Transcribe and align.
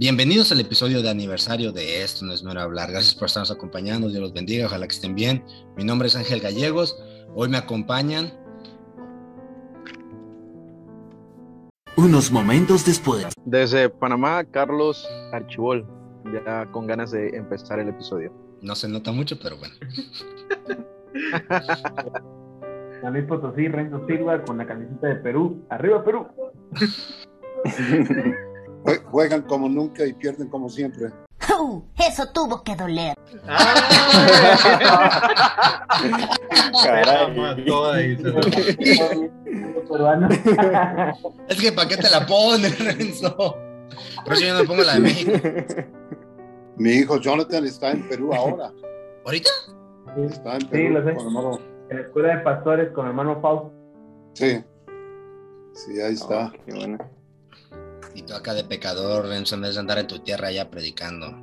Bienvenidos 0.00 0.50
al 0.50 0.60
episodio 0.60 1.02
de 1.02 1.10
aniversario 1.10 1.72
de 1.72 2.02
Esto 2.02 2.24
no 2.24 2.32
es 2.32 2.42
mero 2.42 2.62
hablar. 2.62 2.90
Gracias 2.90 3.14
por 3.14 3.26
estarnos 3.26 3.50
acompañando. 3.50 4.08
Dios 4.08 4.22
los 4.22 4.32
bendiga. 4.32 4.64
Ojalá 4.64 4.88
que 4.88 4.94
estén 4.94 5.14
bien. 5.14 5.44
Mi 5.76 5.84
nombre 5.84 6.08
es 6.08 6.16
Ángel 6.16 6.40
Gallegos. 6.40 6.98
Hoy 7.34 7.50
me 7.50 7.58
acompañan. 7.58 8.32
Unos 11.98 12.32
momentos 12.32 12.86
después. 12.86 13.26
Desde 13.44 13.90
Panamá, 13.90 14.42
Carlos 14.44 15.06
Archibol. 15.34 15.86
Ya 16.32 16.64
con 16.72 16.86
ganas 16.86 17.10
de 17.10 17.36
empezar 17.36 17.78
el 17.78 17.90
episodio. 17.90 18.32
No 18.62 18.74
se 18.76 18.88
nota 18.88 19.12
mucho, 19.12 19.38
pero 19.38 19.58
bueno. 19.58 19.74
San 23.02 23.12
Luis 23.12 23.26
Potosí, 23.26 23.68
Renzo 23.68 24.06
Silva 24.06 24.42
con 24.44 24.56
la 24.56 24.66
camiseta 24.66 25.08
de 25.08 25.16
Perú. 25.16 25.62
¡Arriba, 25.68 26.02
Perú! 26.02 26.26
Jue- 28.84 29.02
Juegan 29.10 29.42
como 29.42 29.68
nunca 29.68 30.04
y 30.06 30.12
pierden 30.12 30.48
como 30.48 30.68
siempre. 30.68 31.10
¡Uh! 31.58 31.82
Eso 31.98 32.28
tuvo 32.32 32.62
que 32.62 32.74
doler. 32.76 33.14
Peruano. 39.88 40.28
Es 41.48 41.60
que 41.60 41.72
¿para 41.72 41.88
qué 41.88 41.96
te 41.96 42.10
la 42.10 42.26
pones, 42.26 42.78
Renzo? 42.78 43.36
Por 44.24 44.34
eso 44.34 44.42
yo 44.46 44.54
no 44.54 44.60
me 44.60 44.66
pongo 44.66 44.82
la 44.82 44.94
de 44.94 45.00
México. 45.00 45.32
Mi 46.76 46.90
hijo 46.92 47.18
Jonathan 47.18 47.64
está 47.66 47.90
en 47.90 48.08
Perú 48.08 48.32
ahora. 48.32 48.72
¿Ahorita? 49.24 49.50
Está 50.16 50.54
en 50.54 50.60
Sí, 50.62 50.66
Perú. 50.68 50.94
lo 50.94 51.04
sé. 51.04 51.14
con 51.14 51.26
hermano- 51.26 51.58
En 51.90 51.96
la 51.96 52.02
escuela 52.02 52.36
de 52.36 52.42
pastores 52.42 52.92
con 52.92 53.06
hermano 53.06 53.40
Fausto. 53.40 53.72
Sí. 54.34 54.64
Sí, 55.74 56.00
ahí 56.00 56.14
está. 56.14 56.52
Qué 56.64 56.72
bueno. 56.74 56.98
Y 58.14 58.22
tú 58.22 58.34
acá 58.34 58.54
de 58.54 58.64
pecador, 58.64 59.26
Renzo, 59.26 59.54
en 59.54 59.62
vez 59.62 59.74
de 59.74 59.80
andar 59.80 59.98
en 59.98 60.06
tu 60.06 60.18
tierra 60.18 60.50
ya 60.50 60.70
predicando. 60.70 61.36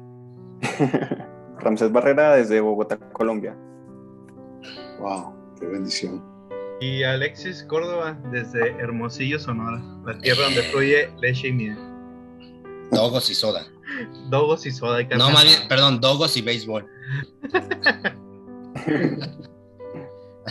Ramsés 1.60 1.92
Barrera 1.92 2.36
desde 2.36 2.62
Bogotá, 2.62 2.98
Colombia. 3.14 3.56
Wow, 5.00 5.34
qué 5.60 5.66
bendición. 5.66 6.24
Y 6.80 7.04
Alexis 7.04 7.64
Córdoba 7.64 8.18
desde 8.32 8.70
Hermosillo, 8.80 9.40
Sonora, 9.40 9.82
la 10.06 10.18
tierra 10.20 10.44
donde 10.44 10.62
fluye 10.64 11.10
leche 11.20 11.48
y 11.48 11.54
miel. 11.54 11.78
Dogos 12.92 13.30
y 13.30 13.36
soda. 13.36 13.66
Dogos 14.30 14.66
y 14.66 14.72
soda 14.72 15.02
y 15.02 15.08
No, 15.08 15.30
más 15.32 15.44
bien, 15.44 15.68
perdón, 15.68 16.00
dogos 16.00 16.38
y 16.38 16.42
béisbol. 16.42 16.86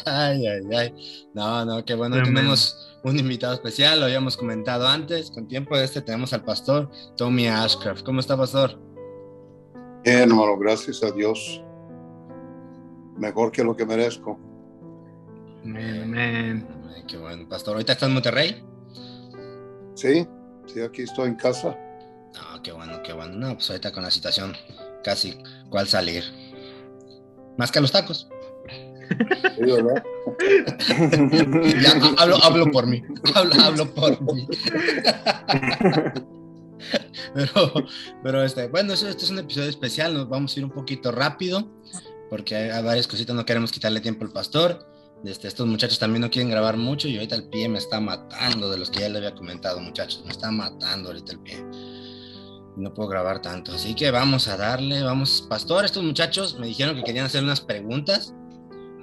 Ay, 0.04 0.46
ay, 0.46 0.62
ay. 0.74 0.94
No, 1.34 1.64
no, 1.64 1.84
qué 1.84 1.94
bueno. 1.94 2.16
Tremendo. 2.16 2.40
Tenemos 2.40 2.98
un 3.02 3.18
invitado 3.18 3.54
especial, 3.54 4.00
lo 4.00 4.06
habíamos 4.06 4.36
comentado 4.36 4.86
antes. 4.86 5.30
Con 5.30 5.48
tiempo 5.48 5.76
de 5.76 5.84
este 5.84 6.02
tenemos 6.02 6.32
al 6.32 6.44
pastor 6.44 6.90
Tommy 7.16 7.48
Ashcraft. 7.48 8.04
¿Cómo 8.04 8.20
está, 8.20 8.36
pastor? 8.36 8.78
Bien, 10.04 10.30
hermano, 10.30 10.58
gracias 10.58 11.02
a 11.02 11.10
Dios. 11.10 11.62
Mejor 13.16 13.50
que 13.50 13.64
lo 13.64 13.74
que 13.74 13.86
merezco. 13.86 14.38
Amén, 15.64 16.66
qué 17.08 17.16
bueno, 17.16 17.48
pastor. 17.48 17.74
¿Ahorita 17.74 17.92
está 17.92 18.06
en 18.06 18.14
Monterrey? 18.14 18.64
Sí, 19.94 20.26
sí, 20.66 20.80
aquí 20.80 21.02
estoy 21.02 21.28
en 21.28 21.36
casa. 21.36 21.76
No, 22.34 22.62
qué 22.62 22.70
bueno, 22.72 23.02
qué 23.02 23.12
bueno. 23.12 23.34
No, 23.34 23.54
pues 23.54 23.70
ahorita 23.70 23.92
con 23.92 24.02
la 24.02 24.10
situación 24.10 24.52
casi 25.02 25.38
cuál 25.70 25.88
salir. 25.88 26.22
Más 27.56 27.72
que 27.72 27.78
a 27.78 27.82
los 27.82 27.92
tacos. 27.92 28.28
Sí, 29.56 29.62
¿verdad? 29.72 30.04
Ya, 31.80 31.90
ha- 31.92 32.22
hablo, 32.22 32.36
hablo 32.42 32.70
por 32.72 32.86
mí. 32.86 33.02
Hablo, 33.34 33.52
hablo 33.62 33.94
por 33.94 34.20
mí. 34.34 34.46
Pero, 37.34 37.72
pero 38.22 38.44
este, 38.44 38.68
bueno, 38.68 38.92
este 38.92 39.08
es 39.10 39.30
un 39.30 39.38
episodio 39.38 39.68
especial. 39.68 40.14
Nos 40.14 40.28
vamos 40.28 40.54
a 40.56 40.60
ir 40.60 40.64
un 40.64 40.70
poquito 40.70 41.10
rápido 41.10 41.66
porque 42.30 42.54
hay 42.54 42.82
varias 42.82 43.06
cositas. 43.08 43.34
No 43.34 43.44
queremos 43.44 43.72
quitarle 43.72 44.00
tiempo 44.00 44.24
al 44.24 44.32
pastor. 44.32 44.86
Este, 45.24 45.48
estos 45.48 45.66
muchachos 45.66 45.98
también 45.98 46.22
no 46.22 46.30
quieren 46.30 46.50
grabar 46.50 46.76
mucho 46.76 47.08
y 47.08 47.14
ahorita 47.16 47.34
el 47.34 47.48
pie 47.48 47.68
me 47.68 47.78
está 47.78 48.00
matando 48.00 48.70
de 48.70 48.78
los 48.78 48.90
que 48.90 49.00
ya 49.00 49.08
le 49.08 49.18
había 49.18 49.34
comentado, 49.34 49.80
muchachos. 49.80 50.22
Me 50.24 50.30
está 50.30 50.50
matando 50.50 51.08
ahorita 51.08 51.32
el 51.32 51.40
pie. 51.40 51.64
No 52.76 52.92
puedo 52.94 53.08
grabar 53.08 53.42
tanto. 53.42 53.72
Así 53.72 53.94
que 53.94 54.10
vamos 54.10 54.46
a 54.48 54.56
darle, 54.56 55.02
vamos. 55.02 55.44
Pastor, 55.48 55.84
estos 55.84 56.04
muchachos 56.04 56.58
me 56.58 56.66
dijeron 56.68 56.94
que 56.96 57.02
querían 57.04 57.26
hacer 57.26 57.42
unas 57.42 57.60
preguntas. 57.60 58.34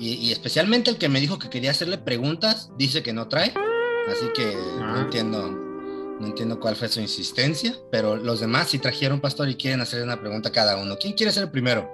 Y, 0.03 0.15
y 0.15 0.31
especialmente 0.31 0.89
el 0.91 0.97
que 0.97 1.07
me 1.09 1.19
dijo 1.21 1.39
que 1.39 1.49
quería 1.49 1.71
hacerle 1.71 1.97
preguntas, 1.97 2.71
dice 2.77 3.01
que 3.03 3.13
no 3.13 3.27
trae. 3.29 3.53
Así 4.09 4.25
que 4.35 4.53
no 4.79 4.95
Ah. 4.95 5.01
entiendo, 5.01 5.49
no 6.19 6.25
entiendo 6.27 6.59
cuál 6.59 6.75
fue 6.75 6.89
su 6.89 6.99
insistencia. 6.99 7.73
Pero 7.91 8.17
los 8.17 8.39
demás 8.41 8.69
sí 8.69 8.79
trajeron, 8.79 9.21
pastor, 9.21 9.47
y 9.49 9.55
quieren 9.55 9.79
hacerle 9.81 10.03
una 10.05 10.19
pregunta 10.19 10.49
a 10.49 10.51
cada 10.51 10.75
uno. 10.81 10.97
¿Quién 10.99 11.13
quiere 11.13 11.31
ser 11.31 11.43
el 11.43 11.51
primero? 11.51 11.89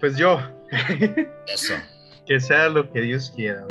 Pues 0.00 0.16
yo. 0.16 0.40
Eso. 1.46 1.74
que 2.26 2.40
sea 2.40 2.68
lo 2.68 2.90
que 2.90 3.00
Dios 3.02 3.32
quiera. 3.36 3.66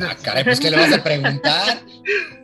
Ah, 0.00 0.14
caray, 0.22 0.44
pues 0.44 0.60
¿qué 0.60 0.70
le 0.70 0.76
vas 0.76 0.92
a 0.92 1.02
preguntar? 1.02 1.80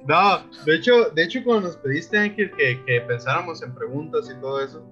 No, 0.05 0.45
de 0.67 0.75
hecho, 0.75 1.11
de 1.11 1.23
hecho 1.23 1.39
cuando 1.45 1.69
nos 1.69 1.77
pediste, 1.77 2.19
Ángel, 2.19 2.51
que, 2.57 2.83
que 2.85 3.01
pensáramos 3.03 3.63
en 3.63 3.73
preguntas 3.73 4.29
y 4.29 4.41
todo 4.41 4.61
eso, 4.61 4.85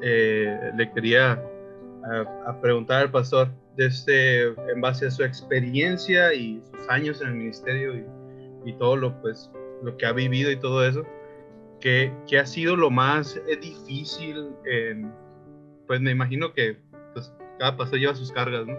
eh, 0.00 0.56
le 0.76 0.92
quería 0.92 1.32
a, 2.04 2.50
a 2.50 2.60
preguntar 2.60 3.02
al 3.02 3.10
pastor, 3.10 3.50
desde, 3.76 4.48
en 4.70 4.80
base 4.80 5.06
a 5.06 5.10
su 5.10 5.22
experiencia 5.22 6.32
y 6.34 6.60
sus 6.70 6.88
años 6.88 7.20
en 7.20 7.28
el 7.28 7.34
ministerio 7.34 7.94
y, 7.96 8.04
y 8.64 8.72
todo 8.74 8.96
lo, 8.96 9.20
pues, 9.20 9.50
lo 9.82 9.96
que 9.96 10.06
ha 10.06 10.12
vivido 10.12 10.50
y 10.50 10.56
todo 10.56 10.86
eso, 10.86 11.04
¿qué, 11.80 12.12
qué 12.26 12.38
ha 12.38 12.46
sido 12.46 12.76
lo 12.76 12.90
más 12.90 13.36
eh, 13.48 13.56
difícil? 13.56 14.48
en- 14.64 15.12
pues 15.86 16.00
me 16.00 16.10
imagino 16.10 16.52
que 16.52 16.78
pues, 17.12 17.32
cada 17.60 17.76
pastor 17.76 18.00
lleva 18.00 18.14
sus 18.14 18.32
cargas, 18.32 18.66
¿no? 18.66 18.74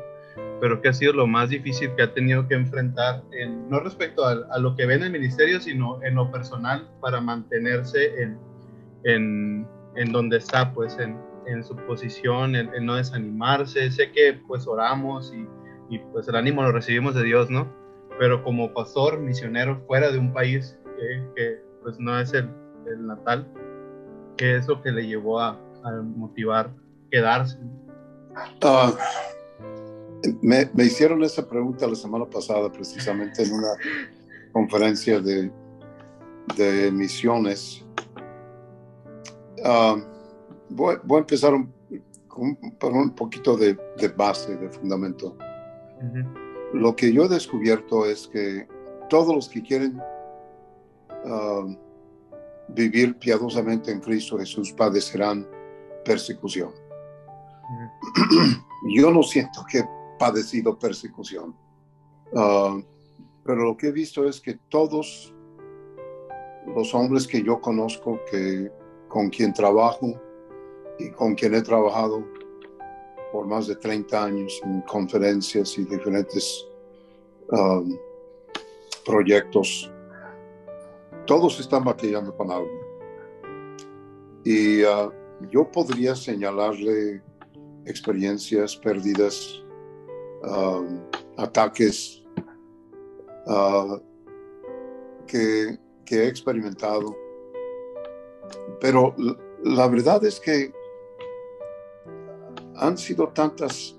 pero 0.60 0.82
¿qué 0.82 0.90
ha 0.90 0.94
sido 0.94 1.14
lo 1.14 1.28
más 1.28 1.50
difícil 1.50 1.94
que 1.96 2.04
ha 2.04 2.14
tenido 2.14 2.48
que 2.48 2.56
enfrentar, 2.56 3.24
en, 3.32 3.70
no 3.70 3.80
respecto 3.80 4.26
a, 4.26 4.34
a 4.52 4.60
lo 4.60 4.76
que 4.76 4.86
ve 4.86 4.96
en 4.96 5.04
el 5.04 5.12
ministerio, 5.12 5.60
sino 5.60 6.04
en 6.04 6.16
lo 6.16 6.32
personal 6.32 6.88
para 7.02 7.22
mantenerse 7.22 8.22
en, 8.22 8.38
en, 9.04 9.68
en 9.96 10.12
donde 10.12 10.38
está, 10.38 10.74
pues 10.74 10.98
en, 11.00 11.18
en 11.48 11.64
su 11.64 11.76
posición, 11.76 12.56
en, 12.56 12.74
en 12.74 12.86
no 12.86 12.96
desanimarse. 12.96 13.90
Sé 13.92 14.12
que 14.12 14.40
pues 14.48 14.68
oramos 14.68 15.34
y, 15.34 15.48
y, 15.96 16.00
pues 16.12 16.28
el 16.28 16.36
ánimo 16.36 16.62
lo 16.64 16.72
recibimos 16.72 17.16
de 17.16 17.24
Dios, 17.24 17.50
¿no? 17.50 17.68
Pero 18.20 18.44
como 18.44 18.74
pastor, 18.74 19.20
misionero 19.20 19.82
fuera 19.88 20.12
de 20.12 20.18
un 20.18 20.34
país 20.34 20.78
que, 20.98 21.24
que, 21.36 21.62
pues 21.84 22.00
no 22.00 22.20
es 22.20 22.34
el, 22.34 22.50
el 22.88 23.06
natal, 23.06 23.48
¿qué 24.38 24.58
es 24.58 24.68
lo 24.68 24.82
que 24.82 24.92
le 24.92 25.08
llevó 25.08 25.40
a, 25.40 25.60
a 25.84 25.92
motivar 26.02 26.72
quedarse? 27.12 27.58
Ah, 28.62 28.94
me, 30.42 30.70
me 30.74 30.86
hicieron 30.86 31.24
esa 31.24 31.48
pregunta 31.48 31.88
la 31.88 31.96
semana 31.96 32.26
pasada, 32.26 32.72
precisamente 32.72 33.44
en 33.44 33.54
una 33.54 33.70
conferencia 34.52 35.20
de, 35.20 35.52
de 36.56 36.92
misiones. 36.92 37.86
Ah, 39.64 39.96
voy, 40.70 40.96
voy 41.04 41.18
a 41.18 41.20
empezar 41.22 41.54
un- 41.54 41.74
con, 42.28 42.56
por 42.80 42.94
un 42.94 43.12
poquito 43.12 43.58
de, 43.58 43.78
de 43.98 44.08
base, 44.10 44.56
de 44.58 44.70
fundamento. 44.70 45.36
Lo 46.74 46.96
que 46.96 47.12
yo 47.12 47.24
he 47.26 47.30
descubierto 47.30 48.06
es 48.06 48.28
que 48.28 48.68
todos 49.10 49.34
los 49.34 49.50
que 49.50 49.64
quieren 49.64 50.00
ah, 51.26 51.66
vivir 52.70 53.18
piadosamente 53.18 53.92
en 53.92 54.00
Cristo 54.02 54.38
Jesús 54.38 54.72
padecerán 54.74 55.48
persecución. 56.06 56.72
Yo 58.96 59.12
no 59.12 59.24
siento 59.24 59.66
que 59.70 59.80
he 59.80 59.90
padecido 60.20 60.78
persecución, 60.78 61.56
Ah, 62.36 62.78
pero 63.46 63.64
lo 63.64 63.78
que 63.78 63.88
he 63.88 63.92
visto 63.94 64.28
es 64.28 64.42
que 64.42 64.60
todos 64.70 65.34
los 66.76 66.94
hombres 66.94 67.26
que 67.26 67.42
yo 67.42 67.62
conozco, 67.62 68.20
que, 68.30 68.70
con 69.08 69.30
quien 69.30 69.54
trabajo 69.54 70.20
y 71.00 71.12
con 71.12 71.36
quien 71.36 71.56
he 71.56 71.62
trabajado 71.62 72.24
por 73.32 73.46
más 73.46 73.68
de 73.68 73.76
30 73.76 74.24
años 74.24 74.62
en 74.64 74.82
conferencias 74.82 75.78
y 75.78 75.86
diferentes 75.86 76.66
um, 77.52 77.98
proyectos, 79.06 79.92
todos 81.26 81.60
están 81.60 81.84
batallando 81.84 82.36
con 82.36 82.52
algo. 82.52 82.88
Y 84.44 84.84
uh, 84.84 85.12
yo 85.52 85.70
podría 85.70 86.16
señalarle 86.16 87.22
experiencias, 87.86 88.76
pérdidas, 88.78 89.64
um, 90.44 91.02
ataques 91.38 92.24
uh, 93.46 93.98
que, 95.28 95.78
he 96.10 96.28
experimentado. 96.28 97.16
Pero 98.80 99.16
la 99.64 99.88
verdad 99.88 100.24
es 100.24 100.40
que 100.40 100.72
han 102.78 102.98
sido 102.98 103.28
tantas 103.30 103.96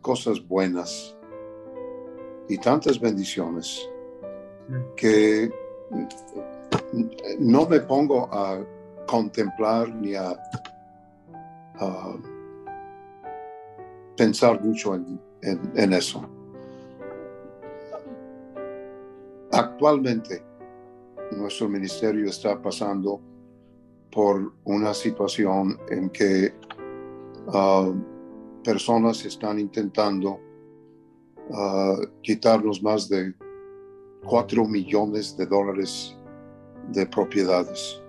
cosas 0.00 0.46
buenas 0.46 1.16
y 2.48 2.58
tantas 2.58 2.98
bendiciones 2.98 3.88
que 4.96 5.50
no 7.38 7.66
me 7.66 7.80
pongo 7.80 8.28
a 8.32 8.64
contemplar 9.06 9.94
ni 9.94 10.14
a, 10.14 10.36
pensar 14.16 14.60
mucho 14.60 14.94
en 14.94 15.92
eso. 15.92 16.28
Actualmente, 19.52 20.42
nuestro 21.32 21.68
ministerio 21.68 22.28
está 22.28 22.60
pasando 22.60 23.20
por 24.10 24.52
una 24.64 24.92
situación 24.94 25.78
en 25.88 26.10
que 26.10 26.52
ah, 27.52 27.92
personas 28.64 29.24
están 29.24 29.58
intentando 29.58 30.40
ah, 31.52 31.96
quitarnos 32.22 32.82
más 32.82 33.08
de 33.08 33.34
4 34.26 34.64
millones 34.66 35.36
de 35.36 35.46
dólares 35.46 36.16
de 36.88 37.06
propiedades. 37.06 38.02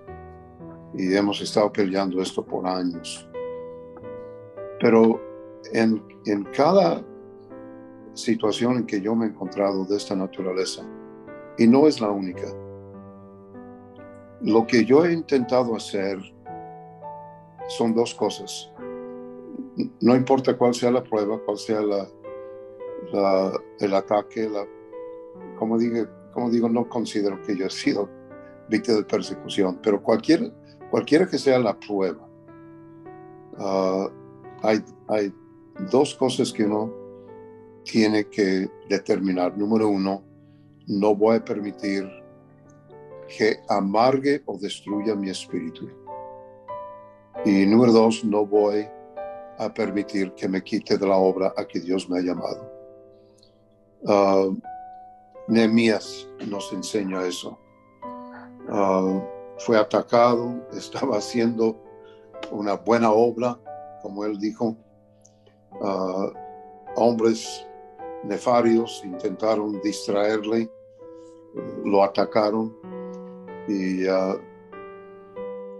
Y 0.94 1.14
hemos 1.14 1.40
estado 1.40 1.72
peleando 1.72 2.20
esto 2.20 2.44
por 2.44 2.66
años. 2.66 3.28
Pero 4.80 5.20
en, 5.72 6.02
en 6.26 6.44
cada 6.44 7.04
situación 8.14 8.78
en 8.78 8.86
que 8.86 9.00
yo 9.00 9.14
me 9.14 9.26
he 9.26 9.28
encontrado 9.28 9.84
de 9.84 9.96
esta 9.96 10.16
naturaleza, 10.16 10.82
y 11.58 11.66
no 11.66 11.86
es 11.86 12.00
la 12.00 12.10
única, 12.10 12.46
lo 14.42 14.66
que 14.66 14.84
yo 14.84 15.04
he 15.04 15.12
intentado 15.12 15.76
hacer 15.76 16.18
son 17.68 17.94
dos 17.94 18.14
cosas. 18.14 18.72
No 20.00 20.14
importa 20.14 20.56
cuál 20.56 20.74
sea 20.74 20.90
la 20.90 21.02
prueba, 21.02 21.40
cuál 21.44 21.58
sea 21.58 21.80
el 23.80 23.94
ataque, 23.94 24.48
la, 24.48 24.66
como, 25.58 25.78
digo, 25.78 26.06
como 26.32 26.50
digo, 26.50 26.68
no 26.68 26.88
considero 26.88 27.40
que 27.42 27.56
yo 27.56 27.66
he 27.66 27.70
sido 27.70 28.08
víctima 28.68 28.98
de 28.98 29.04
persecución, 29.04 29.78
pero 29.82 30.02
cualquier, 30.02 30.52
cualquiera 30.90 31.26
que 31.28 31.38
sea 31.38 31.58
la 31.58 31.78
prueba, 31.78 32.28
ah, 33.58 34.08
hay, 34.62 34.82
hay 35.08 35.32
dos 35.90 36.14
cosas 36.14 36.52
que 36.52 36.64
uno 36.64 36.92
tiene 37.84 38.24
que 38.28 38.68
determinar. 38.88 39.56
Número 39.56 39.88
uno, 39.88 40.22
no 40.86 41.14
voy 41.14 41.36
a 41.36 41.44
permitir 41.44 42.08
que 43.36 43.58
amargue 43.68 44.42
o 44.46 44.58
destruya 44.58 45.14
mi 45.14 45.30
espíritu. 45.30 45.88
Y 47.44 47.64
número 47.66 47.92
dos, 47.92 48.24
no 48.24 48.44
voy 48.44 48.80
a 48.80 48.99
permitir 49.68 50.32
que 50.32 50.48
me 50.48 50.62
quite 50.64 50.96
de 50.96 51.06
la 51.06 51.16
obra 51.16 51.52
a 51.54 51.66
que 51.66 51.80
Dios 51.80 52.08
me 52.08 52.18
ha 52.18 52.22
llamado. 52.22 52.70
Ah, 54.06 54.48
Nehemías 55.48 56.26
nos 56.48 56.72
enseña 56.72 57.26
eso. 57.26 57.58
Ah, 58.70 59.22
fue 59.58 59.76
atacado, 59.76 60.66
estaba 60.72 61.18
haciendo 61.18 61.76
una 62.50 62.74
buena 62.74 63.10
obra, 63.10 63.58
como 64.02 64.24
él 64.24 64.38
dijo. 64.38 64.76
Ah, 65.82 66.30
hombres 66.96 67.66
nefarios 68.24 69.02
intentaron 69.04 69.80
distraerle, 69.82 70.70
lo 71.84 72.02
atacaron 72.02 72.74
y, 73.68 74.04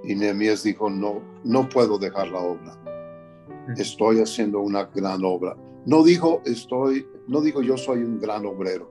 y 0.05 0.15
Nehemías 0.15 0.62
dijo, 0.62 0.88
no, 0.88 1.21
no 1.44 1.69
puedo 1.69 1.99
dejar 1.99 2.29
la 2.29 2.38
obra. 2.38 2.80
Estoy 3.77 4.21
haciendo 4.21 4.61
una 4.61 4.85
gran 4.85 5.25
obra. 5.25 5.57
No 5.87 6.03
dijo, 6.03 6.43
estoy, 6.45 7.07
no 7.29 7.41
dijo 7.41 7.62
yo 7.62 7.77
soy 7.77 8.03
un 8.03 8.21
gran 8.21 8.45
obrero. 8.47 8.91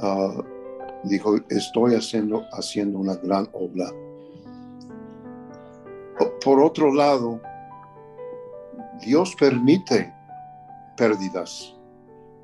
Ah, 0.00 0.42
dijo, 1.04 1.36
estoy 1.48 1.94
haciendo, 1.94 2.44
haciendo 2.52 2.98
una 2.98 3.16
gran 3.16 3.48
obra. 3.52 3.90
Por 6.44 6.60
otro 6.60 6.92
lado, 6.92 7.40
Dios 9.04 9.34
permite 9.38 10.12
pérdidas 10.96 11.74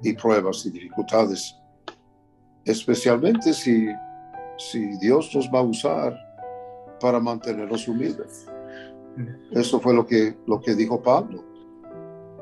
y 0.02 0.12
pruebas 0.14 0.64
y 0.66 0.70
dificultades, 0.70 1.56
especialmente 2.64 3.52
si, 3.52 3.86
si 4.56 4.98
Dios 4.98 5.34
nos 5.34 5.48
va 5.48 5.60
a 5.60 5.62
usar 5.62 6.16
para 7.00 7.20
mantenernos 7.20 7.86
humildes. 7.88 8.46
Eso 9.52 9.80
fue 9.80 9.94
lo 9.94 10.06
que, 10.06 10.36
lo 10.46 10.60
que 10.60 10.74
dijo 10.74 11.02
Pablo. 11.02 11.44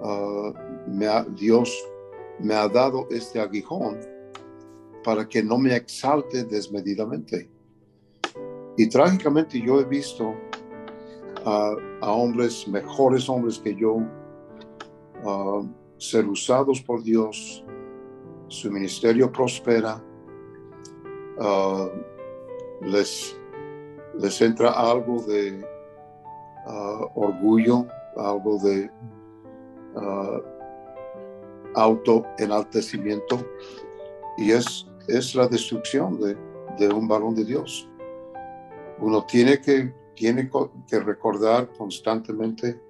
Ah, 0.03 0.53
me 0.87 1.07
ha- 1.07 1.25
Dios 1.25 1.77
me 2.39 2.55
ha 2.55 2.69
dado 2.69 3.07
este 3.11 3.41
aguijón 3.41 3.99
para 5.03 5.29
que 5.29 5.43
no 5.43 5.59
me 5.59 5.75
exalte 5.75 6.45
desmedidamente. 6.45 7.51
Y 8.77 8.89
trágicamente 8.89 9.61
yo 9.61 9.81
he 9.81 9.85
visto 9.85 10.35
a, 11.45 11.77
hombres, 12.13 12.69
mejores 12.69 13.29
hombres 13.29 13.59
que 13.59 13.75
yo, 13.75 13.99
ah, 15.25 15.63
ser 15.97 16.27
usados 16.29 16.81
por 16.83 17.03
Dios, 17.03 17.65
su 18.49 18.71
ministerio 18.71 19.33
prospera, 19.33 20.03
ah, 21.41 21.89
les, 22.83 23.37
les 24.19 24.41
entra 24.43 24.71
algo 24.71 25.23
de 25.23 25.65
ah, 26.69 27.09
orgullo, 27.15 27.87
algo 28.17 28.59
de 28.59 28.91
ah, 29.97 30.41
autoenaltecimiento 31.75 33.39
y 34.37 34.53
es, 34.53 34.87
es 35.09 35.35
la 35.35 35.49
destrucción 35.49 36.19
de, 36.21 36.89
un 36.89 37.09
varón 37.09 37.35
de 37.35 37.45
Dios. 37.45 37.89
Uno 39.01 39.25
tiene 39.25 39.61
que, 39.61 39.93
tiene 40.15 40.51
que 40.87 41.01
recordar 41.01 41.69
constantemente 41.77 42.81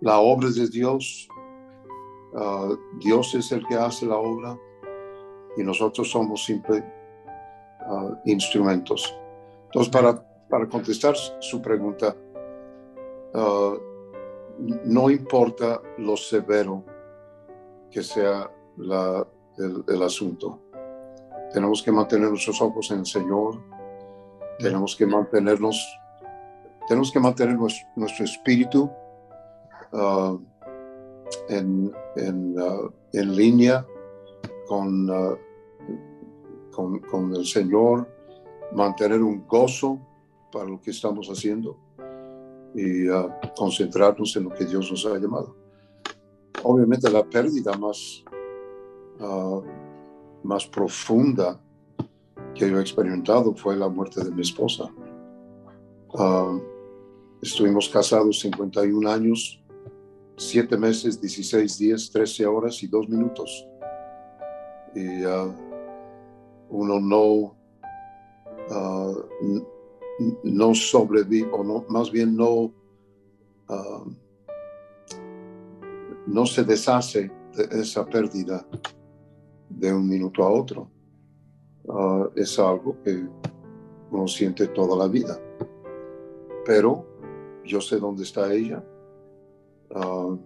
la 0.00 0.18
obra 0.18 0.50
de 0.50 0.68
Dios. 0.68 1.28
Ah, 2.34 2.74
Dios 2.98 3.34
es 3.34 3.52
el 3.52 3.66
que 3.66 3.74
hace 3.74 4.06
la 4.06 4.16
obra 4.16 4.58
y 5.56 5.62
nosotros 5.62 6.10
somos 6.10 6.44
simples 6.44 6.82
instrumentos. 8.24 9.16
Entonces, 9.64 9.90
para, 9.90 10.22
para 10.48 10.68
contestar 10.68 11.16
su 11.16 11.60
pregunta, 11.60 12.14
ah, 13.34 13.76
no 14.84 15.10
importa 15.10 15.80
lo 15.98 16.16
severo 16.16 16.84
que 17.90 18.02
sea 18.02 18.50
el, 18.78 20.02
asunto. 20.02 20.60
Tenemos 21.52 21.82
que 21.82 21.90
mantener 21.90 22.28
nuestros 22.28 22.60
ojos 22.60 22.90
en 22.90 23.00
el 23.00 23.06
Señor. 23.06 23.60
Tenemos 24.58 24.94
que 24.94 25.06
mantenernos, 25.06 25.98
tenemos 26.86 27.10
que 27.10 27.20
mantener 27.20 27.56
nuestro, 27.56 28.24
espíritu 28.24 28.90
ah, 29.92 30.36
ah, 31.50 32.88
en 33.12 33.36
línea 33.36 33.86
con, 34.68 35.08
con 37.10 37.34
el 37.34 37.46
Señor, 37.46 38.08
mantener 38.72 39.22
un 39.22 39.46
gozo 39.46 39.98
para 40.52 40.66
lo 40.66 40.80
que 40.80 40.90
estamos 40.90 41.28
haciendo 41.28 41.76
y 42.74 43.08
ah, 43.08 43.40
concentrarnos 43.56 44.36
en 44.36 44.44
lo 44.44 44.50
que 44.50 44.64
Dios 44.64 44.90
nos 44.90 45.04
ha 45.06 45.18
llamado. 45.18 45.56
Obviamente 46.62 47.10
la 47.10 47.24
pérdida 47.24 47.76
más, 47.76 48.24
ah, 49.20 49.60
más 50.42 50.66
profunda 50.66 51.60
que 52.54 52.70
yo 52.70 52.78
he 52.78 52.80
experimentado 52.80 53.54
fue 53.54 53.76
la 53.76 53.88
muerte 53.88 54.22
de 54.22 54.30
mi 54.30 54.42
esposa. 54.42 54.90
Ah, 56.14 56.58
estuvimos 57.42 57.88
casados 57.88 58.40
51 58.40 59.10
años, 59.10 59.62
7 60.36 60.76
meses, 60.76 61.20
16 61.20 61.78
días, 61.78 62.10
13 62.10 62.46
horas 62.46 62.82
y 62.82 62.86
2 62.86 63.08
minutos. 63.08 63.66
Y 64.94 65.24
ah, 65.24 65.54
uno 66.68 67.00
no, 67.00 67.56
no 70.44 70.74
sobrevive, 70.74 71.50
o 71.52 71.64
no, 71.64 71.84
más 71.88 72.10
bien 72.10 72.36
no, 72.36 72.72
ah, 73.68 74.04
no 76.26 76.46
se 76.46 76.64
deshace 76.64 77.30
de 77.56 77.80
esa 77.80 78.04
pérdida 78.06 78.66
de 79.68 79.92
un 79.92 80.08
minuto 80.08 80.42
a 80.42 80.50
otro. 80.50 80.90
Ah, 81.88 82.28
es 82.36 82.58
algo 82.58 82.96
que 83.02 83.26
uno 84.10 84.28
siente 84.28 84.68
toda 84.68 84.96
la 84.96 85.08
vida. 85.08 85.40
Pero 86.66 87.06
yo 87.64 87.80
sé 87.80 87.98
dónde 87.98 88.24
está 88.24 88.52
ella. 88.52 88.84
Ah, 89.94 90.36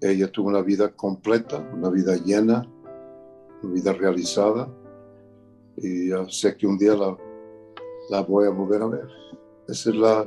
ella 0.00 0.30
tuvo 0.30 0.48
una 0.48 0.62
vida 0.62 0.92
completa, 0.94 1.58
una 1.72 1.88
vida 1.88 2.16
llena, 2.16 2.68
una 3.62 3.72
vida 3.72 3.92
realizada. 3.92 4.68
Y 5.76 6.12
uh, 6.12 6.28
sé 6.28 6.56
que 6.56 6.66
un 6.66 6.76
día 6.76 6.94
la, 6.94 7.16
la 8.10 8.22
voy 8.22 8.46
a 8.46 8.50
volver 8.50 8.82
a 8.82 8.86
ver. 8.86 9.08
Esa 9.68 9.90
es 9.90 9.96
la, 9.96 10.24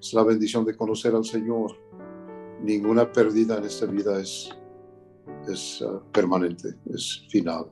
es 0.00 0.14
la 0.14 0.22
bendición 0.22 0.64
de 0.64 0.76
conocer 0.76 1.14
al 1.14 1.24
Señor. 1.24 1.76
Ninguna 2.62 3.10
pérdida 3.10 3.58
en 3.58 3.64
esta 3.64 3.86
vida 3.86 4.20
es, 4.20 4.50
es 5.48 5.80
uh, 5.82 6.00
permanente, 6.12 6.74
es 6.92 7.24
final. 7.28 7.66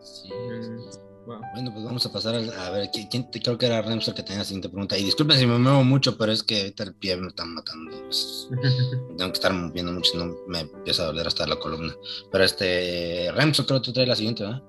Sí. 0.00 0.30
Mm, 0.32 1.26
wow. 1.26 1.40
Bueno, 1.54 1.72
pues 1.72 1.84
vamos 1.84 2.04
a 2.04 2.12
pasar 2.12 2.34
a, 2.34 2.66
a 2.66 2.70
ver, 2.70 2.90
¿quién, 2.90 3.24
creo 3.24 3.56
que 3.56 3.66
era 3.66 3.82
Remster 3.82 4.14
que 4.14 4.22
tenía 4.22 4.40
la 4.40 4.44
siguiente 4.44 4.68
pregunta. 4.68 4.98
Y 4.98 5.04
disculpen 5.04 5.38
si 5.38 5.46
me 5.46 5.58
muevo 5.58 5.84
mucho, 5.84 6.18
pero 6.18 6.32
es 6.32 6.42
que 6.42 6.60
ahorita 6.60 6.82
el 6.84 6.94
pie 6.94 7.16
me 7.16 7.28
está 7.28 7.44
matando. 7.44 7.90
pues, 8.04 8.48
tengo 9.16 9.32
que 9.32 9.36
estar 9.36 9.52
moviendo 9.52 9.92
mucho, 9.92 10.18
no 10.18 10.36
me 10.48 10.60
empieza 10.60 11.04
a 11.04 11.06
doler 11.06 11.26
hasta 11.26 11.46
la 11.46 11.56
columna. 11.56 11.94
Pero 12.30 12.44
este, 12.44 13.32
Remster, 13.32 13.64
creo 13.64 13.80
que 13.80 13.86
tú 13.86 13.92
traes 13.92 14.08
la 14.08 14.16
siguiente, 14.16 14.44
¿verdad? 14.44 14.62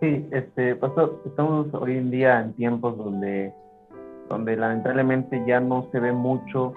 Sí, 0.00 0.28
este, 0.30 0.76
pastor, 0.76 1.20
estamos 1.26 1.66
hoy 1.74 1.96
en 1.96 2.12
día 2.12 2.40
en 2.40 2.52
tiempos 2.52 2.96
donde, 2.96 3.52
donde 4.28 4.56
lamentablemente 4.56 5.42
ya 5.44 5.58
no 5.58 5.88
se 5.90 5.98
ve 5.98 6.12
mucho 6.12 6.72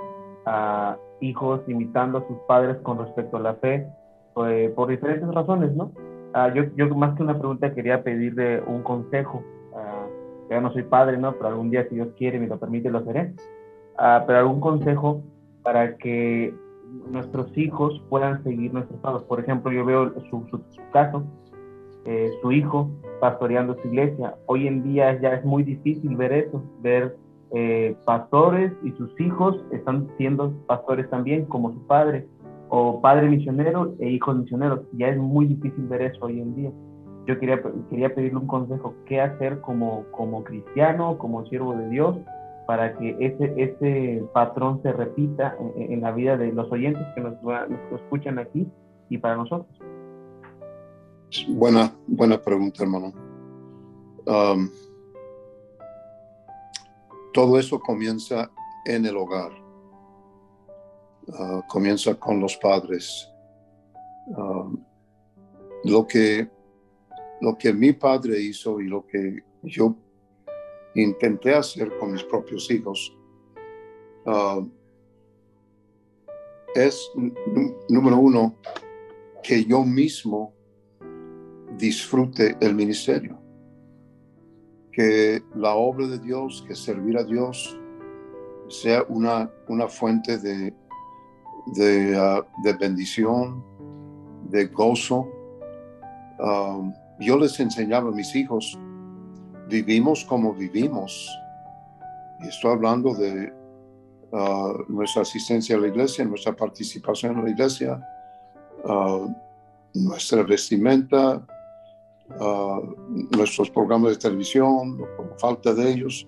a 0.47 0.97
hijos 1.19 1.61
imitando 1.67 2.17
a 2.17 2.27
sus 2.27 2.37
padres 2.47 2.77
con 2.77 2.97
respecto 2.97 3.37
a 3.37 3.41
la 3.41 3.53
fe, 3.55 3.87
eh, 4.47 4.73
por 4.75 4.89
diferentes 4.89 5.31
razones, 5.31 5.71
¿no? 5.75 5.91
Ah, 6.33 6.51
yo, 6.51 6.63
yo 6.75 6.87
más 6.95 7.15
que 7.15 7.21
una 7.21 7.37
pregunta 7.37 7.75
quería 7.75 8.01
pedirle 8.01 8.59
un 8.61 8.81
consejo. 8.81 9.43
Ah, 9.75 10.07
yo 10.49 10.59
no 10.59 10.73
soy 10.73 10.81
padre, 10.81 11.17
¿no? 11.17 11.33
Pero 11.33 11.49
algún 11.49 11.69
día, 11.69 11.87
si 11.89 11.95
Dios 11.95 12.07
quiere 12.17 12.39
me 12.39 12.47
lo 12.47 12.57
permite, 12.57 12.89
lo 12.89 13.05
seré. 13.05 13.35
Ah, 13.99 14.23
pero 14.25 14.39
algún 14.39 14.59
consejo 14.59 15.21
para 15.61 15.95
que 15.97 16.55
nuestros 17.11 17.55
hijos 17.55 18.01
puedan 18.09 18.41
seguir 18.43 18.73
nuestros 18.73 18.99
pasos. 19.01 19.23
Por 19.25 19.39
ejemplo, 19.39 19.71
yo 19.71 19.85
veo 19.85 20.11
su, 20.31 20.43
su, 20.49 20.57
su 20.69 20.81
caso, 20.91 21.23
eh, 22.05 22.31
su 22.41 22.51
hijo 22.51 22.89
pastoreando 23.21 23.77
su 23.81 23.87
iglesia. 23.87 24.35
Hoy 24.47 24.67
en 24.67 24.83
día 24.83 25.17
ya 25.21 25.35
es 25.35 25.45
muy 25.45 25.63
difícil 25.63 26.17
ver 26.17 26.33
eso, 26.33 26.61
ver 26.81 27.15
eh, 27.53 27.95
pastores 28.03 28.73
y 28.83 28.91
sus 28.93 29.17
hijos 29.21 29.55
están 29.71 30.09
siendo 30.17 30.51
pastores 30.67 31.09
también, 31.09 31.45
como 31.45 31.71
su 31.71 31.87
padre, 31.87 32.27
o 32.69 32.99
padre 32.99 33.29
misionero 33.29 33.93
e 33.99 34.09
hijos 34.09 34.35
misioneros. 34.37 34.81
Ya 34.93 35.07
es 35.09 35.17
muy 35.17 35.45
difícil 35.45 35.85
ver 35.87 36.01
eso 36.01 36.25
hoy 36.25 36.41
en 36.41 36.55
día. 36.55 36.71
Yo 37.27 37.39
quería, 37.39 37.61
quería 37.89 38.13
pedirle 38.13 38.39
un 38.39 38.47
consejo, 38.47 38.95
qué 39.05 39.21
hacer 39.21 39.61
como, 39.61 40.03
como 40.11 40.43
cristiano, 40.43 41.17
como 41.19 41.45
siervo 41.45 41.75
de 41.75 41.87
Dios, 41.89 42.17
para 42.65 42.97
que 42.97 43.15
ese, 43.19 43.53
ese 43.55 44.23
patrón 44.33 44.81
se 44.81 44.91
repita 44.91 45.55
en, 45.75 46.01
la 46.01 46.11
vida 46.11 46.37
de 46.37 46.51
los 46.51 46.71
oyentes 46.71 47.03
que 47.13 47.21
nos 47.21 47.33
escuchan 48.01 48.39
aquí 48.39 48.67
y 49.09 49.17
para 49.19 49.35
nosotros. 49.35 49.69
Buena, 51.47 51.95
buena 52.07 52.41
pregunta, 52.41 52.83
hermano. 52.83 53.13
Todo 57.33 57.57
eso 57.57 57.79
comienza 57.79 58.51
en 58.85 59.05
el 59.05 59.15
hogar. 59.15 59.51
Uh, 61.27 61.61
comienza 61.69 62.15
con 62.15 62.41
los 62.41 62.57
padres. 62.57 63.31
Lo 65.85 66.05
que 66.05 66.49
lo 67.39 67.57
que 67.57 67.73
mi 67.73 67.93
padre 67.93 68.39
hizo 68.39 68.79
y 68.81 68.87
lo 68.87 69.05
que 69.07 69.43
yo 69.63 69.95
intenté 70.93 71.55
hacer 71.55 71.97
con 71.97 72.11
mis 72.11 72.23
propios 72.23 72.69
hijos 72.69 73.17
es 76.75 77.11
número 77.89 78.17
uno 78.17 78.55
que 79.41 79.65
yo 79.65 79.83
mismo 79.83 80.53
disfrute 81.77 82.57
el 82.61 82.75
ministerio, 82.75 83.39
que 84.91 85.41
la 85.55 85.75
obra 85.75 86.07
de 86.07 86.19
Dios, 86.19 86.63
que 86.67 86.75
servir 86.75 87.17
a 87.17 87.23
Dios 87.23 87.77
sea 88.67 89.03
una, 89.09 89.49
una 89.67 89.87
fuente 89.87 90.37
de, 90.37 90.73
de, 91.75 92.19
uh, 92.19 92.43
de 92.63 92.73
bendición, 92.73 93.63
de 94.49 94.65
gozo. 94.67 95.27
Um, 96.39 96.93
yo 97.19 97.37
les 97.37 97.59
enseñaba 97.59 98.09
a 98.09 98.11
mis 98.13 98.35
hijos, 98.35 98.77
vivimos 99.69 100.25
como 100.25 100.53
vivimos. 100.53 101.29
Y 102.43 102.47
estoy 102.47 102.71
hablando 102.71 103.13
de 103.13 103.53
uh, 104.31 104.91
nuestra 104.91 105.21
asistencia 105.21 105.75
a 105.75 105.79
la 105.79 105.87
iglesia, 105.87 106.25
nuestra 106.25 106.55
participación 106.55 107.37
en 107.37 107.43
la 107.45 107.49
iglesia, 107.51 108.01
uh, 108.85 109.31
nuestra 109.93 110.43
vestimenta, 110.43 111.45
nuestros 113.37 113.69
programas 113.69 114.11
de 114.11 114.17
televisión, 114.17 114.97
por 114.97 115.39
falta 115.39 115.73
de 115.73 115.91
ellos. 115.91 116.27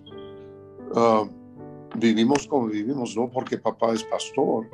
vivimos 1.95 2.47
como 2.47 2.67
vivimos, 2.67 3.15
no 3.15 3.29
porque 3.29 3.57
papá 3.57 3.93
es 3.93 4.03
pastor, 4.03 4.67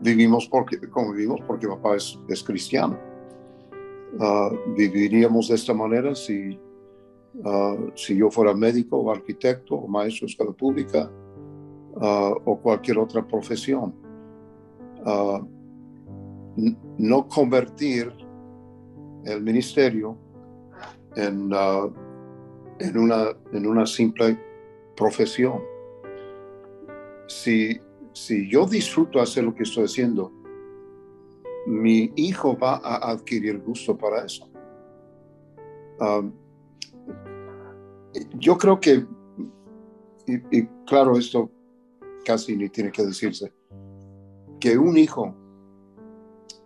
vivimos 0.00 0.48
porque, 0.48 0.78
como 0.88 1.12
vivimos 1.12 1.40
porque 1.46 1.68
papá 1.68 1.96
es, 1.96 2.42
cristiano. 2.44 2.98
Uh, 4.18 4.74
viviríamos 4.74 5.48
de 5.48 5.54
esta 5.54 5.74
manera 5.74 6.14
si, 6.14 6.58
uh, 7.44 7.90
si 7.94 8.16
yo 8.16 8.30
fuera 8.30 8.54
médico 8.54 8.96
o 8.96 9.10
arquitecto 9.10 9.74
o 9.74 9.86
maestro 9.86 10.26
de 10.26 10.30
escuela 10.32 10.52
pública 10.52 11.10
o 12.44 12.56
cualquier 12.60 12.96
otra 12.98 13.26
profesión. 13.26 13.92
no 16.98 17.28
convertir 17.28 18.12
el 19.28 19.42
ministerio 19.42 20.16
en, 21.16 21.50
en, 22.78 22.98
una, 22.98 23.36
en 23.52 23.66
una 23.66 23.86
simple 23.86 24.38
profesión. 24.96 25.60
Si, 27.28 27.78
si 28.12 28.50
yo 28.50 28.66
disfruto 28.66 29.20
hacer 29.20 29.44
lo 29.44 29.54
que 29.54 29.62
estoy 29.62 29.84
haciendo, 29.84 30.32
mi 31.66 32.12
hijo 32.16 32.56
va 32.56 32.76
a 32.76 33.10
adquirir 33.10 33.58
gusto 33.60 33.96
para 33.96 34.24
eso. 34.24 34.50
Um, 36.00 36.32
yo 38.34 38.56
creo 38.56 38.80
que, 38.80 39.04
y, 40.26 40.58
y, 40.58 40.66
claro, 40.86 41.18
esto 41.18 41.50
casi 42.24 42.56
ni 42.56 42.68
tiene 42.68 42.90
que 42.90 43.04
decirse, 43.04 43.52
que 44.60 44.78
un 44.78 44.96
hijo 44.96 45.34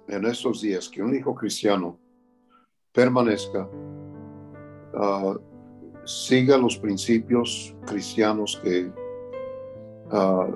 en 0.09 0.25
estos 0.27 0.63
días, 0.63 0.89
que 0.89 1.03
un 1.03 1.15
hijo 1.15 1.35
cristiano 1.35 1.99
permanezca, 2.93 3.69
uh, 4.95 5.39
siga 6.05 6.57
los 6.59 6.77
principios 6.77 7.75
cristianos 7.87 8.61
que, 8.63 8.93
uh, 10.13 10.55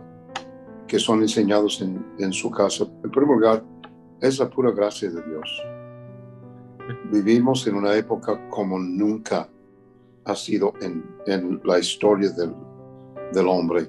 que 0.86 0.98
son 0.98 1.22
enseñados 1.22 1.80
en, 1.80 2.04
en 2.18 2.32
su 2.32 2.50
casa. 2.50 2.84
En 3.02 3.10
primer 3.10 3.36
lugar, 3.36 3.64
es 4.20 4.38
la 4.38 4.48
pura 4.48 4.70
gracia 4.70 5.10
de 5.10 5.22
Dios. 5.22 5.62
Vivimos 7.10 7.66
en 7.66 7.74
una 7.74 7.94
época 7.94 8.48
como 8.48 8.78
nunca 8.78 9.48
ha 10.24 10.34
sido 10.34 10.72
en, 10.80 11.04
en 11.26 11.60
la 11.64 11.78
historia 11.78 12.30
del, 12.30 12.54
del 13.32 13.46
hombre, 13.46 13.88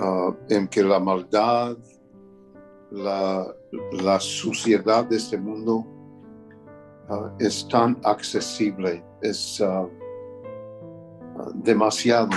uh, 0.00 0.34
en 0.48 0.68
que 0.68 0.82
la 0.82 0.98
maldad, 0.98 1.76
la, 2.90 3.46
la, 4.02 4.18
suciedad 4.18 5.04
de 5.04 5.16
este 5.16 5.36
mundo 5.36 5.86
uh, 7.10 7.30
es 7.38 7.66
tan 7.68 7.98
accesible, 8.04 9.04
es 9.22 9.60
uh, 9.60 9.88
demasiado 11.54 12.30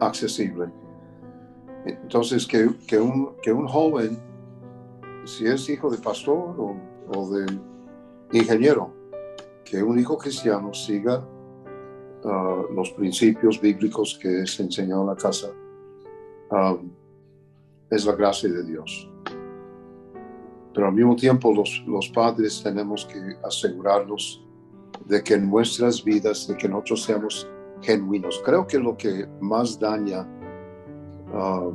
accesible. 0.00 0.70
Entonces, 1.84 2.46
que, 2.46 2.70
que, 2.86 2.98
un, 2.98 3.34
que 3.42 3.52
un 3.52 3.66
joven 3.66 4.18
si 5.24 5.46
es 5.46 5.68
hijo 5.68 5.90
de 5.90 5.98
pastor 5.98 6.56
o, 6.58 7.30
de 7.30 7.46
ingeniero, 8.32 8.92
que 9.64 9.82
un 9.82 9.98
hijo 9.98 10.16
cristiano 10.18 10.72
siga 10.72 11.24
uh, 12.24 12.72
los 12.74 12.90
principios 12.92 13.60
bíblicos 13.60 14.18
que 14.20 14.46
se 14.46 14.62
enseñó 14.62 15.02
en 15.02 15.06
la 15.06 15.16
casa, 15.16 15.48
um, 16.50 16.90
es 17.90 18.04
la 18.06 18.14
gracia 18.14 18.50
de 18.50 18.64
Dios. 18.64 19.11
Pero 20.74 20.86
al 20.86 20.94
mismo 20.94 21.16
tiempo 21.16 21.52
los, 21.52 21.82
los 21.86 22.08
padres 22.08 22.62
tenemos 22.62 23.06
que 23.06 23.36
asegurarnos 23.44 24.44
de 25.06 25.22
que 25.22 25.34
en 25.34 25.50
nuestras 25.50 26.02
vidas, 26.02 26.46
de 26.48 26.56
que 26.56 26.68
nosotros 26.68 27.04
seamos 27.04 27.48
genuinos. 27.82 28.40
Creo 28.44 28.66
que 28.66 28.78
lo 28.78 28.96
que 28.96 29.26
más 29.40 29.78
daña 29.78 30.26
uh, 31.32 31.72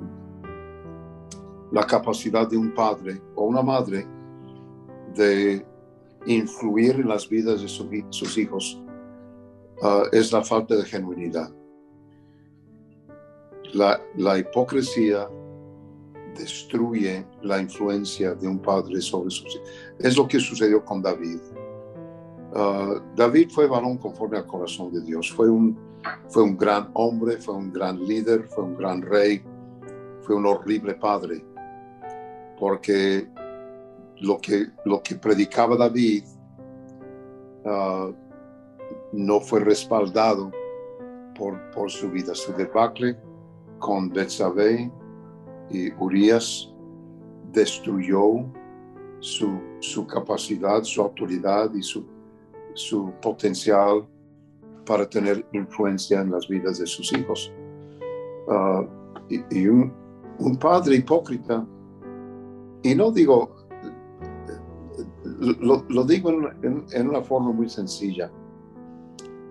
la 1.71 1.85
capacidad 1.85 2.49
de 2.49 2.57
un 2.57 2.73
padre 2.73 3.21
o 3.35 3.45
una 3.45 3.61
madre 3.61 4.07
de 5.15 5.65
influir 6.25 6.95
en 6.95 7.07
las 7.09 7.27
vidas 7.27 7.61
de 7.61 7.67
su, 7.67 7.89
sus 8.09 8.37
hijos 8.37 8.81
uh, 9.81 10.03
es 10.11 10.31
la 10.31 10.43
falta 10.43 10.75
de 10.75 10.83
genuinidad. 10.85 11.51
la, 13.73 14.01
la 14.15 14.37
hipocresía 14.37 15.27
destruye 16.37 17.25
la 17.41 17.61
influencia 17.61 18.33
de 18.35 18.47
un 18.47 18.59
padre 18.59 19.01
sobre 19.01 19.29
sus 19.29 19.55
hijos. 19.55 19.71
Es 19.99 20.17
lo 20.17 20.27
que 20.27 20.39
sucedió 20.39 20.83
con 20.83 21.01
David. 21.01 21.39
Uh, 22.53 22.99
David 23.15 23.49
fue 23.51 23.67
varón 23.67 23.97
conforme 23.97 24.37
al 24.37 24.47
corazón 24.47 24.91
de 24.91 25.01
Dios. 25.01 25.31
Fue 25.31 25.49
un, 25.49 25.77
fue 26.29 26.43
un 26.43 26.57
gran 26.57 26.89
hombre, 26.93 27.37
fue 27.37 27.55
un 27.55 27.71
gran 27.71 27.99
líder, 28.05 28.43
fue 28.47 28.63
un 28.63 28.75
gran 28.75 29.01
rey, 29.01 29.43
fue 30.21 30.35
un 30.35 30.45
horrible 30.45 30.95
padre. 30.95 31.43
Porque 32.59 33.27
lo 34.19 34.37
que, 34.39 34.67
lo 34.85 35.01
que 35.01 35.15
predicaba 35.15 35.75
David 35.75 36.23
uh, 37.65 38.13
no 39.13 39.39
fue 39.41 39.59
respaldado 39.59 40.51
por, 41.37 41.69
por 41.71 41.91
su 41.91 42.09
vida. 42.09 42.33
Su 42.33 42.53
debacle 42.53 43.17
con 43.79 44.09
Betsabé 44.09 44.91
y 45.69 45.91
Urias 45.93 46.73
destruyó 47.51 48.45
su, 49.19 49.59
su, 49.79 50.05
capacidad, 50.05 50.83
su 50.83 51.01
autoridad 51.01 51.73
y 51.73 51.81
su, 51.81 52.05
su 52.73 53.11
potencial 53.21 54.07
para 54.85 55.09
tener 55.09 55.45
influencia 55.53 56.21
en 56.21 56.31
las 56.31 56.47
vidas 56.47 56.79
de 56.79 56.87
sus 56.87 57.11
hijos. 57.13 57.51
Uh, 58.47 58.85
y, 59.29 59.67
un, 59.67 59.93
un, 60.39 60.55
padre 60.55 60.95
hipócrita, 60.95 61.65
y 62.83 62.95
no 62.95 63.11
digo, 63.11 63.55
lo, 65.25 65.83
lo 65.89 66.03
digo 66.05 66.29
en, 66.29 67.09
una 67.09 67.21
forma 67.21 67.51
muy 67.51 67.67
sencilla, 67.67 68.31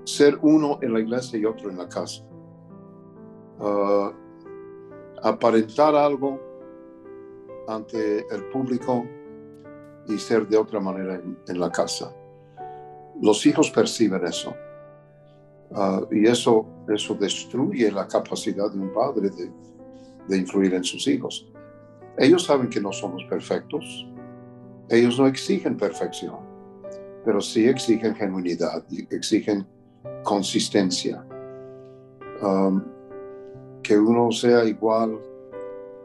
ser 0.05 0.39
uno 0.41 0.79
en 0.81 0.95
la 0.95 1.01
iglesia 1.01 1.39
y 1.39 1.45
otro 1.45 1.71
en 1.71 1.77
la 1.77 1.89
casa. 1.89 2.25
Uh, 3.59 4.26
aparentar 5.23 5.95
algo 5.95 6.41
ante 7.69 8.27
el 8.33 8.45
público 8.53 9.05
y 10.09 10.19
ser 10.19 10.47
de 10.47 10.57
otra 10.57 10.81
manera 10.81 11.21
en, 11.49 11.61
la 11.61 11.71
casa. 11.71 12.15
Los 13.21 13.45
hijos 13.47 13.71
perciben 13.71 14.25
eso. 14.25 14.55
Ah, 15.75 16.01
y 16.13 16.27
eso, 16.27 16.67
eso 16.89 17.15
destruye 17.15 17.91
la 17.91 18.07
capacidad 18.07 18.71
de 18.71 18.79
un 18.79 18.93
padre 18.93 19.31
de, 19.31 19.51
de 20.29 20.37
influir 20.37 20.75
en 20.75 20.85
sus 20.85 21.07
hijos. 21.09 21.51
Ellos 22.19 22.45
saben 22.45 22.69
que 22.69 22.81
no 22.81 22.93
somos 22.93 23.25
perfectos. 23.25 24.07
Ellos 24.89 25.19
no 25.19 25.27
exigen 25.27 25.77
perfección, 25.77 26.37
pero 27.25 27.41
sí 27.41 27.67
exigen 27.67 28.15
genuinidad, 28.15 28.85
exigen 29.11 29.67
consistencia. 30.23 31.27
Um, 32.41 32.83
que 33.87 33.97
uno 33.97 34.33
sea 34.33 34.65
igual 34.65 35.21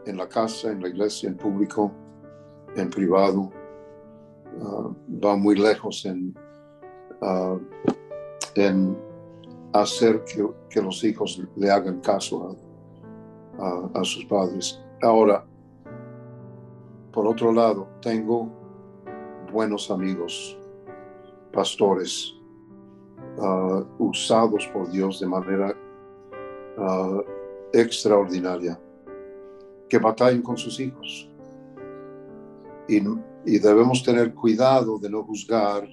en 0.06 0.18
la 0.18 0.28
casa, 0.30 0.72
en 0.72 0.84
la 0.84 0.90
iglesia, 0.90 1.30
en 1.30 1.36
público, 1.36 1.92
en 2.76 2.92
privado, 2.92 3.50
uh, 4.60 4.94
va 5.24 5.36
muy 5.36 5.56
lejos 5.56 6.06
en, 6.06 6.36
uh, 7.22 7.60
en 8.54 8.96
hacer 9.74 10.24
que, 10.26 10.48
que, 10.70 10.80
los 10.80 11.04
hijos 11.04 11.42
le 11.56 11.72
hagan 11.72 12.02
caso 12.02 12.56
a, 13.60 14.00
a, 14.00 14.04
sus 14.04 14.26
padres. 14.26 14.80
Ahora, 15.02 15.44
por 17.12 17.26
otro 17.26 17.52
lado, 17.52 17.88
tengo 18.00 18.48
buenos 19.52 19.90
amigos, 19.90 20.56
pastores, 21.52 22.32
uh, 23.38 23.84
usados 23.98 24.68
por 24.72 24.88
Dios 24.92 25.20
de 25.20 25.28
manera 25.28 25.76
extraordinaria 27.74 28.80
que 29.90 29.98
batallen 29.98 30.42
con 30.42 30.58
sus 30.58 30.80
hijos. 30.80 31.30
Y, 32.88 32.98
y, 33.46 33.60
debemos 33.60 34.04
tener 34.04 34.34
cuidado 34.34 34.98
de 34.98 35.10
no 35.10 35.24
juzgar 35.24 35.88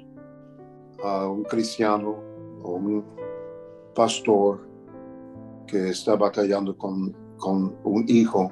a 1.05 1.29
un 1.29 1.45
cristiano 1.45 2.17
o 2.63 2.73
un 2.73 3.05
pastor 3.95 4.67
que 5.67 5.91
está 5.91 6.17
batallando 6.17 6.77
con, 6.77 7.15
con 7.37 7.77
un 7.85 8.05
hijo. 8.09 8.51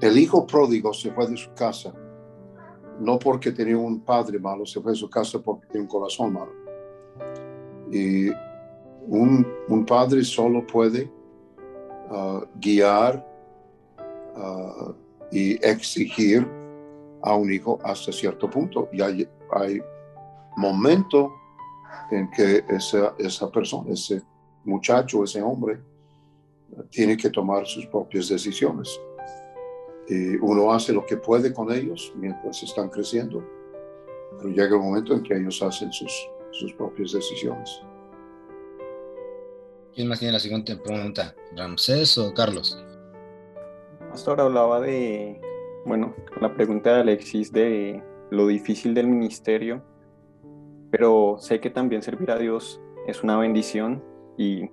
El 0.00 0.18
hijo 0.18 0.46
pródigo 0.46 0.92
se 0.92 1.10
fue 1.12 1.26
de 1.26 1.36
su 1.36 1.52
casa, 1.54 1.92
no 3.00 3.18
porque 3.18 3.50
tenía 3.50 3.78
un 3.78 4.00
padre 4.00 4.38
malo, 4.38 4.64
se 4.66 4.80
fue 4.80 4.92
de 4.92 4.98
su 4.98 5.10
casa 5.10 5.40
porque 5.40 5.66
tenía 5.66 5.82
un 5.82 5.88
corazón 5.88 6.32
malo. 6.32 6.52
Y 7.90 8.28
un, 9.06 9.46
un 9.68 9.86
padre 9.86 10.22
solo 10.22 10.66
puede 10.66 11.10
guiar 12.60 13.26
y 15.30 15.54
exigir 15.66 16.46
a 17.22 17.34
un 17.34 17.52
hijo 17.52 17.78
hasta 17.84 18.12
cierto 18.12 18.48
punto. 18.48 18.88
Y 18.92 19.02
hay, 19.02 19.28
hay 19.52 19.80
momento 20.56 21.32
en 22.10 22.30
que 22.30 22.64
esa, 22.68 23.14
esa 23.18 23.50
persona, 23.50 23.92
ese 23.92 24.22
muchacho, 24.64 25.24
ese 25.24 25.42
hombre, 25.42 25.80
tiene 26.90 27.16
que 27.16 27.30
tomar 27.30 27.66
sus 27.66 27.86
propias 27.86 28.28
decisiones. 28.28 29.00
Y 30.08 30.36
uno 30.36 30.72
hace 30.72 30.92
lo 30.92 31.04
que 31.04 31.16
puede 31.16 31.52
con 31.52 31.70
ellos 31.70 32.12
mientras 32.16 32.62
están 32.62 32.88
creciendo, 32.88 33.44
pero 34.36 34.48
llega 34.48 34.76
el 34.76 34.82
momento 34.82 35.12
en 35.14 35.22
que 35.22 35.34
ellos 35.34 35.62
hacen 35.62 35.92
sus, 35.92 36.12
sus 36.50 36.72
propias 36.74 37.12
decisiones. 37.12 37.82
¿Quién 39.94 40.08
más 40.08 40.18
tiene 40.18 40.32
la 40.32 40.38
siguiente 40.38 40.76
pregunta? 40.76 41.34
¿Ramsés 41.56 42.16
o 42.18 42.32
Carlos? 42.34 42.82
Pastor 44.10 44.40
hablaba 44.40 44.80
de, 44.80 45.40
bueno, 45.84 46.14
la 46.40 46.54
pregunta 46.54 46.94
de 46.94 47.00
Alexis 47.00 47.52
de 47.52 48.02
lo 48.30 48.46
difícil 48.46 48.94
del 48.94 49.06
ministerio, 49.06 49.82
pero 50.90 51.36
sé 51.38 51.60
que 51.60 51.70
también 51.70 52.02
servir 52.02 52.30
a 52.30 52.38
Dios 52.38 52.80
es 53.06 53.22
una 53.22 53.38
bendición 53.38 54.02
y 54.36 54.70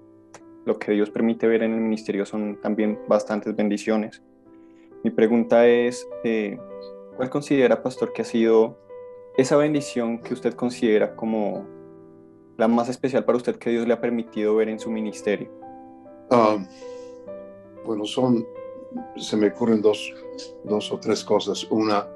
lo 0.66 0.78
que 0.80 0.92
Dios 0.92 1.10
permite 1.10 1.48
ver 1.48 1.64
en 1.64 1.74
el 1.74 1.80
ministerio 1.80 2.26
son 2.26 2.60
también 2.62 3.00
bastantes 3.08 3.56
bendiciones. 3.56 4.22
Mi 5.04 5.12
pregunta 5.12 5.68
es, 5.68 6.08
eh, 6.24 6.58
¿cuál 7.16 7.30
considera, 7.30 7.84
pastor, 7.84 8.12
que 8.14 8.24
ha 8.24 8.26
sido 8.26 8.80
esa 9.38 9.58
bendición 9.58 10.20
que 10.20 10.34
usted 10.34 10.54
considera 10.54 11.16
como 11.16 11.66
la 12.58 12.68
más 12.68 12.90
especial 12.90 13.26
para 13.26 13.38
usted 13.38 13.58
que 13.58 13.70
Dios 13.70 13.88
le 13.88 13.94
ha 13.94 14.02
permitido 14.02 14.56
ver 14.56 14.70
en 14.70 14.80
su 14.80 14.90
ministerio? 14.90 15.50
Ah, 16.32 16.58
bueno, 17.86 18.06
son, 18.06 18.46
se 19.18 19.38
me 19.38 19.48
ocurren 19.48 19.82
dos, 19.82 20.14
dos 20.64 20.92
o 20.92 21.00
tres 21.00 21.24
cosas. 21.24 21.66
Una, 21.70 22.08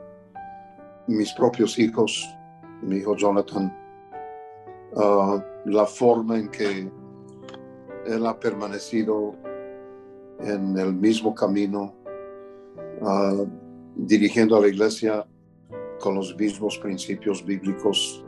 mis 1.07 1.33
propios 1.33 1.77
hijos, 1.77 2.27
mi 2.81 2.97
hijo 2.97 3.15
Jonathan, 3.15 3.75
ah, 4.95 5.43
la 5.65 5.85
forma 5.85 6.37
en 6.37 6.49
que 6.49 6.89
él 8.05 8.25
ha 8.25 8.39
permanecido 8.39 9.35
en 10.39 10.77
el 10.77 10.93
mismo 10.93 11.35
camino, 11.35 11.93
uh, 13.01 13.45
dirigiendo 13.95 14.55
a 14.55 14.61
la 14.61 14.67
iglesia 14.67 15.27
con 15.99 16.15
los 16.15 16.35
mismos 16.37 16.77
principios 16.77 17.43
bíblicos 17.43 18.25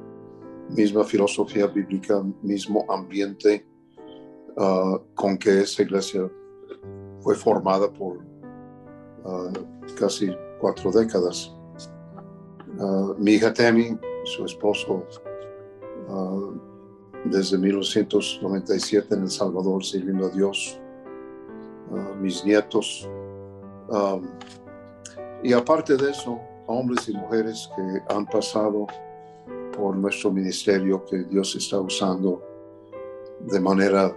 misma 0.69 1.03
filosofía 1.03 1.67
bíblica, 1.67 2.23
mismo 2.41 2.85
ambiente 2.89 3.65
uh, 4.57 4.99
con 5.15 5.37
que 5.37 5.61
esa 5.61 5.81
iglesia 5.81 6.29
fue 7.19 7.35
formada 7.35 7.91
por 7.91 8.17
uh, 9.23 9.51
casi 9.99 10.31
cuatro 10.59 10.91
décadas. 10.91 11.55
Uh, 12.77 13.13
mi 13.17 13.33
hija 13.33 13.53
Temi, 13.53 13.97
su 14.23 14.45
esposo, 14.45 15.05
desde 17.25 17.57
1997 17.57 19.15
en 19.15 19.21
El 19.21 19.29
Salvador 19.29 19.83
sirviendo 19.83 20.25
a 20.25 20.29
Dios, 20.29 20.79
mis 22.19 22.43
nietos. 22.43 23.09
Um, 23.87 24.27
y 25.43 25.53
aparte 25.53 25.95
de 25.95 26.11
eso, 26.11 26.39
hombres 26.67 27.07
y 27.09 27.13
mujeres 27.13 27.69
que 27.75 28.13
han 28.13 28.25
pasado 28.25 28.87
por 29.71 29.95
nuestro 29.95 30.31
ministerio 30.31 31.03
que 31.05 31.23
Dios 31.23 31.55
está 31.55 31.79
usando 31.79 32.41
de 33.39 33.59
manera 33.59 34.15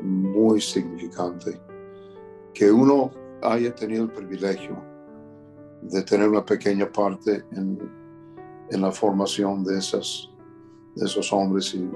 muy 0.00 0.60
significante. 0.60 1.60
Que 2.52 2.70
uno 2.70 3.10
haya 3.42 3.74
tenido 3.74 4.04
el 4.04 4.12
privilegio 4.12 4.76
de 5.82 6.02
tener 6.02 6.28
una 6.28 6.44
pequeña 6.44 6.90
parte 6.90 7.44
en, 7.52 7.78
en 8.70 8.80
la 8.80 8.92
formación 8.92 9.64
de, 9.64 9.78
esas, 9.78 10.30
de 10.94 11.04
esos 11.04 11.32
hombres 11.32 11.74
y, 11.74 11.88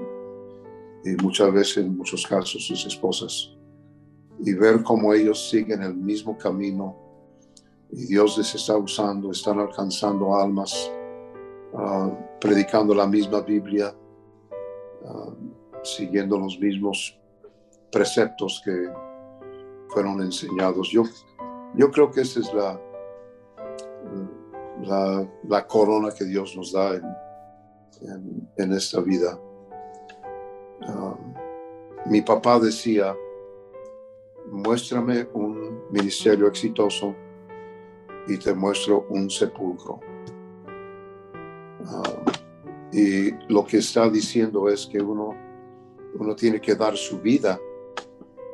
y 1.09 1.15
muchas 1.23 1.51
veces, 1.53 1.77
en 1.77 1.97
muchos 1.97 2.25
casos, 2.25 2.65
sus 2.65 2.85
esposas. 2.85 3.55
Y 4.39 4.53
ver 4.53 4.83
cómo 4.83 5.13
ellos 5.13 5.49
siguen 5.49 5.83
el 5.83 5.95
mismo 5.95 6.37
camino 6.37 6.95
y 7.91 8.05
Dios 8.05 8.37
les 8.37 8.53
está 8.53 8.77
usando, 8.77 9.31
están 9.31 9.59
alcanzando 9.59 10.35
almas 10.35 10.91
Ah, 11.73 12.11
predicando 12.39 12.93
la 12.93 13.07
misma 13.07 13.41
Biblia, 13.41 13.93
ah, 15.05 15.33
siguiendo 15.83 16.37
los 16.37 16.59
mismos 16.59 17.19
preceptos 17.91 18.61
que, 18.63 18.89
fueron 19.89 20.21
enseñados. 20.21 20.89
Yo, 20.91 21.03
yo 21.75 21.91
creo 21.91 22.11
que 22.11 22.21
esa 22.21 22.39
es 22.39 22.53
la, 22.53 22.79
la, 25.47 25.67
corona 25.67 26.09
que 26.11 26.25
Dios 26.25 26.55
nos 26.55 26.71
da 26.71 26.95
en, 26.95 28.49
en, 28.57 28.73
esta 28.73 29.01
vida. 29.01 29.39
Ah, 30.83 31.15
mi 32.05 32.21
papá 32.21 32.59
decía, 32.59 33.15
muéstrame 34.51 35.27
un 35.33 35.83
ministerio 35.91 36.47
exitoso 36.47 37.13
y 38.27 38.37
te 38.37 38.53
muestro 38.53 39.05
un 39.09 39.29
sepulcro. 39.29 39.99
Ah, 41.85 42.18
y 42.91 43.31
lo 43.51 43.65
que 43.65 43.77
está 43.77 44.09
diciendo 44.09 44.67
es 44.67 44.87
que 44.87 44.99
uno, 44.99 45.35
uno 46.17 46.35
tiene 46.35 46.59
que 46.59 46.75
dar 46.75 46.97
su 46.97 47.19
vida 47.19 47.59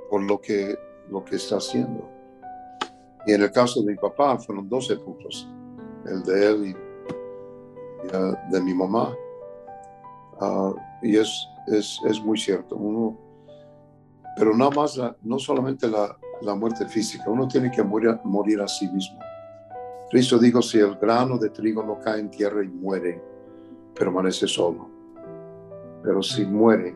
por 0.09 0.23
lo 0.23 0.39
que, 0.39 0.77
lo 1.09 1.23
que 1.23 1.37
está 1.37 1.57
haciendo. 1.57 2.09
Y 3.25 3.33
en 3.33 3.43
el 3.43 3.51
caso 3.51 3.81
de 3.81 3.93
mi 3.93 3.97
papá 3.97 4.37
fueron 4.37 4.67
dos 4.67 4.87
sepulcros, 4.87 5.47
el 6.05 6.23
de 6.23 6.47
él 6.47 6.65
y, 6.67 6.75
de 8.51 8.61
mi 8.61 8.73
mamá. 8.73 9.15
Ah, 10.39 10.73
y 11.01 11.17
es, 11.17 11.47
es, 11.67 11.99
es, 12.05 12.21
muy 12.21 12.37
cierto. 12.37 12.77
Pero 14.37 14.55
nada 14.55 14.71
más, 14.71 14.99
no 15.23 15.39
solamente 15.39 15.87
la, 15.87 16.15
la, 16.41 16.55
muerte 16.55 16.85
física, 16.87 17.23
uno 17.29 17.47
tiene 17.47 17.71
que 17.71 17.81
morir 17.83 18.61
a 18.61 18.67
sí 18.67 18.87
mismo. 18.89 19.17
Cristo 20.11 20.37
dijo, 20.37 20.61
si 20.61 20.77
el 20.77 20.95
grano 20.97 21.37
de 21.37 21.49
trigo 21.49 21.83
no 21.83 21.99
cae 21.99 22.19
en 22.19 22.29
tierra 22.29 22.63
y 22.63 22.67
muere, 22.67 23.21
permanece 23.95 24.47
solo. 24.47 24.89
Pero 26.03 26.21
si 26.21 26.45
muere, 26.45 26.95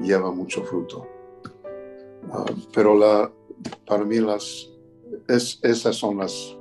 lleva 0.00 0.30
mucho 0.30 0.62
fruto. 0.64 1.06
Uh, 2.28 2.54
pero 2.72 2.96
la, 2.96 3.30
para 3.86 4.04
mí 4.04 4.18
las, 4.18 4.70
es, 5.28 5.58
esas 5.62 5.96
son 5.96 6.18
las, 6.18 6.56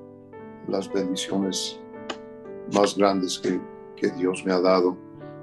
las 0.67 0.91
bendiciones 0.91 1.79
más 2.73 2.97
grandes 2.97 3.39
que, 3.39 3.59
que 3.95 4.09
Dios 4.11 4.43
me 4.45 4.53
ha 4.53 4.59
dado. 4.59 4.97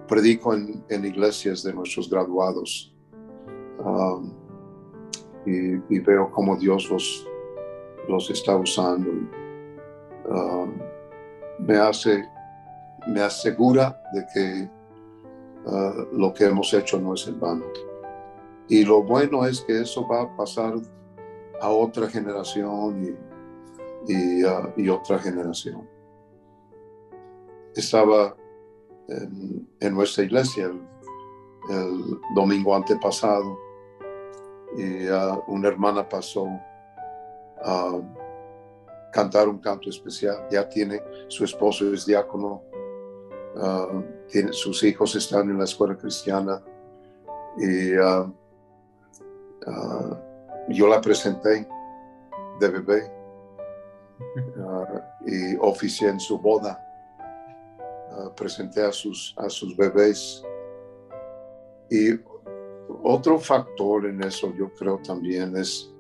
Predico 0.09 0.55
en, 0.55 0.85
en 0.89 1.05
iglesias 1.05 1.63
de 1.63 1.73
nuestros 1.73 2.11
graduados 2.11 2.93
um, 3.79 4.33
y, 5.47 6.01
veo 6.01 6.31
cómo 6.33 6.57
Dios 6.57 6.91
los, 6.91 7.27
los 8.09 8.31
está 8.31 8.57
usando. 8.57 9.11
Um, 10.29 10.73
me 11.61 11.77
hace 11.77 12.29
me 13.07 13.23
asegura 13.23 14.01
de 14.13 14.27
que 14.33 14.71
uh, 15.67 16.17
lo 16.17 16.33
que 16.33 16.45
hemos 16.45 16.73
hecho 16.75 17.01
no 17.01 17.15
es 17.15 17.27
en 17.27 17.41
vano. 17.41 17.65
Y 18.69 18.85
lo 18.85 19.03
bueno 19.03 19.45
es 19.47 19.61
que 19.63 19.81
eso 19.81 20.07
va 20.07 20.23
a 20.23 20.37
pasar 20.37 20.75
a 21.61 21.69
otra 21.71 22.09
generación 22.09 23.17
y, 24.07 24.13
y, 24.13 24.43
y 24.77 24.89
otra 24.89 25.19
generación. 25.19 25.89
Estaba 27.75 28.37
en, 29.09 29.95
nuestra 29.95 30.25
iglesia 30.25 30.67
el, 30.67 30.81
domingo 32.35 32.75
antepasado 32.75 33.59
y 34.77 35.09
uh, 35.09 35.43
una 35.49 35.69
hermana 35.69 36.09
pasó 36.09 36.49
a 37.63 38.01
cantar 39.13 39.49
un 39.49 39.59
canto 39.59 39.91
especial. 39.91 40.47
Ya 40.51 40.69
tiene, 40.69 41.03
su 41.29 41.45
esposo 41.45 41.93
es 41.93 42.07
diácono 42.07 42.63
Uh, 43.57 44.03
tiene, 44.29 44.53
sus 44.53 44.83
hijos 44.85 45.17
están 45.17 45.51
en 45.51 45.59
la 45.59 45.65
escuela 45.65 45.97
cristiana 45.97 46.63
y 47.59 47.99
uh, 47.99 48.33
uh, 49.67 50.17
yo 50.69 50.87
la 50.87 51.01
presenté 51.01 51.67
de 52.61 52.69
bebé 52.69 53.13
y 55.27 55.57
oficié 55.57 56.09
en 56.11 56.21
su 56.21 56.39
boda. 56.39 56.79
presenté 58.37 58.85
a 58.85 58.93
sus, 58.93 59.35
a 59.37 59.49
sus 59.49 59.77
bebés. 59.77 60.45
Y 61.91 62.21
otro 63.03 63.39
factor 63.39 64.07
en 64.07 64.23
eso 64.23 64.53
yo 64.55 64.73
creo 64.75 64.99
también 64.99 65.57
es 65.57 65.91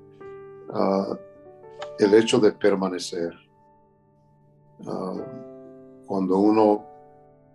el 1.98 2.14
hecho 2.14 2.38
de 2.38 2.52
permanecer. 2.52 3.34
cuando 6.06 6.38
uno 6.38 6.89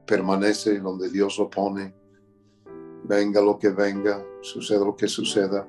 permanece 0.05 0.79
donde 0.79 1.09
Dios 1.09 1.37
lo 1.37 1.49
pone, 1.49 1.93
venga 3.03 3.41
lo 3.41 3.57
que 3.57 3.69
venga, 3.69 4.23
suceda 4.41 4.85
lo 4.85 4.95
que 4.95 5.07
suceda, 5.07 5.67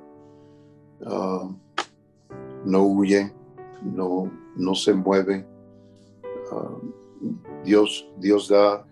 uh, 1.00 1.54
no 2.64 2.82
huye, 2.82 3.32
no, 3.82 4.30
no 4.56 4.74
se 4.74 4.92
mueve. 4.92 5.46
Uh, 6.52 6.92
Dios, 7.64 8.08
Dios 8.18 8.48
da 8.48 8.86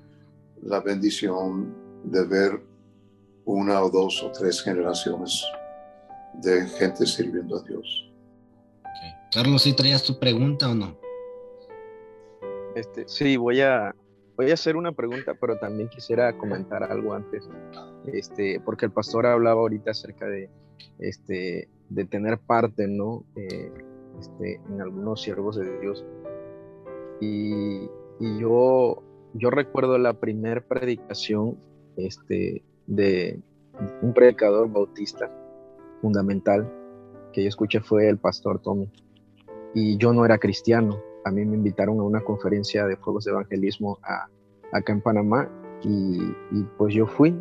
la 0.62 0.80
bendición 0.80 1.74
de 2.04 2.24
ver 2.24 2.62
una 3.44 3.82
o 3.82 3.90
dos 3.90 4.22
o 4.22 4.30
tres 4.32 4.62
generaciones 4.62 5.44
de 6.34 6.66
gente 6.66 7.06
sirviendo 7.06 7.56
a 7.56 7.62
Dios. 7.62 8.10
Okay. 8.80 9.12
Carlos, 9.32 9.62
¿sí 9.62 9.74
traías 9.74 10.02
tu 10.02 10.18
pregunta 10.18 10.70
o 10.70 10.74
no? 10.74 10.96
Este, 12.74 13.04
sí, 13.06 13.36
voy 13.36 13.60
a, 13.60 13.94
voy 14.36 14.50
a 14.50 14.54
hacer 14.54 14.76
una 14.76 14.92
pregunta, 14.92 15.34
pero 15.40 15.58
también 15.58 15.88
quisiera 15.88 16.36
comentar 16.36 16.82
algo 16.82 17.14
antes, 17.14 17.48
este, 18.06 18.60
porque 18.60 18.86
el 18.86 18.92
pastor 18.92 19.26
hablaba 19.26 19.60
ahorita 19.60 19.92
acerca 19.92 20.26
de, 20.26 20.50
este, 20.98 21.68
de 21.88 22.04
tener 22.04 22.38
parte, 22.38 22.88
¿no? 22.88 23.24
Eh, 23.36 23.72
este, 24.18 24.60
en 24.68 24.80
algunos 24.80 25.22
siervos 25.22 25.56
de 25.56 25.80
Dios. 25.80 26.04
Y, 27.20 27.88
y 28.20 28.38
yo, 28.40 29.02
yo 29.34 29.50
recuerdo 29.50 29.98
la 29.98 30.14
primera 30.14 30.60
predicación 30.60 31.56
este, 31.96 32.62
de 32.86 33.40
un 34.02 34.12
predicador 34.12 34.70
bautista 34.70 35.30
fundamental 36.00 36.70
que 37.32 37.42
yo 37.42 37.48
escuché 37.48 37.80
fue 37.80 38.08
el 38.08 38.18
pastor 38.18 38.60
Tommy. 38.60 38.90
Y 39.74 39.96
yo 39.96 40.12
no 40.12 40.24
era 40.24 40.38
cristiano, 40.38 41.00
a 41.24 41.30
mí 41.30 41.44
me 41.44 41.56
invitaron 41.56 41.98
a 42.00 42.02
una 42.02 42.20
conferencia 42.20 42.86
de 42.86 42.96
fuegos 42.96 43.24
de 43.24 43.32
evangelismo 43.32 43.98
a, 44.02 44.28
acá 44.72 44.92
en 44.92 45.00
Panamá 45.00 45.48
y, 45.82 46.18
pues 46.78 46.94
yo 46.94 47.06
fui. 47.06 47.34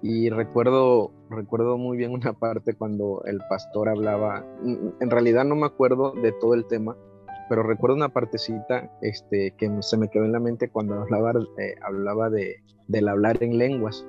Y 0.00 0.30
recuerdo, 0.30 1.10
recuerdo 1.28 1.76
muy 1.76 1.96
bien 1.96 2.12
una 2.12 2.32
parte 2.32 2.74
cuando 2.74 3.22
el 3.24 3.40
pastor 3.48 3.88
hablaba, 3.88 4.44
en 4.64 5.10
realidad 5.10 5.44
no 5.44 5.56
me 5.56 5.66
acuerdo 5.66 6.12
de 6.12 6.30
todo 6.32 6.54
el 6.54 6.66
tema, 6.66 6.96
pero 7.48 7.62
recuerdo 7.64 7.96
una 7.96 8.10
partecita 8.10 8.90
este, 9.02 9.54
que 9.56 9.70
se 9.80 9.96
me 9.96 10.08
quedó 10.08 10.24
en 10.24 10.32
la 10.32 10.40
mente 10.40 10.68
cuando 10.68 10.94
hablaba, 10.94 11.32
eh, 11.58 11.74
hablaba 11.82 12.30
de, 12.30 12.62
del 12.86 13.08
hablar 13.08 13.42
en 13.42 13.58
lenguas. 13.58 14.06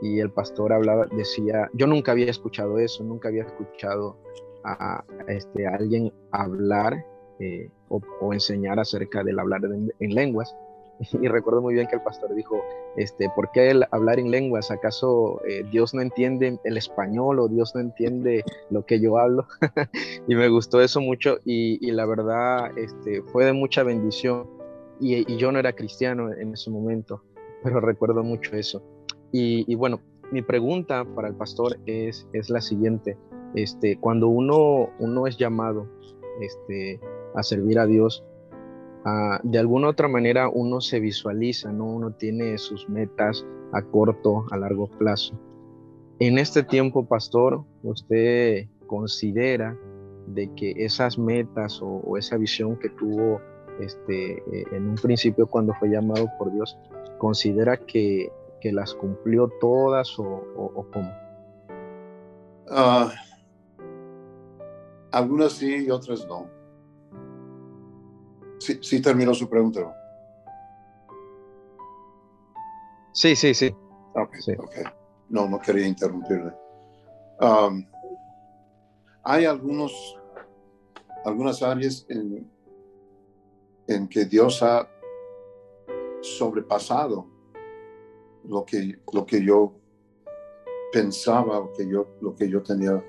Y 0.00 0.18
el 0.18 0.32
pastor 0.32 0.72
hablaba, 0.72 1.06
decía, 1.06 1.70
yo 1.74 1.86
nunca 1.86 2.10
había 2.10 2.28
escuchado 2.28 2.78
eso, 2.78 3.04
nunca 3.04 3.28
había 3.28 3.44
escuchado 3.44 4.16
a, 4.64 5.04
este, 5.28 5.66
alguien 5.66 6.12
hablar 6.32 7.04
eh, 7.38 7.68
o, 7.88 8.32
enseñar 8.32 8.78
acerca 8.78 9.22
del 9.22 9.38
hablar 9.38 9.62
en, 9.64 10.14
lenguas. 10.14 10.56
Y 11.20 11.26
recuerdo 11.26 11.60
muy 11.62 11.74
bien 11.74 11.88
que 11.88 11.96
el 11.96 12.02
pastor 12.02 12.32
dijo, 12.34 12.62
este, 12.96 13.28
¿por 13.34 13.50
qué 13.50 13.70
el 13.70 13.84
hablar 13.90 14.20
en 14.20 14.30
lenguas? 14.30 14.70
¿Acaso 14.70 15.40
eh, 15.48 15.64
Dios 15.70 15.94
no 15.94 16.00
entiende 16.00 16.58
el 16.62 16.76
español 16.76 17.40
o 17.40 17.48
Dios 17.48 17.74
no 17.74 17.80
entiende 17.80 18.44
lo 18.70 18.86
que 18.86 19.00
yo 19.00 19.18
hablo? 19.18 19.46
y 20.28 20.34
me 20.36 20.48
gustó 20.48 20.80
eso 20.80 21.00
mucho 21.00 21.38
y, 21.44 21.90
la 21.90 22.06
verdad 22.06 22.78
este, 22.78 23.22
fue 23.22 23.44
de 23.44 23.52
mucha 23.52 23.82
bendición. 23.82 24.46
Y, 25.00 25.32
y, 25.32 25.36
yo 25.38 25.50
no 25.50 25.58
era 25.58 25.72
cristiano 25.72 26.32
en 26.32 26.52
ese 26.52 26.70
momento, 26.70 27.24
pero 27.64 27.80
recuerdo 27.80 28.22
mucho 28.22 28.54
eso. 28.54 28.82
Y, 29.32 29.64
y 29.66 29.74
bueno, 29.74 30.00
mi 30.32 30.40
pregunta 30.40 31.04
para 31.14 31.28
el 31.28 31.34
pastor 31.34 31.78
es, 31.86 32.26
es 32.32 32.48
la 32.48 32.60
siguiente. 32.60 33.18
Este, 33.54 33.98
cuando 33.98 34.28
uno, 34.28 34.88
uno 34.98 35.26
es 35.26 35.36
llamado 35.36 35.86
este, 36.40 36.98
a 37.34 37.42
servir 37.42 37.78
a 37.78 37.86
Dios, 37.86 38.24
uh, 39.04 39.38
de 39.42 39.58
alguna 39.58 39.88
otra 39.88 40.08
manera 40.08 40.48
uno 40.48 40.80
se 40.80 41.00
visualiza, 41.00 41.72
¿no? 41.72 41.86
Uno 41.86 42.12
tiene 42.12 42.58
sus 42.58 42.88
metas 42.88 43.46
a 43.72 43.82
corto, 43.82 44.46
a 44.50 44.56
largo 44.56 44.86
plazo. 44.86 45.38
En 46.18 46.38
este 46.38 46.62
tiempo, 46.62 47.04
pastor, 47.04 47.64
usted 47.82 48.68
considera 48.86 49.76
de 50.26 50.52
que 50.54 50.72
esas 50.76 51.18
metas 51.18 51.80
o, 51.82 52.16
esa 52.16 52.36
visión 52.36 52.76
que 52.78 52.90
tuvo 52.90 53.40
este, 53.80 54.34
eh, 54.34 54.64
en 54.72 54.90
un 54.90 54.94
principio 54.94 55.46
cuando 55.46 55.74
fue 55.74 55.88
llamado 55.88 56.28
por 56.38 56.52
Dios, 56.52 56.78
considera 57.18 57.76
que, 57.76 58.30
que 58.60 58.72
las 58.72 58.94
cumplió 58.94 59.48
todas 59.60 60.18
o, 60.18 60.44
o, 60.56 60.86
cómo? 60.92 61.10
Uh, 62.68 63.10
algunas 65.10 65.52
sí 65.54 65.86
y 65.86 65.90
otras 65.90 66.26
no. 66.26 66.46
Sí, 68.62 68.78
sí 68.80 69.02
terminó 69.02 69.34
su 69.34 69.48
pregunta. 69.48 69.92
Sí, 73.12 73.34
sí, 73.34 73.54
sí. 73.54 73.74
Okay, 74.14 74.40
sí. 74.40 74.52
ok. 74.56 74.74
No, 75.30 75.48
no 75.48 75.58
quería 75.58 75.88
interrumpirle. 75.88 76.52
Um, 77.40 77.84
hay 79.24 79.46
algunos, 79.46 79.92
algunas 81.24 81.60
áreas 81.60 82.06
en, 82.08 82.48
en 83.88 84.06
que 84.06 84.26
Dios 84.26 84.62
ha 84.62 84.88
sobrepasado 86.20 87.26
lo 88.44 88.64
que, 88.64 88.96
lo 89.12 89.26
que 89.26 89.44
yo 89.44 89.74
pensaba, 90.92 91.58
lo 91.58 91.72
que 91.72 91.88
yo, 91.88 92.06
lo 92.20 92.36
que 92.36 92.48
yo 92.48 92.62
tenía 92.62 93.02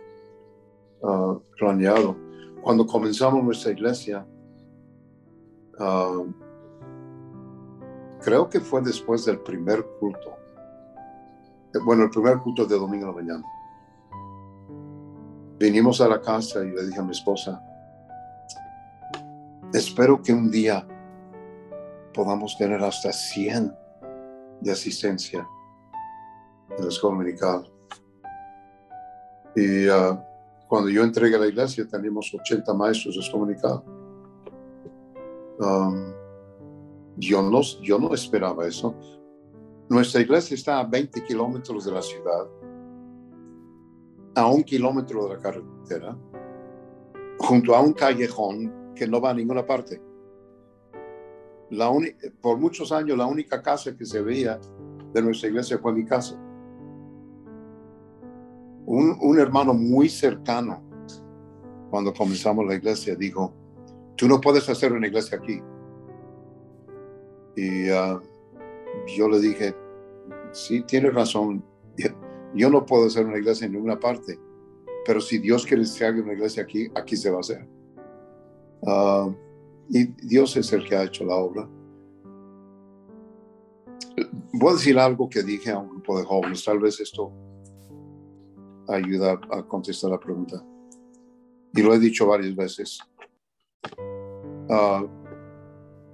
ah, 1.03 1.37
planeado. 1.59 2.17
Cuando 2.63 2.87
comenzamos 2.87 3.43
nuestra 3.43 3.71
iglesia, 3.71 4.25
ah, 5.79 6.23
creo 8.21 8.49
que 8.49 8.59
fue 8.59 8.81
después 8.81 9.25
del 9.25 9.39
primer 9.39 9.85
culto. 9.99 10.37
Eh, 11.73 11.79
bueno, 11.83 12.03
el 12.03 12.09
primer 12.09 12.39
culto 12.39 12.65
de 12.65 12.77
domingo 12.77 13.05
en 13.05 13.15
la 13.15 13.15
mañana. 13.15 13.43
Vinimos 15.59 16.01
a 16.01 16.07
la 16.07 16.19
casa 16.19 16.63
y 16.63 16.71
le 16.71 16.85
dije 16.87 16.99
a 16.99 17.03
mi 17.03 17.11
esposa, 17.11 17.61
espero 19.73 20.21
que 20.21 20.33
un 20.33 20.49
día 20.51 20.85
podamos 22.13 22.57
tener 22.57 22.83
hasta 22.83 23.11
100 23.11 23.73
de 24.61 24.71
asistencia 24.71 25.47
en 26.77 26.83
la 26.83 26.89
escuela 26.89 27.17
dominical. 27.17 27.71
Y 29.55 29.87
ah, 29.89 30.21
cuando 30.67 30.89
yo 30.89 31.03
entregué 31.03 31.35
a 31.35 31.39
la 31.39 31.47
iglesia 31.47 31.87
teníamos 31.87 32.33
80 32.33 32.73
maestros 32.73 33.15
de 33.15 33.21
escuela 33.21 33.45
dominical. 33.45 34.02
Um, 35.63 36.13
yo, 37.17 37.41
no, 37.41 37.61
yo 37.81 37.99
no 37.99 38.13
esperaba 38.13 38.67
eso. 38.67 38.95
Nuestra 39.89 40.21
iglesia 40.21 40.55
está 40.55 40.79
a 40.79 40.83
20 40.83 41.23
kilómetros 41.23 41.85
de 41.85 41.91
la 41.91 42.01
ciudad, 42.01 42.47
a 44.35 44.47
un 44.47 44.63
kilómetro 44.63 45.27
de 45.27 45.35
la 45.35 45.39
carretera, 45.39 46.17
junto 47.39 47.75
a 47.75 47.81
un 47.81 47.93
callejón 47.93 48.93
que 48.95 49.07
no 49.07 49.21
va 49.21 49.31
a 49.31 49.33
ninguna 49.33 49.65
parte 49.65 50.01
la 51.73 51.91
por 52.41 52.57
muchos 52.57 52.91
años 52.91 53.17
la 53.17 53.25
única 53.25 53.61
casa 53.61 53.95
que 53.95 54.05
se 54.05 54.21
veía 54.21 54.59
de 55.13 55.21
nuestra 55.21 55.49
iglesia 55.49 55.77
fue 55.79 55.93
mi 55.93 56.05
casa. 56.05 56.35
Un, 58.85 59.17
un 59.21 59.39
hermano 59.39 59.73
muy 59.73 60.09
cercano, 60.09 60.83
cuando 61.89 62.13
comenzamos 62.13 62.65
la 62.65 62.75
iglesia, 62.75 63.15
dijo, 63.15 63.53
tú 64.15 64.27
no 64.27 64.39
puedes 64.39 64.67
hacer 64.69 64.93
una 64.93 65.07
iglesia 65.07 65.37
aquí. 65.37 65.61
Y 67.55 67.89
ah, 67.89 68.21
yo 69.15 69.29
le 69.29 69.39
dije, 69.39 69.75
sí, 70.51 70.81
tiene 70.83 71.09
razón, 71.09 71.63
yo 72.55 72.69
no 72.69 72.85
puedo 72.85 73.07
hacer 73.07 73.25
una 73.25 73.37
iglesia 73.37 73.65
en 73.65 73.73
ninguna 73.73 73.99
parte, 73.99 74.39
pero 75.05 75.19
si 75.21 75.37
Dios 75.37 75.65
quiere 75.65 75.83
que 75.83 76.05
haga 76.05 76.21
una 76.21 76.33
iglesia 76.33 76.63
aquí, 76.63 76.89
aquí 76.95 77.15
se 77.15 77.29
va 77.29 77.37
a 77.37 77.41
hacer. 77.41 77.67
Ah, 78.85 79.29
y 79.89 80.05
Dios 80.27 80.55
es 80.57 80.71
el 80.73 80.87
que 80.87 80.95
ha 80.95 81.03
hecho 81.03 81.25
la 81.25 81.35
obra. 81.35 81.67
Voy 84.53 84.69
a 84.69 84.73
decir 84.73 84.97
algo 84.97 85.29
que 85.29 85.43
dije 85.43 85.71
a 85.71 85.79
un 85.79 85.89
grupo 85.89 86.17
de 86.17 86.25
jóvenes, 86.25 86.63
tal 86.63 86.79
vez 86.79 86.99
esto 86.99 87.31
ayuda 88.87 89.39
a 89.49 89.63
contestar 89.63 90.11
la 90.11 90.19
pregunta. 90.19 90.63
Y 91.73 91.81
lo 91.81 91.93
he 91.93 91.99
dicho 91.99 92.27
varias 92.27 92.55
veces. 92.55 92.99
Ah, 94.69 95.05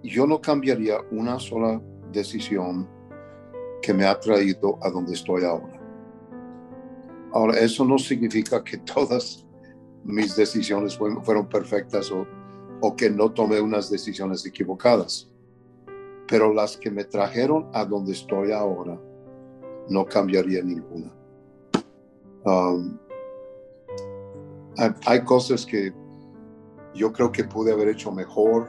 yo 0.03 0.25
no 0.25 0.41
cambiaría 0.41 0.97
una 1.12 1.39
sola 1.39 1.82
decisión 2.12 2.88
que 3.82 3.93
me 3.93 4.05
ha 4.05 4.19
traído 4.19 4.77
a 4.82 4.89
donde 4.89 5.13
estoy 5.13 5.43
ahora. 5.43 5.79
Ahora, 7.32 7.60
eso 7.60 7.86
no 7.86 7.97
significa 7.97 8.63
que 8.63 8.77
todas 8.77 9.45
mis 10.03 10.36
decisiones 10.36 10.97
fueron 10.97 11.47
perfectas 11.47 12.12
o 12.12 12.25
o 12.82 12.95
que 12.95 13.10
no 13.10 13.32
tomé 13.32 13.60
unas 13.60 13.89
decisiones 13.89 14.45
equivocadas. 14.45 15.29
Pero 16.27 16.53
las 16.53 16.77
que 16.77 16.91
me 16.91 17.03
trajeron 17.03 17.69
a 17.73 17.86
donde 17.86 18.13
estoy 18.13 18.51
ahora, 18.51 18.99
no 19.89 20.05
cambiaría 20.05 20.62
ninguna. 20.62 21.12
Um, 22.45 22.97
hay, 25.05 25.21
cosas 25.23 25.65
que 25.65 25.93
yo 26.93 27.12
creo 27.12 27.32
que 27.32 27.43
pude 27.43 27.71
haber 27.71 27.89
hecho 27.89 28.12
mejor. 28.12 28.67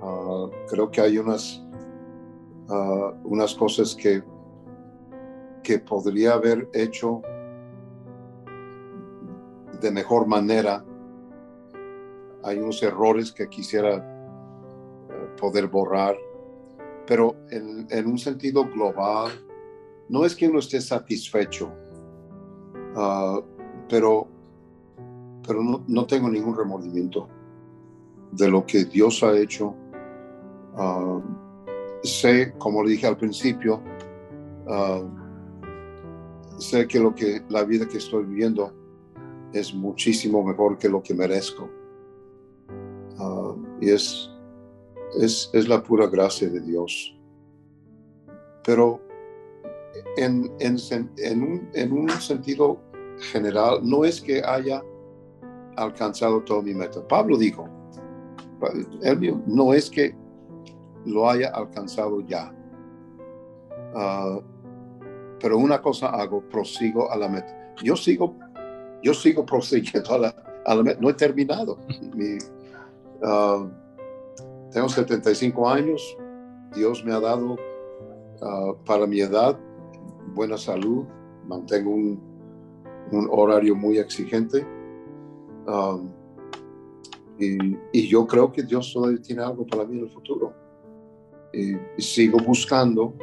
Uh, 0.00 0.50
creo 0.68 0.90
que 0.90 1.00
hay 1.00 1.18
unas, 1.18 1.64
uh, 2.68 3.12
unas 3.24 3.54
cosas 3.54 3.94
que, 3.94 4.22
que 5.62 5.78
podría 5.78 6.34
haber 6.34 6.68
hecho 6.74 7.22
de 9.80 9.90
mejor 9.90 10.26
manera 10.26 10.84
hay 12.46 12.58
unos 12.58 12.82
errores 12.82 13.32
que 13.32 13.48
quisiera 13.48 13.96
eh, 13.96 15.28
poder 15.38 15.66
borrar, 15.66 16.16
pero 17.06 17.34
en, 17.50 18.06
un 18.06 18.18
sentido 18.18 18.64
global, 18.64 19.32
no 20.08 20.24
es 20.24 20.36
que 20.36 20.48
uno 20.48 20.60
esté 20.60 20.80
satisfecho, 20.80 21.72
ah, 22.94 23.40
pero, 23.88 24.28
pero 25.46 25.62
no, 25.62 26.06
tengo 26.06 26.28
ningún 26.28 26.56
remordimiento 26.56 27.28
de 28.32 28.48
lo 28.48 28.66
que 28.66 28.84
Dios 28.84 29.22
ha 29.22 29.36
hecho. 29.36 29.74
Ah, 30.74 31.20
sé, 32.02 32.54
como 32.58 32.82
le 32.82 32.90
dije 32.90 33.06
al 33.06 33.16
principio, 33.16 33.82
ah, 34.68 35.02
sé 36.58 36.86
que 36.86 36.98
lo 36.98 37.14
que 37.14 37.42
la 37.48 37.64
vida 37.64 37.86
que 37.86 37.98
estoy 37.98 38.24
viviendo 38.24 38.72
es 39.52 39.74
muchísimo 39.74 40.42
mejor 40.42 40.78
que 40.78 40.88
lo 40.88 41.02
que 41.02 41.14
merezco. 41.14 41.70
Y 43.80 43.90
es, 43.90 44.30
es, 45.20 45.68
la 45.68 45.82
pura 45.82 46.06
gracia 46.06 46.48
de 46.48 46.60
Dios. 46.60 47.14
Pero 48.64 49.00
en, 50.16 50.50
un, 50.58 51.68
en 51.74 51.92
un 51.92 52.10
sentido 52.10 52.80
general, 53.32 53.80
no 53.82 54.04
es 54.04 54.20
que 54.20 54.42
haya 54.42 54.82
alcanzado 55.76 56.42
todo 56.42 56.62
mi 56.62 56.74
meta. 56.74 57.06
Pablo 57.06 57.36
dijo, 57.36 57.68
no 59.46 59.74
es 59.74 59.90
que 59.90 60.14
lo 61.04 61.28
haya 61.28 61.50
alcanzado 61.50 62.20
ya. 62.20 62.52
Ah, 63.94 64.40
pero 65.40 65.58
una 65.58 65.80
cosa 65.80 66.08
hago, 66.08 66.42
prosigo 66.48 67.10
a 67.10 67.16
la 67.16 67.28
meta. 67.28 67.74
Yo 67.82 67.96
sigo, 67.96 68.36
yo 69.02 69.14
sigo 69.14 69.44
prosiguiendo 69.44 70.14
a 70.14 70.18
la, 70.18 70.34
a 70.64 70.74
la 70.74 70.82
meta. 70.82 71.00
No 71.00 71.10
he 71.10 71.14
terminado. 71.14 71.78
Mi, 72.14 72.38
Ah, 73.22 73.66
tengo 74.72 74.88
75 74.88 75.68
años. 75.68 76.16
Dios 76.74 77.04
me 77.04 77.12
ha 77.12 77.20
dado 77.20 77.56
ah, 78.42 78.72
para 78.84 79.06
mi 79.06 79.20
edad 79.20 79.58
buena 80.34 80.58
salud. 80.58 81.04
Mantengo 81.46 81.90
un, 81.90 82.20
un 83.12 83.28
horario 83.30 83.74
muy 83.74 83.98
exigente. 83.98 84.66
Ah, 85.66 85.98
y, 87.38 87.76
y, 87.92 88.08
yo 88.08 88.26
creo 88.26 88.50
que 88.50 88.62
Dios 88.62 88.92
todavía 88.92 89.20
tiene 89.20 89.42
algo 89.42 89.66
para 89.66 89.84
mí 89.84 89.98
en 89.98 90.04
el 90.04 90.10
futuro. 90.10 90.54
Y, 91.52 91.74
sigo 92.00 92.38
buscando 92.38 93.14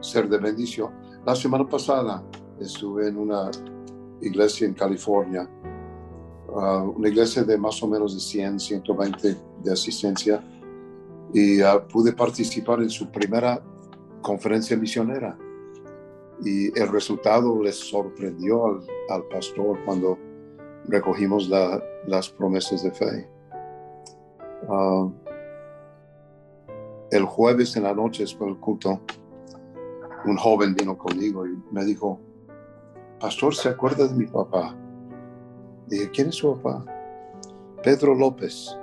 ser 0.00 0.28
de 0.28 0.38
bendición. 0.38 0.92
La 1.26 1.34
semana 1.34 1.68
pasada 1.68 2.24
estuve 2.58 3.08
en 3.08 3.18
una 3.18 3.50
iglesia 4.20 4.66
en 4.66 4.74
California 4.74 5.48
una 6.54 7.08
iglesia 7.08 7.44
de 7.44 7.56
más 7.56 7.82
o 7.82 7.88
menos 7.88 8.14
de 8.14 8.20
100, 8.20 8.60
120 8.60 9.36
de 9.62 9.72
asistencia 9.72 10.42
y 11.32 11.60
ah, 11.60 11.86
pude 11.86 12.12
participar 12.12 12.80
en 12.82 12.90
su 12.90 13.10
primera 13.10 13.62
conferencia 14.20 14.76
misionera. 14.76 15.38
Y 16.42 16.66
el 16.78 16.88
resultado 16.88 17.62
les 17.62 17.76
sorprendió 17.76 18.66
al, 19.08 19.24
pastor 19.30 19.78
cuando 19.84 20.18
recogimos 20.86 21.48
las 21.48 22.28
promesas 22.30 22.82
de 22.82 22.90
fe. 22.90 23.28
Ah, 24.68 25.08
el 27.10 27.24
jueves 27.24 27.76
en 27.76 27.84
la 27.84 27.94
noche 27.94 28.22
después 28.22 28.50
del 28.50 28.60
culto, 28.60 29.00
un 30.24 30.36
joven 30.36 30.74
vino 30.74 30.96
conmigo 30.96 31.46
y 31.46 31.58
me 31.72 31.84
dijo, 31.84 32.20
Pastor, 33.18 33.54
¿se 33.54 33.68
acuerda 33.68 34.06
de 34.06 34.14
mi 34.14 34.26
papá? 34.26 34.76
Dije, 35.86 36.10
¿quién 36.10 36.28
es 36.28 36.36
su 36.36 36.54
papá? 36.56 36.84
Pedro 37.82 38.14
López. 38.14 38.76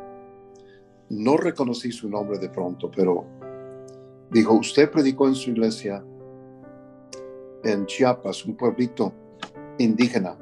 No 1.09 1.37
reconocí 1.37 1.91
su 1.91 2.09
nombre 2.09 2.37
de 2.37 2.49
pronto, 2.49 2.91
pero 2.93 3.23
dijo, 4.29 4.55
usted 4.55 4.91
predicó 4.91 5.27
en 5.27 5.35
su 5.35 5.51
iglesia 5.51 6.03
en 7.63 7.85
Chiapas, 7.85 8.45
un 8.45 8.55
pueblito 8.55 9.13
indígena 9.77 10.37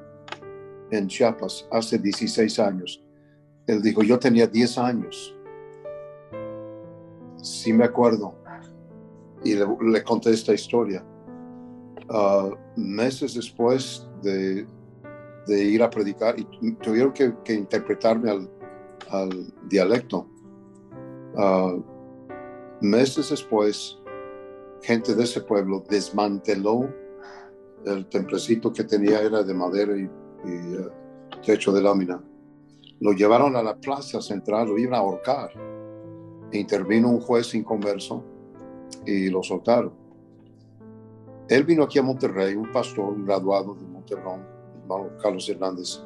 en 0.98 1.08
Chiapas, 1.08 1.68
hace 1.72 1.98
16 1.98 2.60
años. 2.60 3.04
Él 3.68 3.82
dijo, 3.82 4.04
yo 4.04 4.20
tenía 4.20 4.48
10 4.48 4.78
años. 4.78 5.36
Sí 7.42 7.74
me 7.74 7.86
acuerdo. 7.86 8.36
Y 9.44 9.56
le, 9.56 10.04
conté 10.04 10.32
esta 10.32 10.54
historia. 10.54 11.06
Ah, 12.10 12.50
meses 12.76 13.36
después 13.36 14.08
de 14.22 14.66
ir 15.48 15.84
a 15.84 15.90
predicar 15.90 16.36
y 16.40 16.72
tuvieron 16.76 17.14
que, 17.14 17.54
interpretarme 17.54 18.32
al, 18.32 18.50
al 19.10 19.54
dialecto. 19.70 20.28
Ah, 21.38 21.76
meses 22.82 23.30
después, 23.30 24.00
gente 24.82 25.16
de 25.16 25.24
ese 25.24 25.42
pueblo 25.42 25.84
desmanteló 25.90 26.90
el 27.86 28.08
templecito 28.08 28.74
que 28.74 28.84
tenía, 28.84 29.22
era 29.22 29.44
de 29.44 29.54
madera 29.54 29.96
y, 29.98 30.10
y, 30.46 30.76
eh, 30.76 30.90
techo 31.46 31.72
de 31.72 31.82
lámina. 31.82 32.22
Lo 33.00 33.12
llevaron 33.12 33.56
a 33.56 33.64
la 33.64 33.76
plaza 33.76 34.22
central, 34.22 34.70
lo 34.70 34.78
iban 34.78 34.96
a 34.96 35.00
ahorcar. 35.00 35.52
Intervino 36.52 37.10
un 37.10 37.20
juez 37.20 37.54
inconverso 37.54 38.24
y 39.06 39.30
lo 39.30 39.44
soltaron. 39.44 39.94
Él 41.50 41.64
vino 41.64 41.84
aquí 41.84 42.00
a 42.00 42.04
Monterrey, 42.04 42.56
un 42.56 42.72
pastor, 42.72 43.14
un 43.14 43.26
graduado 43.26 43.76
de 43.76 43.82
Monterrey, 43.82 44.24
hermano 44.24 45.10
Carlos 45.22 45.48
Hernández, 45.50 46.02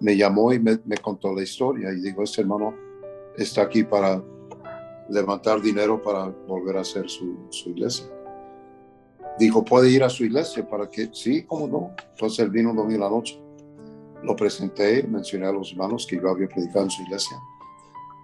me 0.00 0.16
llamó 0.16 0.52
y 0.52 0.58
me, 0.58 0.78
me 0.84 0.96
contó 0.96 1.32
la 1.32 1.42
historia 1.42 1.92
y 1.92 2.00
dijo, 2.00 2.22
este 2.22 2.40
hermano 2.40 2.74
está 3.36 3.62
aquí 3.62 3.84
para 3.84 4.22
levantar 5.08 5.60
dinero 5.60 6.00
para 6.00 6.28
volver 6.28 6.76
a 6.76 6.80
hacer 6.80 7.08
su, 7.08 7.46
su 7.50 7.70
iglesia. 7.70 8.06
Dijo, 9.38 9.64
¿puede 9.64 9.90
ir 9.90 10.02
a 10.04 10.08
su 10.08 10.24
iglesia 10.24 10.66
para 10.68 10.88
que? 10.88 11.10
Sí, 11.12 11.42
cómo 11.44 11.66
no. 11.66 11.90
Entonces 12.10 12.38
él 12.38 12.50
vino 12.50 12.70
un 12.70 12.76
domingo 12.76 12.94
en 12.94 13.00
la 13.00 13.10
noche 13.10 13.40
lo 14.24 14.34
presenté, 14.34 15.02
mencioné 15.04 15.46
a 15.46 15.52
los 15.52 15.72
hermanos 15.72 16.06
que 16.06 16.16
yo 16.16 16.30
había 16.30 16.48
predicado 16.48 16.84
en 16.84 16.90
su 16.90 17.02
iglesia 17.02 17.36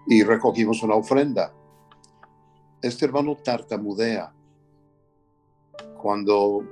y 0.07 0.23
recogimos 0.23 0.83
una 0.83 0.95
ofrenda. 0.95 1.53
Este 2.83 3.05
hermano 3.05 3.37
tartamudea. 3.37 4.33
Cuando 6.01 6.65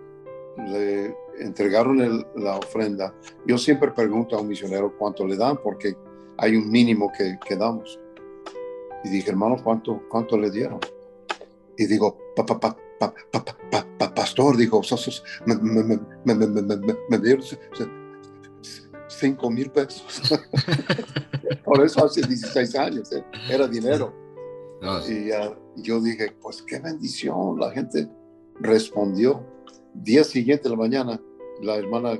le 0.56 1.14
entregaron 1.38 2.00
el, 2.00 2.26
la 2.36 2.56
ofrenda, 2.56 3.14
yo 3.46 3.58
siempre 3.58 3.92
pregunto 3.92 4.36
a 4.36 4.40
un 4.40 4.48
misionero 4.48 4.96
cuánto 4.96 5.26
le 5.26 5.36
dan 5.36 5.58
porque 5.62 5.94
hay 6.38 6.56
un 6.56 6.70
mínimo 6.70 7.12
que, 7.16 7.38
que 7.46 7.56
damos. 7.56 8.00
Y 9.04 9.10
dije, 9.10 9.30
hermano, 9.30 9.56
¿cuánto, 9.62 10.02
cuánto 10.08 10.38
le 10.38 10.50
dieron? 10.50 10.80
Y 11.76 11.86
digo, 11.86 12.18
papá, 12.34 12.58
papá. 12.58 12.76
Pa, 12.98 13.14
pa, 13.30 13.44
pa, 13.96 14.12
pastor, 14.12 14.56
dijo, 14.56 14.82
me, 15.46 15.54
me, 15.54 15.84
me, 16.24 16.34
me, 17.08 17.18
dieron 17.18 17.44
c- 19.18 19.26
c- 19.26 19.26
cinco 19.26 19.50
mil 19.50 19.70
pesos. 19.70 20.22
Por 21.64 21.84
eso 21.84 22.04
hace 22.04 22.22
16 22.22 22.74
años, 22.76 23.12
¿eh? 23.12 23.24
era 23.50 23.66
dinero. 23.66 24.14
No, 24.80 24.98
Y 25.08 25.32
ah, 25.32 25.54
yo 25.76 26.00
dije, 26.00 26.32
pues 26.40 26.62
qué 26.62 26.78
bendición. 26.78 27.58
La 27.58 27.70
gente 27.72 28.08
respondió. 28.60 29.44
Día 29.94 30.22
siguiente 30.24 30.64
de 30.64 30.70
la 30.70 30.76
mañana, 30.76 31.20
la 31.62 31.76
hermana 31.76 32.18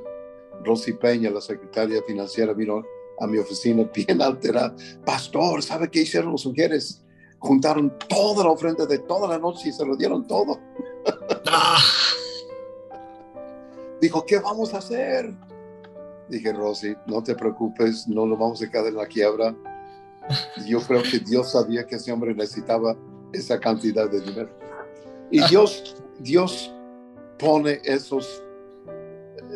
Rosy 0.65 0.93
Peña, 0.93 1.29
la 1.29 1.39
secretaria 1.41 2.01
financiera, 2.05 2.53
vino 2.53 2.83
a 3.19 3.27
mi 3.27 3.37
oficina 3.37 3.89
bien 3.93 4.21
alterada. 4.21 4.75
Pastor, 5.05 5.63
¿sabe 5.63 5.89
qué 5.89 6.01
hicieron 6.01 6.31
los 6.33 6.45
mujeres? 6.45 7.05
Juntaron 7.39 7.97
toda 8.09 8.43
la 8.43 8.51
ofrenda 8.51 8.85
de 8.85 8.99
toda 8.99 9.27
la 9.29 9.37
noche 9.39 9.69
y 9.69 9.71
se 9.71 9.85
lo 9.85 9.95
dieron 9.95 10.27
todo. 10.27 10.59
Ah, 11.47 11.77
Dijo, 14.01 14.25
¿qué 14.25 14.39
vamos 14.39 14.73
a 14.73 14.79
hacer? 14.79 15.33
Dije, 16.29 16.53
Rosy, 16.53 16.95
no 17.07 17.23
te 17.23 17.35
preocupes, 17.35 18.07
no 18.07 18.25
lo 18.25 18.37
vamos 18.37 18.61
a 18.61 18.69
quedar 18.69 18.87
en 18.87 18.95
la 18.95 19.07
quiebra. 19.07 19.55
Yo 20.67 20.79
creo 20.81 21.01
que 21.01 21.19
Dios 21.19 21.51
sabía 21.51 21.87
que 21.87 21.95
ese 21.95 22.11
hombre 22.11 22.35
necesitaba 22.35 22.95
esa 23.33 23.59
cantidad 23.59 24.09
de 24.09 24.21
dinero. 24.21 24.49
Y 25.31 25.43
Dios, 25.47 25.95
Dios 26.19 26.71
pone 27.39 27.81
esos, 27.83 28.43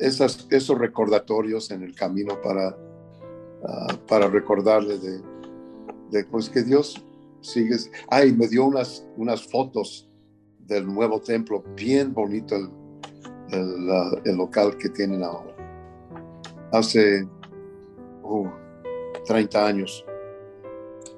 esas, 0.01 0.47
esos 0.49 0.77
recordatorios 0.77 1.69
en 1.71 1.83
el 1.83 1.93
camino 1.95 2.41
para, 2.41 2.75
ah, 3.67 3.97
para 4.07 4.27
recordarle 4.27 4.97
de, 4.97 5.21
de, 6.09 6.25
pues 6.25 6.49
que 6.49 6.63
Dios 6.63 7.05
sigue. 7.41 7.75
Ay, 8.09 8.31
me 8.31 8.47
dio 8.47 8.65
unas, 8.65 9.05
unas 9.17 9.43
fotos 9.43 10.09
del 10.59 10.87
nuevo 10.87 11.21
templo, 11.21 11.63
bien 11.75 12.13
bonito 12.13 12.55
el, 12.55 12.69
el, 13.49 14.21
el 14.25 14.35
local 14.37 14.77
que 14.77 14.89
tienen 14.89 15.23
ahora. 15.23 15.52
Hace 16.73 17.27
uh, 18.23 18.47
30 19.25 19.65
años. 19.65 20.03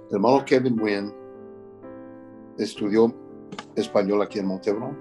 El 0.10 0.16
hermano 0.16 0.44
Kevin 0.44 0.78
Wynn 0.80 1.14
estudió 2.58 3.14
español 3.76 4.22
aquí 4.22 4.40
en 4.40 4.48
Montebron. 4.48 4.98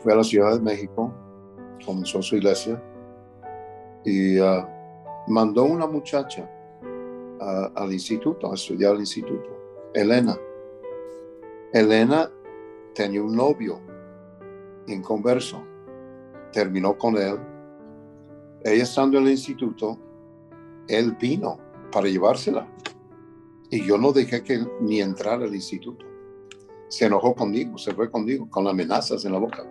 Fue 0.00 0.12
a 0.12 0.16
la 0.16 0.22
Ciudad 0.22 0.54
de 0.54 0.60
México, 0.60 1.12
comenzó 1.84 2.22
su 2.22 2.36
iglesia 2.36 2.80
y 4.04 4.38
ah, 4.38 4.64
mandó 5.26 5.64
una 5.64 5.88
muchacha 5.88 6.48
al 7.74 7.92
instituto, 7.92 8.50
a 8.50 8.54
estudiar 8.54 8.92
al 8.92 9.00
instituto, 9.00 9.50
Elena. 9.92 10.38
Elena 11.72 12.30
tenía 12.94 13.22
un 13.22 13.34
novio 13.34 13.80
inconverso, 14.86 15.62
terminó 16.52 16.96
con 16.96 17.16
él. 17.16 17.55
Ella 18.64 18.82
estando 18.82 19.18
en 19.18 19.24
el 19.24 19.30
instituto, 19.32 19.98
él 20.88 21.16
vino 21.20 21.58
para 21.92 22.08
llevársela. 22.08 22.66
Y 23.70 23.84
yo 23.84 23.98
no 23.98 24.12
dejé 24.12 24.42
que 24.42 24.64
ni 24.80 25.00
entrar 25.00 25.42
al 25.42 25.54
instituto. 25.54 26.04
Se 26.88 27.06
enojó 27.06 27.34
conmigo, 27.34 27.78
se 27.78 27.92
fue 27.92 28.10
conmigo, 28.10 28.48
con 28.48 28.66
amenazas 28.68 29.24
en 29.24 29.32
la 29.32 29.38
boca. 29.38 29.64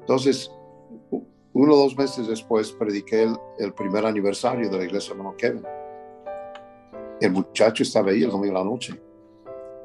Entonces, 0.00 0.50
uno 1.54 1.74
o 1.74 1.76
dos 1.76 1.96
meses 1.96 2.26
después, 2.26 2.72
prediqué 2.72 3.30
el, 3.58 3.72
primer 3.74 4.06
aniversario 4.06 4.70
de 4.70 4.78
la 4.78 4.84
iglesia 4.84 5.12
hermano 5.12 5.36
Kevin. 5.36 5.62
El 7.20 7.32
muchacho 7.32 7.82
estaba 7.82 8.10
ahí 8.10 8.22
el 8.22 8.30
domingo 8.30 8.54
de 8.54 8.64
la 8.64 8.64
noche. 8.64 9.00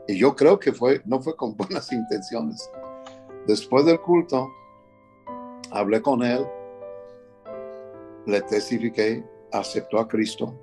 Y 0.07 0.17
yo 0.17 0.35
creo 0.35 0.57
que 0.57 0.71
fue, 0.71 1.01
no 1.05 1.21
fue 1.21 1.35
con 1.35 1.55
buenas 1.57 1.91
intenciones. 1.91 2.69
Después 3.45 3.85
del 3.85 3.99
culto, 3.99 4.49
hablé 5.71 6.01
con 6.01 6.23
él, 6.23 6.47
le 8.27 8.41
testifiqué, 8.41 9.23
aceptó 9.51 9.99
a 9.99 10.07
Cristo. 10.07 10.53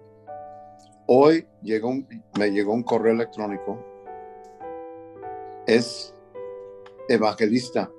Hoy 1.07 1.47
llegó 1.63 1.89
un- 1.89 2.07
me 2.39 2.51
llegó 2.51 2.73
un 2.73 2.83
correo 2.83 3.13
electrónico. 3.15 3.79
Es 5.67 6.15
evangelista, 7.09 7.91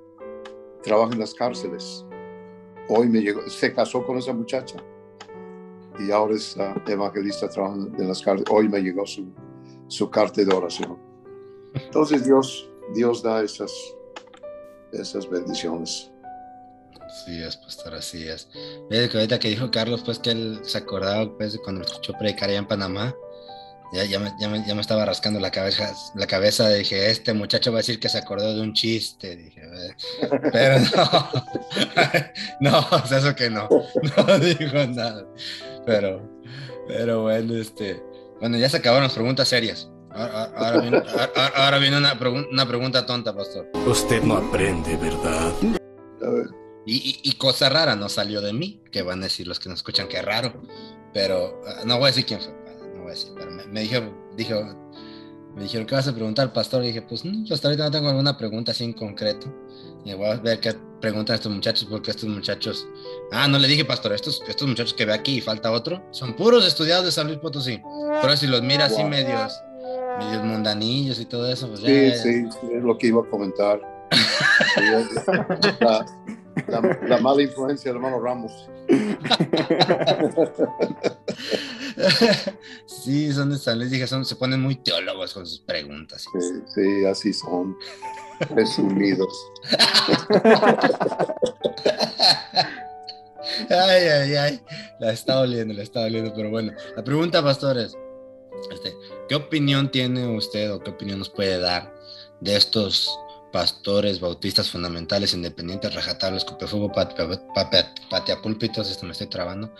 trabaja 0.82 1.12
en 1.12 1.20
las 1.20 1.34
cárceles. 1.34 2.04
Hoy 2.88 3.08
me 3.08 3.20
llegó, 3.20 3.42
se 3.48 3.72
casó 3.74 4.04
con 4.06 4.18
esa 4.18 4.32
muchacha 4.32 4.76
y 5.98 6.10
ahora 6.12 6.34
es 6.34 6.56
ah, 6.58 6.80
evangelista, 6.86 7.48
trabaja 7.48 7.74
en 7.98 8.08
las 8.08 8.22
cárceles. 8.22 8.50
Hoy 8.52 8.68
me 8.68 8.80
llegó 8.80 9.04
su, 9.04 9.26
su 9.88 10.08
carta 10.10 10.42
de 10.44 10.54
oración. 10.54 10.96
Entonces 11.74 12.24
Dios, 12.24 12.70
Dios 12.94 13.22
da 13.22 13.42
esas, 13.42 13.72
esas 14.92 15.28
bendiciones. 15.28 16.12
Así 17.22 17.42
es, 17.42 17.56
pastor, 17.56 17.94
así 17.94 18.28
es. 18.28 18.48
Ve 18.90 19.08
que 19.08 19.16
ahorita 19.16 19.38
que 19.38 19.48
dijo 19.48 19.70
Carlos, 19.70 20.02
pues 20.04 20.18
que 20.18 20.30
él 20.32 20.60
se 20.62 20.78
acordaba 20.78 21.34
pues, 21.36 21.54
de 21.54 21.58
cuando 21.60 21.82
escuchó 21.82 22.12
predicar 22.18 22.48
allá 22.50 22.58
en 22.58 22.66
Panamá. 22.68 23.14
Ya, 23.92 24.04
ya, 24.04 24.18
me, 24.18 24.32
ya, 24.40 24.48
me, 24.48 24.66
ya 24.66 24.74
me 24.74 24.80
estaba 24.80 25.04
rascando 25.06 25.38
la 25.40 25.50
cabeza, 25.50 25.94
la 26.16 26.26
cabeza. 26.26 26.68
Dije, 26.70 27.08
este 27.10 27.32
muchacho 27.32 27.70
va 27.72 27.78
a 27.78 27.80
decir 27.80 27.98
que 28.00 28.08
se 28.08 28.18
acordó 28.18 28.52
de 28.54 28.60
un 28.60 28.72
chiste. 28.74 29.36
Dije, 29.36 29.62
pero 30.52 30.78
no, 30.80 31.30
no, 32.70 32.78
o 32.90 33.06
sea, 33.06 33.18
eso 33.18 33.34
que 33.34 33.48
no, 33.48 33.68
no 33.68 34.38
dijo 34.40 34.86
nada. 34.88 35.24
Pero, 35.86 36.28
pero 36.88 37.22
bueno, 37.22 37.54
este, 37.56 38.02
bueno, 38.40 38.58
ya 38.58 38.68
se 38.68 38.78
acabaron 38.78 39.04
las 39.04 39.14
preguntas 39.14 39.48
serias. 39.48 39.88
Ahora, 40.10 40.44
ahora- 40.44 40.58
ahora 40.66 40.80
viene, 40.80 40.96
ahora- 40.98 41.52
ahora 41.54 41.78
viene 41.78 41.96
una, 41.98 42.18
pregun- 42.18 42.48
una 42.50 42.66
pregunta 42.66 43.06
tonta, 43.06 43.34
pastor. 43.34 43.70
Usted 43.86 44.22
no 44.22 44.36
aprende, 44.38 44.96
¿verdad? 44.96 45.52
A 46.26 46.28
ver, 46.30 46.46
Y, 46.86 46.94
y- 46.96 47.20
y 47.30 47.32
cosa 47.32 47.68
rara 47.68 47.96
no 47.96 48.08
salió 48.08 48.40
de 48.40 48.52
mí, 48.52 48.80
que 48.92 49.02
van 49.02 49.20
a 49.20 49.24
decir 49.24 49.46
los 49.46 49.58
que 49.58 49.68
nos 49.68 49.78
escuchan 49.80 50.06
que 50.08 50.22
raro, 50.22 50.62
pero 51.12 51.60
ah, 51.66 51.82
no 51.84 51.96
voy 51.98 52.04
a 52.04 52.06
decir 52.08 52.24
quién 52.26 52.40
fue, 52.40 52.52
no 52.94 53.00
voy 53.02 53.10
a 53.10 53.14
decir, 53.14 53.32
pero 53.36 53.50
me, 53.50 53.66
me 53.66 53.80
dijeron, 53.80 54.16
dijo, 54.36 54.54
me 55.56 55.62
dijeron, 55.64 55.86
¿qué 55.86 55.94
vas 55.96 56.06
a 56.06 56.14
preguntar, 56.14 56.52
pastor? 56.52 56.84
Y 56.84 56.88
dije, 56.88 57.02
pues 57.02 57.24
no, 57.24 57.44
yo 57.44 57.54
hasta 57.54 57.68
ahorita 57.68 57.84
no 57.84 57.90
tengo 57.90 58.08
alguna 58.08 58.36
pregunta 58.38 58.70
así 58.72 58.84
en 58.84 58.92
concreto, 58.92 59.52
y 60.04 60.14
voy 60.14 60.26
a 60.28 60.36
ver 60.36 60.60
qué 60.60 60.74
preguntan 61.00 61.34
estos 61.34 61.52
muchachos, 61.52 61.88
porque 61.90 62.12
estos 62.12 62.28
muchachos, 62.28 62.86
ah, 63.32 63.48
no 63.48 63.58
le 63.58 63.66
dije, 63.66 63.84
pastor, 63.84 64.12
estos, 64.12 64.40
estos 64.48 64.68
muchachos 64.68 64.94
que 64.94 65.04
ve 65.06 65.12
aquí 65.12 65.38
y 65.38 65.40
falta 65.40 65.72
otro, 65.72 66.06
son 66.12 66.34
puros 66.36 66.64
estudiados 66.66 67.04
de 67.04 67.10
San 67.12 67.26
Luis 67.26 67.38
Potosí, 67.40 67.80
pero 68.22 68.36
si 68.36 68.46
los 68.46 68.62
mira 68.62 68.84
así 68.86 69.00
Wow. 69.02 69.10
medios, 69.10 69.52
medios 70.18 70.42
mundanillos 70.44 71.18
y 71.18 71.24
todo 71.26 71.50
eso, 71.50 71.66
pues 71.68 71.80
Sí, 71.80 71.86
ya- 72.10 72.16
sí, 72.22 72.44
sí, 72.60 72.68
es 72.72 72.82
lo 72.84 72.96
que 72.96 73.08
iba 73.08 73.22
a 73.22 73.28
comentar. 73.28 73.80
La, 75.80 76.06
la- 76.68 76.98
la 77.06 77.18
mala 77.18 77.42
influencia 77.42 77.90
del 77.90 77.96
hermano 77.96 78.20
Ramos. 78.20 78.52
sí, 82.86 83.32
son 83.32 83.50
de 83.50 83.58
San 83.58 83.78
Luis, 83.78 83.90
dije, 83.90 84.06
son, 84.06 84.24
se 84.24 84.36
ponen 84.36 84.60
muy 84.60 84.76
teólogos 84.76 85.32
con 85.34 85.46
sus 85.46 85.60
preguntas. 85.60 86.24
Sí, 86.38 86.62
sí, 86.74 87.04
así 87.06 87.32
son. 87.32 87.76
Presumidos. 88.54 89.34
Ay, 93.70 94.02
ay, 94.08 94.34
ay. 94.34 94.60
La 94.98 95.12
está 95.12 95.40
oliendo, 95.40 95.72
la 95.74 95.82
está 95.82 96.00
oliendo, 96.02 96.32
pero 96.34 96.50
bueno. 96.50 96.72
La 96.96 97.04
pregunta, 97.04 97.42
pastores, 97.42 97.96
este, 98.72 98.94
¿qué 99.28 99.34
opinión 99.34 99.90
tiene 99.90 100.26
usted 100.36 100.72
o 100.72 100.80
qué 100.80 100.90
opinión 100.90 101.18
nos 101.20 101.30
puede 101.30 101.58
dar 101.58 101.94
de 102.40 102.56
estos 102.56 103.18
pastores 103.56 104.20
bautistas 104.20 104.70
fundamentales, 104.70 105.32
independientes, 105.32 105.94
rajatables, 105.94 106.44
copefuego, 106.44 106.92
patea 106.92 108.42
púlpitos, 108.42 108.90
esto 108.90 109.06
me 109.06 109.12
estoy 109.12 109.28
trabando, 109.28 109.72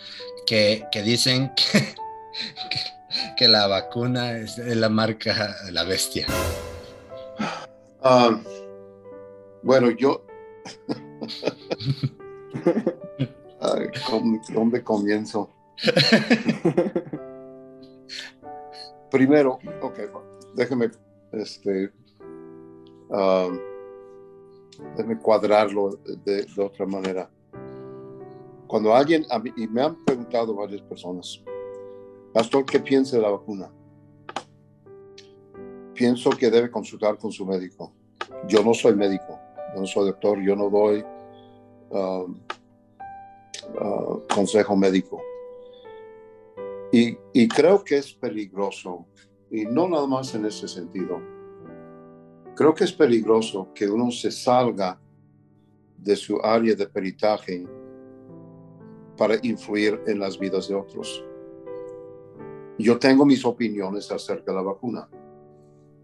que, 0.47 0.87
que 0.91 1.03
dicen 1.03 1.53
que, 1.55 1.81
que, 2.71 2.79
que, 3.37 3.49
la 3.49 3.67
vacuna 3.67 4.39
es 4.39 4.57
la 4.57 4.89
marca 4.89 5.55
de 5.67 5.73
la 5.73 5.85
bestia? 5.85 6.27
Ah, 8.03 8.41
bueno, 9.63 9.91
yo... 9.91 10.25
Ay, 13.61 13.89
¿cómo- 14.07 14.41
¿Dónde 14.55 14.83
comienzo? 14.83 15.51
Primero, 19.11 19.59
ok, 19.83 19.99
déjeme, 20.55 20.91
este, 21.33 21.93
ah, 23.11 23.49
déjeme 24.97 25.19
cuadrarlo 25.19 25.99
de, 26.25 26.47
otra 26.59 26.87
manera. 26.87 27.31
Cuando 28.67 28.95
alguien, 28.95 29.25
a 29.31 29.39
mí- 29.39 29.53
y 29.57 29.67
me 29.69 29.83
han 29.83 30.05
preguntado 30.05 30.55
varias 30.55 30.83
personas, 30.83 31.43
Pastor, 32.33 32.67
¿qué 32.67 32.81
piensa 32.81 33.17
de 33.17 33.23
la 33.23 33.31
vacuna? 33.31 33.73
Pienso 35.95 36.29
que 36.31 36.51
debe 36.51 36.71
consultar 36.71 37.17
con 37.17 37.33
su 37.33 37.47
médico. 37.47 37.95
Yo 38.47 38.63
no 38.63 38.75
soy 38.75 38.95
médico, 38.95 39.39
yo 39.75 39.81
no 39.81 39.87
soy 39.87 40.07
doctor, 40.09 40.43
yo 40.43 40.55
no 40.55 40.69
doy 40.69 41.03
ah, 41.93 42.27
ah, 43.81 44.19
consejo 44.35 44.77
médico. 44.77 45.23
Y, 46.93 47.17
y 47.33 47.49
creo 47.49 47.83
que 47.83 47.97
es 47.97 48.13
peligroso, 48.13 49.07
y 49.51 49.65
no 49.65 49.89
nada 49.89 50.07
más 50.07 50.35
en 50.35 50.45
ese 50.45 50.69
sentido. 50.69 51.36
Creo 52.57 52.75
que 52.75 52.85
es 52.85 52.93
peligroso 52.93 53.69
que 53.75 53.87
uno 53.87 54.11
se 54.11 54.31
salga 54.31 54.99
de 55.99 56.17
su 56.17 56.41
área 56.43 56.75
de 56.75 56.87
peritaje 56.87 57.67
para 59.15 59.35
influir 59.43 60.01
en 60.07 60.19
las 60.19 60.39
vidas 60.39 60.67
de 60.67 60.75
otros. 60.75 61.23
Yo 62.79 62.99
tengo 62.99 63.27
mis 63.27 63.45
opiniones 63.45 64.11
acerca 64.11 64.53
de 64.53 64.57
la 64.57 64.63
vacuna, 64.63 65.07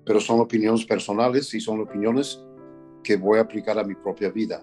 pero 0.04 0.20
son 0.20 0.40
opiniones 0.40 0.84
personales 0.84 1.54
y 1.54 1.60
son 1.60 1.80
opiniones 1.80 2.44
que 3.02 3.16
voy 3.16 3.38
a 3.38 3.42
aplicar 3.42 3.78
a 3.78 3.84
mi 3.84 3.94
propia 3.94 4.28
vida. 4.28 4.62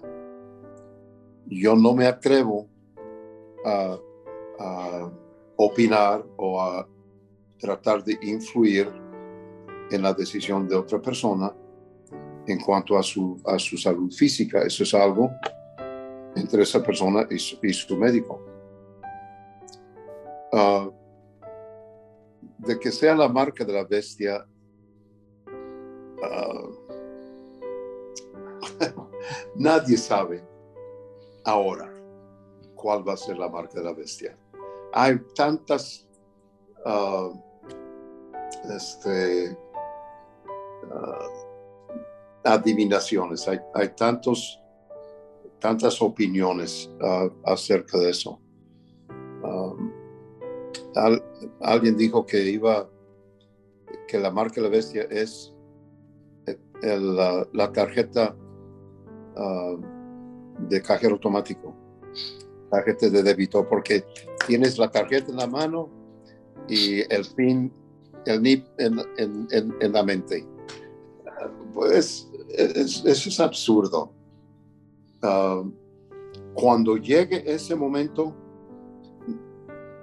Yo 1.46 1.74
no 1.74 1.92
me 1.92 2.06
atrevo 2.06 2.68
a, 3.64 3.98
a 4.60 5.12
opinar 5.56 6.24
o 6.36 6.62
a 6.62 6.88
tratar 7.58 8.04
de 8.04 8.16
influir 8.22 8.88
en 9.90 10.02
la 10.02 10.14
decisión 10.14 10.68
de 10.68 10.76
otra 10.76 11.02
persona 11.02 11.52
en 12.46 12.60
cuanto 12.60 12.96
a 12.98 13.02
su, 13.02 13.40
a 13.46 13.58
su 13.58 13.76
salud 13.76 14.10
física. 14.12 14.62
Eso 14.62 14.82
es 14.82 14.94
algo 14.94 15.30
entre 16.36 16.62
esa 16.62 16.82
persona 16.82 17.26
y 17.30 17.38
su, 17.38 17.58
y 17.62 17.72
su 17.72 17.96
médico. 17.96 18.40
Ah, 20.52 20.90
de 22.58 22.78
que 22.78 22.90
sea 22.90 23.14
la 23.14 23.28
marca 23.28 23.64
de 23.64 23.72
la 23.72 23.84
bestia, 23.84 24.46
ah, 26.22 26.68
nadie 29.56 29.96
sabe 29.96 30.44
ahora 31.44 31.90
cuál 32.74 33.06
va 33.06 33.14
a 33.14 33.16
ser 33.16 33.38
la 33.38 33.48
marca 33.48 33.74
de 33.74 33.84
la 33.84 33.92
bestia. 33.92 34.36
Hay 34.92 35.18
tantas 35.34 36.06
ah, 36.84 37.30
este, 38.74 39.56
adivinaciones, 42.44 43.46
hay, 43.48 43.58
hay 43.74 43.88
tantos, 43.90 44.60
tantas 45.58 46.00
opiniones 46.02 46.90
ah, 47.02 47.28
acerca 47.44 47.98
de 47.98 48.10
eso. 48.10 48.40
Al- 50.94 51.22
alguien 51.60 51.96
dijo 51.96 52.26
que 52.26 52.42
iba, 52.50 52.88
que 54.08 54.18
la 54.18 54.30
marca 54.30 54.56
de 54.56 54.62
la 54.62 54.68
bestia 54.68 55.02
es 55.10 55.54
el- 56.82 57.16
la, 57.16 57.72
tarjeta 57.72 58.34
ah, 59.36 59.76
de 60.68 60.82
cajero 60.82 61.14
automático, 61.14 61.74
tarjeta 62.70 63.08
de 63.08 63.22
débito, 63.22 63.68
porque 63.68 64.04
tienes 64.46 64.78
la 64.78 64.90
tarjeta 64.90 65.30
en 65.30 65.36
la 65.36 65.46
mano 65.46 65.88
y 66.68 67.00
el 67.12 67.26
PIN, 67.36 67.72
el 68.26 68.42
NIP 68.42 68.66
en, 68.78 68.98
en- 69.18 69.48
en- 69.50 69.74
en 69.80 69.92
la 69.92 70.02
mente. 70.02 70.46
Ah, 71.26 71.48
Pues 71.72 72.29
es- 72.54 73.04
eso 73.04 73.28
es 73.28 73.40
absurdo. 73.40 74.12
Ah, 75.22 75.62
cuando 76.54 76.96
llegue 76.96 77.42
ese 77.50 77.74
momento, 77.74 78.34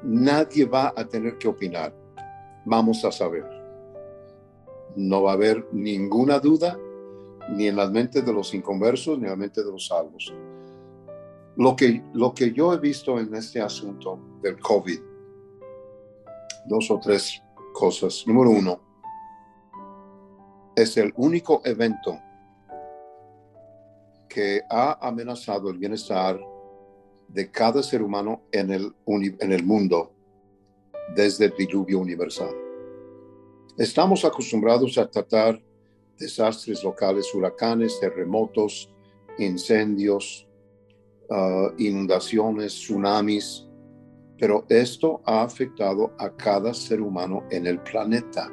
nadie 0.04 0.66
va 0.66 0.94
a 0.96 1.06
tener 1.08 1.38
que 1.38 1.48
opinar. 1.48 1.96
Vamos 2.66 3.04
a 3.06 3.12
saber. 3.12 3.46
No 4.96 5.24
va 5.24 5.32
a 5.32 5.34
haber 5.36 5.68
ninguna 5.72 6.40
duda, 6.40 6.78
ni 7.50 7.68
en 7.68 7.76
las 7.76 7.92
mentes 7.92 8.26
de 8.26 8.34
los 8.34 8.54
inconversos, 8.54 9.18
ni 9.18 9.26
en 9.26 9.32
la 9.32 9.36
mente 9.36 9.64
de 9.64 9.72
los 9.72 9.88
salvos. 9.88 10.34
Lo 11.56 11.76
que, 11.76 12.04
lo 12.14 12.34
que 12.34 12.52
yo 12.52 12.74
he 12.74 12.80
visto 12.80 13.20
en 13.20 13.34
este 13.34 13.62
asunto 13.62 14.20
del 14.42 14.60
COVID, 14.60 15.00
dos 16.68 16.92
o 16.92 17.00
tres 17.00 17.42
cosas. 17.74 18.24
Número 18.28 18.52
uno, 18.52 18.80
es 20.76 20.98
el 20.98 21.12
único 21.18 21.62
evento 21.64 22.20
que 24.28 24.62
ha 24.70 25.08
amenazado 25.08 25.70
el 25.70 25.78
bienestar 25.78 26.40
de 27.28 27.52
cada 27.52 27.84
ser 27.84 28.02
humano 28.02 28.44
en 28.52 28.72
el, 28.72 28.94
en 29.06 29.52
el 29.52 29.64
mundo 29.64 30.12
desde 31.16 31.46
el 31.46 31.54
diluvio 31.58 32.00
universal. 32.00 32.56
Estamos 33.78 34.26
acostumbrados 34.26 34.98
a 34.98 35.10
tratar 35.10 35.62
desastres 36.18 36.84
locales, 36.84 37.34
huracanes, 37.34 38.00
terremotos, 38.00 38.92
incendios, 39.38 40.48
ah, 41.30 41.72
inundaciones, 41.78 42.74
tsunamis, 42.74 43.68
pero 44.40 44.66
esto 44.70 45.22
ha 45.26 45.44
afectado 45.44 46.14
a 46.18 46.36
cada 46.36 46.74
ser 46.74 47.02
humano 47.02 47.44
en 47.52 47.68
el 47.68 47.80
planeta. 47.80 48.52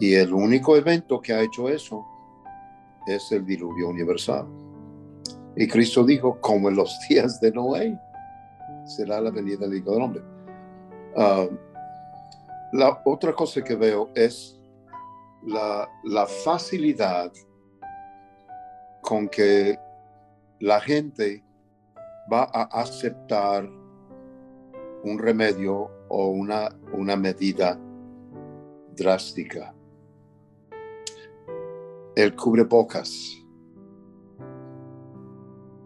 Y 0.00 0.14
el 0.14 0.32
único 0.32 0.76
evento 0.76 1.20
que 1.20 1.32
ha 1.32 1.42
hecho 1.42 1.68
eso 1.68 2.04
es 3.08 3.32
el 3.32 3.44
diluvio 3.44 3.88
universal. 3.88 4.46
Y 5.56 5.66
Cristo 5.66 6.04
dijo, 6.04 6.40
como 6.40 6.68
en 6.68 6.76
los 6.76 6.98
días 7.08 7.40
de 7.40 7.50
Noé, 7.52 7.98
será 8.84 9.20
la 9.20 9.30
venida 9.30 9.66
del 9.66 9.78
Hijo 9.78 9.92
del 9.92 10.02
Hombre. 10.02 10.22
Ah, 11.16 11.46
la 12.72 13.00
otra 13.04 13.32
cosa 13.32 13.62
que 13.62 13.74
veo 13.74 14.10
es 14.14 14.58
la, 15.44 15.88
facilidad 16.44 17.32
con 19.02 19.28
que 19.28 19.78
la 20.60 20.80
gente 20.80 21.42
va 22.30 22.48
a 22.52 22.64
aceptar 22.80 23.68
un 25.02 25.18
remedio 25.18 25.90
o 26.08 26.28
una 26.28 27.16
medida 27.16 27.78
drástica. 28.94 29.74
El 32.18 32.34
cubrebocas. 32.34 33.46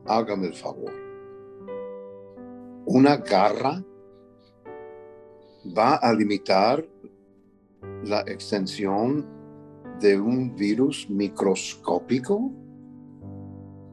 Hágame 0.07 0.47
el 0.47 0.55
favor. 0.55 0.91
Una 2.87 3.19
garra 3.19 3.85
va 5.77 5.97
a 5.97 6.11
limitar 6.15 6.89
la 8.05 8.21
extensión 8.21 9.27
de 10.01 10.19
un 10.19 10.55
virus 10.55 11.07
microscópico. 11.11 12.51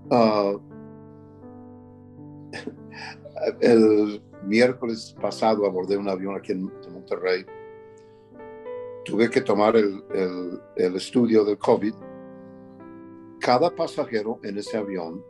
Ah, 0.09 0.53
el 3.59 4.23
miércoles 4.45 5.13
pasado 5.19 5.65
abordé 5.65 5.97
un 5.97 6.07
avión 6.07 6.37
aquí 6.37 6.53
en 6.53 6.71
Monterrey. 6.93 7.45
Tuve 9.03 9.29
que 9.29 9.41
tomar 9.41 9.75
el, 9.75 10.01
estudio 10.77 11.43
del 11.43 11.57
COVID. 11.57 11.95
Cada 13.39 13.73
pasajero 13.73 14.39
en 14.43 14.57
ese 14.57 14.77
avión 14.77 15.23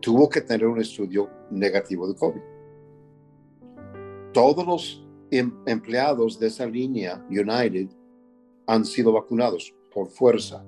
tuvo 0.00 0.28
que 0.28 0.40
tener 0.40 0.68
un 0.68 0.80
estudio 0.80 1.28
negativo 1.50 2.06
de 2.06 2.14
COVID. 2.14 2.40
Todos 4.32 4.66
los 4.66 5.06
em- 5.32 5.58
empleados 5.66 6.38
de 6.38 6.46
esa 6.46 6.64
línea 6.64 7.26
United 7.28 7.88
han 8.68 8.84
sido 8.84 9.12
vacunados 9.12 9.74
por 9.92 10.08
fuerza. 10.08 10.64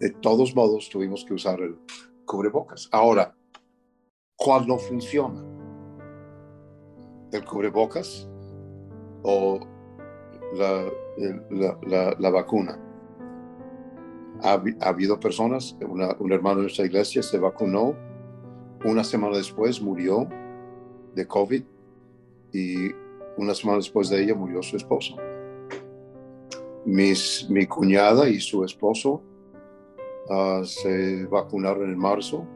De 0.00 0.10
todos 0.10 0.54
modos, 0.56 0.88
tuvimos 0.90 1.24
que 1.24 1.34
usar 1.34 1.60
el 1.60 1.78
cubrebocas. 2.24 2.88
Ahora, 2.90 3.36
¿cuál 4.34 4.66
no 4.66 4.78
funciona? 4.78 5.44
¿El 7.30 7.44
cubrebocas 7.44 8.28
o 9.22 9.60
la, 10.54 10.90
la, 11.50 11.78
la, 11.86 12.16
la 12.18 12.30
vacuna? 12.30 12.83
Ha, 14.42 14.62
ha, 14.80 14.88
habido 14.88 15.18
personas, 15.20 15.76
una, 15.80 16.16
un 16.18 16.32
hermano 16.32 16.56
de 16.56 16.62
nuestra 16.62 16.84
iglesia 16.84 17.22
se 17.22 17.38
vacunó, 17.38 17.94
una 18.84 19.04
semana 19.04 19.36
después 19.36 19.80
murió 19.80 20.28
de 21.14 21.26
COVID 21.26 21.62
y 22.52 22.92
una 23.36 23.54
semana 23.54 23.78
después 23.78 24.08
de 24.08 24.22
ella 24.22 24.34
murió 24.34 24.62
su 24.62 24.76
esposo. 24.76 25.16
Mis, 26.84 27.48
mi 27.48 27.66
cuñada 27.66 28.28
y 28.28 28.40
su 28.40 28.62
esposo 28.64 29.22
uh, 30.28 30.64
se 30.64 31.24
vacunaron 31.26 31.90
en 31.90 31.98
marzo 31.98 32.46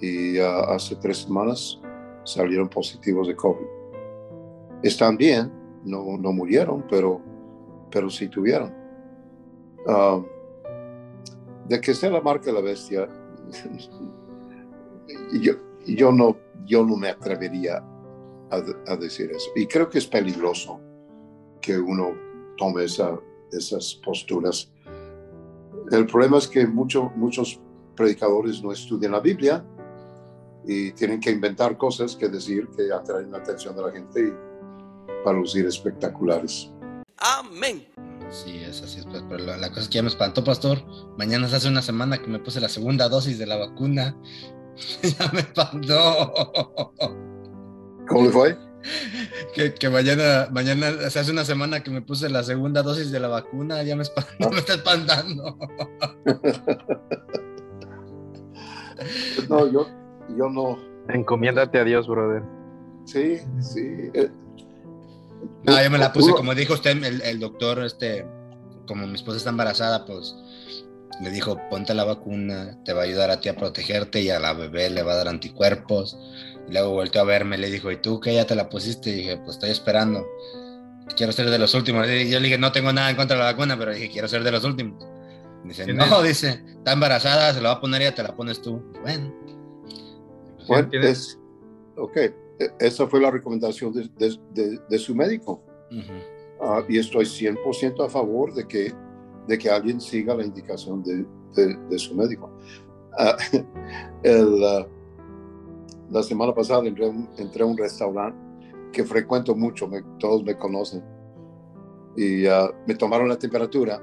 y 0.00 0.38
uh, 0.38 0.70
hace 0.70 0.96
tres 0.96 1.18
semanas 1.18 1.80
salieron 2.24 2.68
positivos 2.68 3.28
de 3.28 3.36
COVID. 3.36 3.66
Están 4.82 5.16
bien, 5.16 5.52
no, 5.84 6.16
no 6.16 6.32
murieron, 6.32 6.84
pero, 6.88 7.20
pero 7.90 8.08
sí 8.08 8.28
tuvieron. 8.28 8.72
Uh, 9.86 10.22
de 11.68 11.80
que 11.80 11.94
sea 11.94 12.10
la 12.10 12.20
marca 12.20 12.46
de 12.46 12.52
la 12.52 12.60
bestia, 12.60 13.08
yo, 15.86 16.12
no, 16.12 16.36
yo 16.66 16.84
no 16.84 16.96
me 16.96 17.08
atrevería 17.08 17.82
a, 18.50 18.96
decir 18.96 19.30
eso. 19.30 19.50
Y 19.56 19.66
creo 19.66 19.88
que 19.88 19.98
es 19.98 20.06
peligroso 20.06 20.80
que 21.60 21.78
uno 21.78 22.12
tome 22.56 22.84
esa, 22.84 23.18
esas 23.50 24.00
posturas. 24.04 24.70
El 25.90 26.06
problema 26.06 26.38
es 26.38 26.46
que 26.46 26.66
mucho, 26.66 27.10
muchos 27.16 27.60
predicadores 27.96 28.62
no 28.62 28.72
estudian 28.72 29.12
la 29.12 29.20
Biblia 29.20 29.64
y 30.66 30.92
tienen 30.92 31.20
que 31.20 31.30
inventar 31.30 31.76
cosas 31.76 32.16
que 32.16 32.28
decir 32.28 32.68
que 32.76 32.92
atraen 32.92 33.30
la 33.30 33.38
atención 33.38 33.76
de 33.76 33.82
la 33.82 33.90
gente 33.90 34.28
y 34.28 35.24
para 35.24 35.38
lucir 35.38 35.66
espectaculares. 35.66 36.70
Amén. 37.16 37.86
Sí, 38.30 38.58
es 38.58 38.82
así, 38.82 39.02
pues, 39.02 39.22
pero 39.28 39.44
la, 39.44 39.56
la, 39.56 39.68
cosa 39.68 39.82
es 39.82 39.88
que 39.88 39.94
ya 39.94 40.02
me 40.02 40.08
espantó, 40.08 40.42
pastor. 40.42 40.78
Mañana 41.16 41.46
hace 41.46 41.68
una 41.68 41.82
semana 41.82 42.18
que 42.18 42.28
me 42.28 42.38
puse 42.38 42.60
la 42.60 42.68
segunda 42.68 43.08
dosis 43.08 43.38
de 43.38 43.46
la 43.46 43.56
vacuna. 43.56 44.16
ya 45.02 45.30
me 45.32 45.40
espantó. 45.40 46.92
¿Cómo 48.08 48.24
le 48.24 48.30
fue? 48.30 48.58
Que, 49.54 49.72
que, 49.72 49.88
mañana, 49.88 50.48
mañana, 50.52 50.88
hace 51.06 51.30
una 51.30 51.44
semana 51.44 51.82
que 51.82 51.90
me 51.90 52.02
puse 52.02 52.28
la 52.28 52.42
segunda 52.42 52.82
dosis 52.82 53.10
de 53.10 53.20
la 53.20 53.28
vacuna, 53.28 53.82
ya 53.82 53.96
me, 53.96 54.02
espantó, 54.02 54.30
¿Ah? 54.40 54.48
me 54.52 54.58
está 54.58 54.74
espantando. 54.74 55.56
no, 59.48 59.66
yo, 59.72 59.86
yo 60.36 60.50
no. 60.50 60.78
Encomiéndate 61.08 61.78
a 61.78 61.84
Dios, 61.84 62.06
brother. 62.06 62.42
Sí, 63.04 63.38
sí. 63.60 64.10
No, 65.64 65.82
yo 65.82 65.90
me 65.90 65.98
la 65.98 66.12
puse, 66.12 66.32
como 66.32 66.54
dijo 66.54 66.74
usted, 66.74 67.02
el, 67.02 67.22
el, 67.22 67.40
doctor, 67.40 67.84
este, 67.84 68.26
como 68.86 69.06
mi 69.06 69.14
esposa 69.14 69.38
está 69.38 69.50
embarazada, 69.50 70.04
pues 70.04 70.34
le 71.20 71.30
dijo, 71.30 71.58
ponte 71.70 71.94
la 71.94 72.04
vacuna, 72.04 72.78
te 72.84 72.92
va 72.92 73.02
a 73.02 73.04
ayudar 73.04 73.30
a 73.30 73.40
ti 73.40 73.48
a 73.48 73.56
protegerte 73.56 74.20
y 74.20 74.30
a 74.30 74.40
la 74.40 74.52
bebé 74.52 74.90
le 74.90 75.02
va 75.02 75.12
a 75.12 75.16
dar 75.16 75.28
anticuerpos. 75.28 76.18
Y 76.68 76.72
luego 76.72 76.90
volteó 76.90 77.22
a 77.22 77.24
verme, 77.24 77.58
le 77.58 77.70
dijo, 77.70 77.90
¿y 77.90 77.96
tú 77.96 78.20
qué 78.20 78.34
ya 78.34 78.46
te 78.46 78.54
la 78.54 78.68
pusiste? 78.68 79.10
Y 79.10 79.14
dije, 79.14 79.36
pues 79.38 79.56
estoy 79.56 79.70
esperando. 79.70 80.26
Quiero 81.16 81.32
ser 81.32 81.50
de 81.50 81.58
los 81.58 81.74
últimos. 81.74 82.08
Y 82.08 82.30
yo 82.30 82.40
le 82.40 82.46
dije, 82.46 82.58
no 82.58 82.72
tengo 82.72 82.92
nada 82.92 83.10
en 83.10 83.16
contra 83.16 83.36
de 83.36 83.42
la 83.42 83.52
vacuna, 83.52 83.78
pero 83.78 83.92
dije, 83.92 84.10
quiero 84.10 84.28
ser 84.28 84.42
de 84.42 84.50
los 84.50 84.64
últimos. 84.64 85.04
Dice, 85.64 85.92
no, 85.92 86.22
dice, 86.22 86.62
está 86.68 86.92
embarazada, 86.92 87.54
se 87.54 87.60
la 87.60 87.70
va 87.70 87.74
a 87.76 87.80
poner 87.80 88.02
y 88.02 88.04
ya 88.04 88.14
te 88.14 88.22
la 88.22 88.34
pones 88.34 88.60
tú. 88.60 88.82
Bueno. 89.02 89.32
Bueno, 90.66 90.88
es, 90.92 91.38
ok, 91.96 92.16
esa 92.78 93.06
fue 93.06 93.20
la 93.20 93.30
recomendación 93.30 93.92
de, 93.92 94.08
de, 94.18 94.38
de, 94.52 94.80
de 94.88 94.98
su 94.98 95.14
médico. 95.14 95.62
Uh 95.90 95.94
-huh. 95.94 96.82
uh, 96.82 96.92
y 96.92 96.98
estoy 96.98 97.24
100% 97.24 98.04
a 98.04 98.08
favor 98.08 98.54
de 98.54 98.66
que, 98.66 98.92
de 99.46 99.58
que 99.58 99.70
alguien 99.70 100.00
siga 100.00 100.34
la 100.34 100.44
indicación 100.44 101.02
de, 101.02 101.98
su 101.98 102.14
médico. 102.14 102.50
Uh, 103.18 103.62
el, 104.22 104.60
la 106.10 106.22
semana 106.22 106.54
pasada 106.54 106.86
entré, 106.86 107.06
entré, 107.38 107.62
a 107.62 107.66
un 107.66 107.76
restaurante 107.76 108.38
que 108.92 109.04
frecuento 109.04 109.54
mucho, 109.54 109.88
me, 109.88 110.02
todos 110.18 110.44
me 110.44 110.56
conocen, 110.56 111.02
y 112.16 112.44
me 112.86 112.94
tomaron 112.94 113.28
la 113.28 113.36
temperatura 113.38 114.00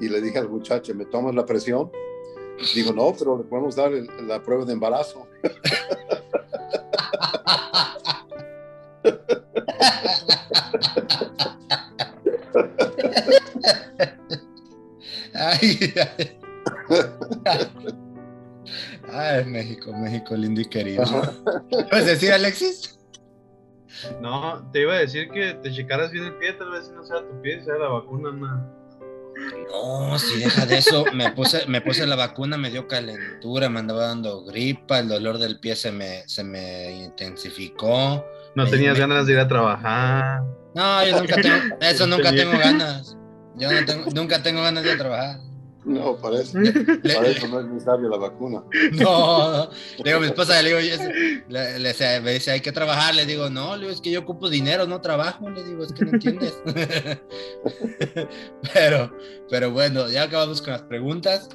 y 0.00 0.08
le 0.08 0.20
dije 0.20 0.38
al 0.38 0.48
muchacho, 0.48 0.94
¿me 0.94 1.06
tomas 1.06 1.34
la 1.34 1.44
presión? 1.44 1.90
Digo, 2.74 2.92
no, 2.92 3.12
pero 3.18 3.38
le 3.38 3.44
podemos 3.44 3.76
dar 3.76 3.92
el, 3.92 4.08
la 4.26 4.42
prueba 4.42 4.64
de 4.64 4.72
embarazo. 4.72 5.26
ay, 15.34 15.94
ay. 15.96 16.38
ay, 19.12 19.44
México, 19.44 19.92
México 19.92 20.34
lindo 20.36 20.60
y 20.60 20.64
querido. 20.66 21.04
¿Puedes 21.90 22.06
decir, 22.06 22.32
Alexis? 22.32 22.98
No, 24.20 24.70
te 24.72 24.82
iba 24.82 24.94
a 24.94 24.98
decir 24.98 25.28
que 25.30 25.54
te 25.54 25.72
checaras 25.72 26.10
bien 26.10 26.24
el 26.24 26.34
pie, 26.38 26.52
tal 26.52 26.70
vez 26.70 26.86
si 26.86 26.92
no 26.92 27.04
sea 27.04 27.20
tu 27.20 27.40
pie, 27.42 27.62
sea 27.62 27.74
la 27.74 27.88
vacuna, 27.88 28.30
no. 28.30 28.78
No, 29.70 30.18
si 30.18 30.40
deja 30.40 30.66
de 30.66 30.78
eso, 30.78 31.04
me 31.12 31.30
puse, 31.32 31.66
me 31.66 31.80
puse 31.80 32.06
la 32.06 32.16
vacuna, 32.16 32.56
me 32.56 32.70
dio 32.70 32.88
calentura, 32.88 33.68
me 33.68 33.80
andaba 33.80 34.06
dando 34.06 34.44
gripa, 34.44 34.98
el 34.98 35.08
dolor 35.08 35.38
del 35.38 35.60
pie 35.60 35.76
se 35.76 35.92
me, 35.92 36.28
se 36.28 36.42
me 36.42 36.90
intensificó. 37.04 38.24
No 38.58 38.64
me, 38.64 38.70
tenías 38.70 38.94
me... 38.94 39.00
ganas 39.00 39.24
de 39.24 39.34
ir 39.34 39.38
a 39.38 39.46
trabajar. 39.46 40.42
No, 40.74 41.06
yo 41.06 41.20
nunca 41.20 41.36
tengo, 41.36 41.56
eso 41.80 42.06
nunca 42.08 42.32
tengo 42.32 42.58
ganas. 42.58 43.16
Yo 43.54 43.70
no 43.70 43.84
tengo, 43.86 44.10
nunca 44.10 44.42
tengo 44.42 44.62
ganas 44.62 44.82
de 44.82 44.96
trabajar. 44.96 45.38
No, 45.84 46.16
para 46.16 46.40
eso, 46.40 46.58
para 47.02 47.28
eso 47.28 47.46
no 47.46 47.60
es 47.60 47.66
necesario 47.66 48.08
la 48.08 48.16
vacuna. 48.16 48.64
No, 48.92 49.52
no. 49.52 49.70
Le 49.98 50.04
digo 50.04 50.16
a 50.16 50.20
mi 50.20 50.26
esposa, 50.26 50.60
le 50.60 50.70
digo, 50.70 50.80
le, 51.48 51.78
le, 51.78 52.20
me 52.20 52.32
dice, 52.32 52.50
hay 52.50 52.60
que 52.60 52.72
trabajar. 52.72 53.14
Le 53.14 53.26
digo, 53.26 53.48
no, 53.48 53.76
le 53.76 53.82
digo, 53.82 53.92
es 53.92 54.00
que 54.00 54.10
yo 54.10 54.20
ocupo 54.20 54.50
dinero, 54.50 54.88
no 54.88 55.00
trabajo. 55.00 55.48
Le 55.48 55.62
digo, 55.62 55.84
es 55.84 55.92
que 55.92 56.04
no 56.04 56.10
entiendes. 56.14 56.60
pero, 58.74 59.16
pero 59.48 59.70
bueno, 59.70 60.10
ya 60.10 60.24
acabamos 60.24 60.60
con 60.60 60.72
las 60.72 60.82
preguntas. 60.82 61.48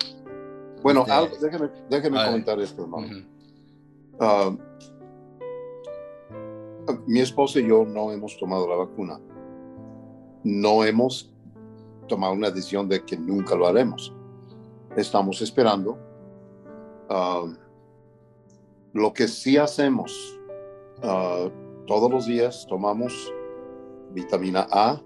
Bueno, 0.81 1.01
este... 1.01 1.11
algo, 1.11 1.35
déjeme, 1.41 1.69
déjeme 1.89 2.25
comentar 2.25 2.59
esto, 2.61 2.83
hermano. 2.83 3.07
Uh 3.07 3.11
-huh. 4.19 4.53
uh, 4.53 4.72
mi 7.07 7.19
esposa 7.19 7.59
y 7.59 7.67
yo 7.67 7.85
no 7.85 8.11
hemos 8.11 8.37
tomado 8.37 8.67
la 8.67 8.75
vacuna. 8.75 9.19
No 10.43 10.83
hemos 10.83 11.33
tomado 12.07 12.33
una 12.33 12.49
decisión 12.49 12.89
de 12.89 13.03
que 13.03 13.17
nunca 13.17 13.55
lo 13.55 13.67
haremos 13.67 14.13
estamos 14.97 15.41
esperando. 15.41 15.97
Uh, 17.09 17.53
lo 18.93 19.13
que 19.13 19.27
sí 19.27 19.57
hacemos, 19.57 20.39
uh, 21.03 21.49
todos 21.87 22.11
los 22.11 22.25
días 22.25 22.65
tomamos 22.67 23.33
vitamina 24.11 24.67
A, 24.71 25.01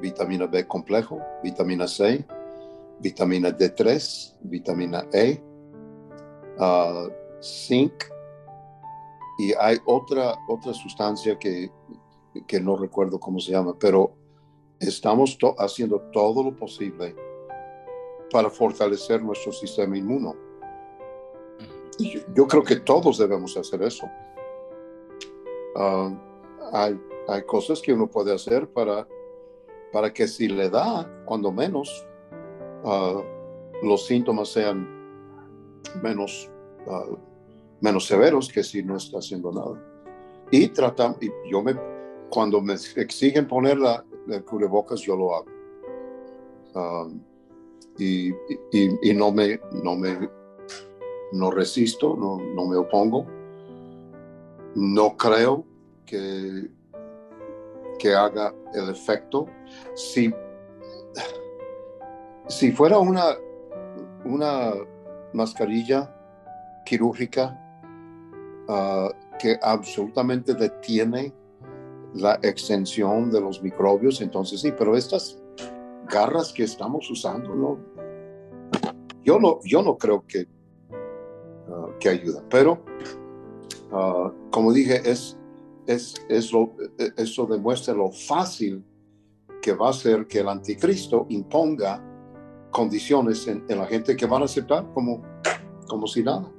vitamina 0.00 0.46
B 0.46 0.66
complejo, 0.66 1.20
vitamina 1.42 1.86
C, 1.86 2.24
vitamina 3.00 3.50
D3, 3.50 4.36
vitamina 4.42 5.06
E, 5.12 5.42
uh, 6.58 7.10
zinc, 7.42 8.04
y 9.38 9.52
hay 9.54 9.78
otra, 9.84 10.36
otra 10.48 10.74
sustancia 10.74 11.38
que, 11.38 11.70
que 12.46 12.60
no 12.60 12.76
recuerdo 12.76 13.18
cómo 13.18 13.40
se 13.40 13.52
llama, 13.52 13.74
pero 13.78 14.12
estamos 14.80 15.38
haciendo 15.58 16.00
todo 16.12 16.42
lo 16.42 16.56
posible 16.56 17.14
para 18.30 18.50
fortalecer 18.50 19.22
nuestro 19.22 19.52
sistema 19.52 19.96
inmuno. 19.96 20.34
Yo, 22.34 22.48
creo 22.48 22.64
que 22.64 22.76
todos 22.76 23.18
debemos 23.18 23.56
hacer 23.56 23.82
eso. 23.82 24.06
Uh, 25.76 26.16
hay, 26.72 26.98
hay, 27.28 27.42
cosas 27.44 27.80
que 27.80 27.92
uno 27.92 28.10
puede 28.10 28.34
hacer 28.34 28.68
para, 28.68 29.06
para 29.92 30.12
que 30.12 30.26
si 30.26 30.48
le 30.48 30.68
da, 30.70 31.08
cuando 31.26 31.52
menos, 31.52 32.06
uh, 32.82 33.22
los 33.82 34.06
síntomas 34.06 34.48
sean 34.48 34.88
menos, 36.02 36.50
uh, 36.86 37.16
menos 37.82 38.06
severos 38.06 38.48
que 38.48 38.62
si 38.62 38.82
no 38.82 38.96
está 38.96 39.18
haciendo 39.18 39.52
nada. 39.52 39.78
Y 40.50 40.68
tratamos, 40.68 41.18
y 41.20 41.30
yo 41.50 41.62
me, 41.62 41.74
cuando 42.30 42.62
me 42.62 42.74
exigen 42.74 43.46
poner 43.46 43.78
la, 43.78 44.04
el 44.28 44.44
cubrebocas, 44.44 45.00
yo 45.00 45.16
lo 45.16 45.34
hago. 45.34 47.12
Y, 47.98 48.30
y, 48.30 49.10
y, 49.10 49.14
no 49.14 49.32
me, 49.32 49.60
no 49.82 49.96
me, 49.96 50.30
no 51.32 51.50
resisto, 51.50 52.16
no, 52.16 52.38
no 52.38 52.66
me 52.66 52.76
opongo. 52.76 53.26
No 54.74 55.16
creo 55.16 55.66
que, 56.06 56.70
que 57.98 58.14
haga 58.14 58.54
el 58.74 58.90
efecto. 58.90 59.46
Si, 59.94 60.32
si 62.46 62.70
fuera 62.70 62.98
una, 62.98 63.36
una 64.24 64.72
mascarilla 65.32 66.14
quirúrgica, 66.86 67.58
ah, 68.68 69.08
que 69.38 69.58
absolutamente 69.62 70.54
detiene 70.54 71.34
la 72.14 72.38
extensión 72.42 73.30
de 73.30 73.40
los 73.40 73.62
microbios. 73.62 74.20
Entonces 74.20 74.60
sí, 74.60 74.72
pero 74.76 74.96
estas 74.96 75.40
garras 76.08 76.52
que 76.52 76.64
estamos 76.64 77.10
usando, 77.10 77.54
¿no? 77.54 77.78
Yo 79.24 79.38
no, 79.38 79.60
yo 79.64 79.82
no 79.82 79.96
creo 79.96 80.24
que, 80.26 80.46
ah, 81.68 81.88
que 81.98 82.08
ayuda, 82.08 82.42
pero 82.50 82.84
ah, 83.92 84.32
como 84.50 84.72
dije, 84.72 85.00
es, 85.08 85.38
es, 85.86 86.14
es 86.28 86.52
lo, 86.52 86.74
eso 87.16 87.46
demuestra 87.46 87.94
lo 87.94 88.10
fácil 88.10 88.84
que 89.60 89.72
va 89.72 89.90
a 89.90 89.92
ser 89.92 90.26
que 90.26 90.40
el 90.40 90.48
anticristo 90.48 91.26
imponga 91.28 92.02
condiciones 92.72 93.46
en, 93.46 93.64
en 93.68 93.78
la 93.78 93.86
gente 93.86 94.16
que 94.16 94.26
van 94.26 94.42
a 94.42 94.46
aceptar 94.46 94.92
como, 94.92 95.22
como 95.86 96.06
si 96.06 96.24
nada, 96.24 96.50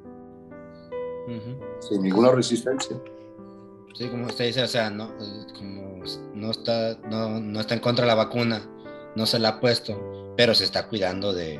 sin 1.79 2.01
ninguna 2.01 2.31
resistencia. 2.31 2.97
Sí, 3.93 4.07
como 4.07 4.25
usted 4.25 4.45
dice, 4.47 4.63
o 4.63 4.67
sea, 4.67 4.89
no, 4.89 5.11
como 5.55 6.03
no, 6.33 6.51
está, 6.51 6.97
no, 7.09 7.39
no 7.39 7.59
está 7.59 7.75
en 7.75 7.79
contra 7.79 8.05
de 8.05 8.07
la 8.09 8.15
vacuna, 8.15 8.67
no 9.15 9.25
se 9.25 9.39
la 9.39 9.49
ha 9.49 9.59
puesto, 9.59 10.33
pero 10.35 10.55
se 10.55 10.63
está 10.63 10.87
cuidando 10.87 11.33
de, 11.33 11.59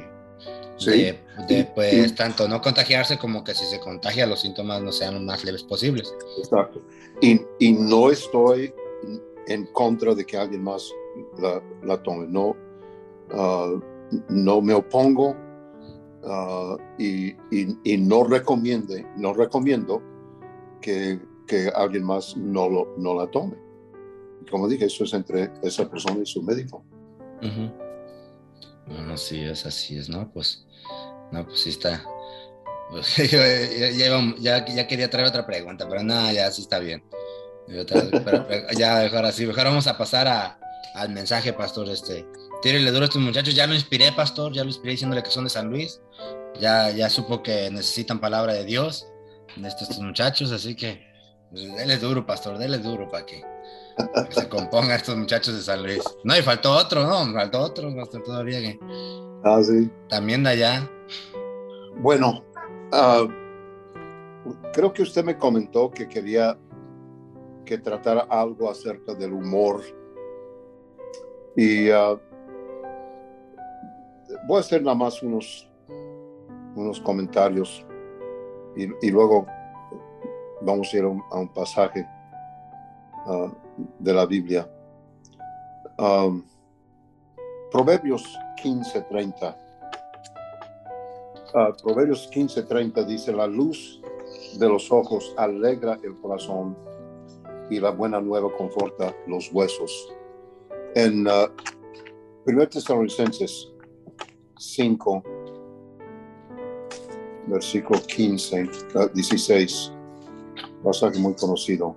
Sí. 0.78 0.92
de, 0.92 1.20
de, 1.48 1.66
pues 1.76 2.16
tanto 2.16 2.48
no 2.48 2.60
contagiarse 2.62 3.18
como 3.20 3.44
que 3.44 3.54
si 3.54 3.66
se 3.66 3.80
contagia 3.80 4.26
los 4.26 4.42
síntomas 4.42 4.82
no 4.82 4.92
sean 4.92 5.14
los 5.14 5.24
más 5.24 5.44
leves 5.44 5.64
posibles. 5.64 6.14
Exacto. 6.40 6.82
Y, 7.22 7.40
y 7.60 7.74
no 7.74 8.10
estoy 8.10 8.74
en 9.48 9.66
contra 9.68 10.16
de 10.16 10.26
que 10.26 10.36
alguien 10.36 10.64
más 10.64 10.92
la, 11.38 11.62
la 11.84 12.02
tome. 12.02 12.26
No, 12.28 12.56
ah, 13.32 13.80
no 14.30 14.62
me 14.62 14.74
opongo 14.74 15.36
ah, 16.26 16.78
y, 16.98 17.28
y- 17.52 17.78
y 17.84 17.98
no, 17.98 18.24
recomiende, 18.24 19.06
no 19.18 19.34
recomiendo 19.34 20.02
que, 20.82 21.20
que 21.48 21.70
alguien 21.76 22.04
más 22.04 22.36
no, 22.38 22.70
lo, 22.70 22.96
no 22.98 23.14
la 23.16 23.28
tome. 23.32 23.56
Como 24.52 24.68
dije, 24.68 24.86
eso 24.86 25.04
es 25.06 25.14
entre 25.14 25.52
esa 25.64 25.90
persona 25.90 26.20
y 26.22 26.26
su 26.26 26.42
médico. 26.44 26.84
Ujú. 27.42 27.72
Bueno, 28.88 29.16
sí, 29.18 29.40
es 29.42 29.66
así, 29.66 29.98
es, 29.98 30.10
¿no? 30.10 30.30
Pues, 30.32 30.66
no, 31.32 31.46
pues 31.46 31.62
sí 31.62 31.70
está. 31.70 32.04
Pues, 32.92 33.16
yo, 33.32 33.38
ya, 33.98 34.36
ya 34.40 34.66
ya- 34.66 34.88
quería 34.88 35.10
traer 35.10 35.28
otra 35.28 35.46
pregunta, 35.46 35.88
pero 35.90 36.04
no, 36.04 36.32
ya 36.32 36.52
sí 36.52 36.62
está 36.64 36.80
bien. 36.80 37.04
Pero 37.66 37.86
ya, 38.78 39.00
mejor 39.04 39.26
así, 39.26 39.46
mejor 39.46 39.64
vamos 39.66 39.88
a 39.88 39.98
pasar 39.98 40.28
a- 40.28 40.60
al 40.96 41.10
mensaje, 41.10 41.54
pastor. 41.54 41.88
Este, 41.90 42.26
tírele 42.64 42.90
duro 42.92 43.04
a 43.04 43.06
estos 43.06 43.22
muchachos, 43.22 43.54
ya 43.54 43.68
lo 43.68 43.76
inspiré, 43.76 44.12
pastor, 44.14 44.54
ya 44.54 44.64
lo 44.64 44.70
inspiré 44.70 44.92
diciéndole 44.92 45.22
que 45.22 45.30
son 45.30 45.44
de 45.44 45.50
San 45.50 45.70
Luis. 45.70 46.02
Ya, 46.60 46.90
ya 46.92 47.10
supo 47.10 47.44
que 47.44 47.70
necesitan 47.70 48.20
palabra 48.20 48.54
de 48.54 48.64
Dios, 48.64 49.08
de 49.56 49.68
estos, 49.68 49.90
estos 49.90 50.00
muchachos, 50.04 50.52
así 50.52 50.76
que 50.76 51.04
pues, 51.52 51.76
dele 51.76 51.98
duro, 51.98 52.26
pastor, 52.26 52.58
dele 52.58 52.78
duro 52.78 53.10
para 53.10 53.26
que, 53.26 53.44
para 54.14 54.28
que 54.30 54.34
se 54.36 54.50
compongan 54.50 54.96
estos 54.96 55.18
muchachos 55.18 55.56
de 55.56 55.62
San 55.62 55.84
Luis. 55.84 56.02
No, 56.24 56.38
y 56.38 56.42
faltó 56.42 56.72
otro, 56.72 57.06
¿no? 57.06 57.32
Faltó 57.34 57.60
otro, 57.60 57.94
pastor, 57.96 58.24
todavía 58.24 58.60
que 58.62 58.80
Ah, 59.44 59.62
sí. 59.62 59.90
también 60.08 60.44
de 60.44 60.52
allá. 60.52 60.90
Bueno, 61.98 62.44
ah, 62.94 63.26
creo 64.74 64.94
que 64.94 65.02
usted 65.02 65.24
me 65.26 65.38
comentó 65.38 65.92
que 65.92 66.08
quería 66.08 66.58
que 67.66 67.78
tratara 67.78 68.22
algo 68.30 68.70
acerca 68.70 69.14
del 69.16 69.34
humor. 69.34 69.82
Y 71.58 71.90
ah, 71.90 72.16
voy 74.48 74.58
a 74.58 74.60
hacer 74.60 74.82
nada 74.82 74.96
más 74.96 75.22
unos, 75.24 75.70
unos 76.76 77.00
comentarios 77.02 77.86
y, 78.76 79.12
luego 79.12 79.46
vamos 80.62 80.94
a 80.94 80.98
ir 80.98 81.04
a 81.04 81.08
un, 81.08 81.54
pasaje 81.54 82.06
ah, 83.28 83.52
de 84.00 84.14
la 84.14 84.26
Biblia. 84.26 84.68
Um, 86.00 86.44
Proverbios 87.72 88.24
15:30. 88.64 89.56
Ah, 91.54 91.72
Proverbios 91.82 92.30
15:30 92.32 93.06
dice, 93.06 93.32
la 93.32 93.48
luz 93.48 94.02
de 94.58 94.68
los 94.68 94.92
ojos 94.92 95.34
alegra 95.38 96.00
el 96.04 96.16
corazón 96.20 96.76
y 97.70 97.80
la 97.80 97.92
buena 97.92 98.20
nueva 98.20 98.52
conforta 98.58 99.16
los 99.28 99.52
huesos. 99.54 100.12
En 100.96 101.28
uh, 101.28 101.50
1 102.46 102.70
Tesalonicenses 102.70 103.73
5, 104.64 105.24
versículo 107.48 108.00
15, 108.02 108.70
ah, 108.96 109.08
16, 109.14 109.92
pasaje 110.84 111.20
muy 111.20 111.34
conocido. 111.36 111.96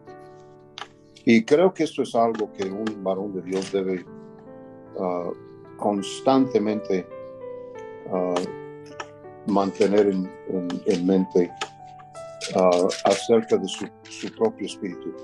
Y 1.25 1.45
creo 1.45 1.73
que 1.73 1.85
esto 1.85 2.03
es 2.03 2.15
algo 2.15 2.53
que 2.53 2.69
un 2.69 2.85
varón 3.03 3.33
de 3.35 3.43
Dios 3.43 3.71
debe 3.73 4.05
ah, 5.01 5.31
constantemente 5.77 7.07
ah, 8.13 8.35
mantener 9.47 10.07
en, 10.09 10.31
en- 10.49 10.83
en 10.87 11.07
mente 11.07 11.51
ah, 12.57 12.89
acerca 13.05 13.57
de 13.57 13.69
su, 13.69 13.87
su 14.11 14.33
propio 14.35 14.67
espíritu. 14.67 15.15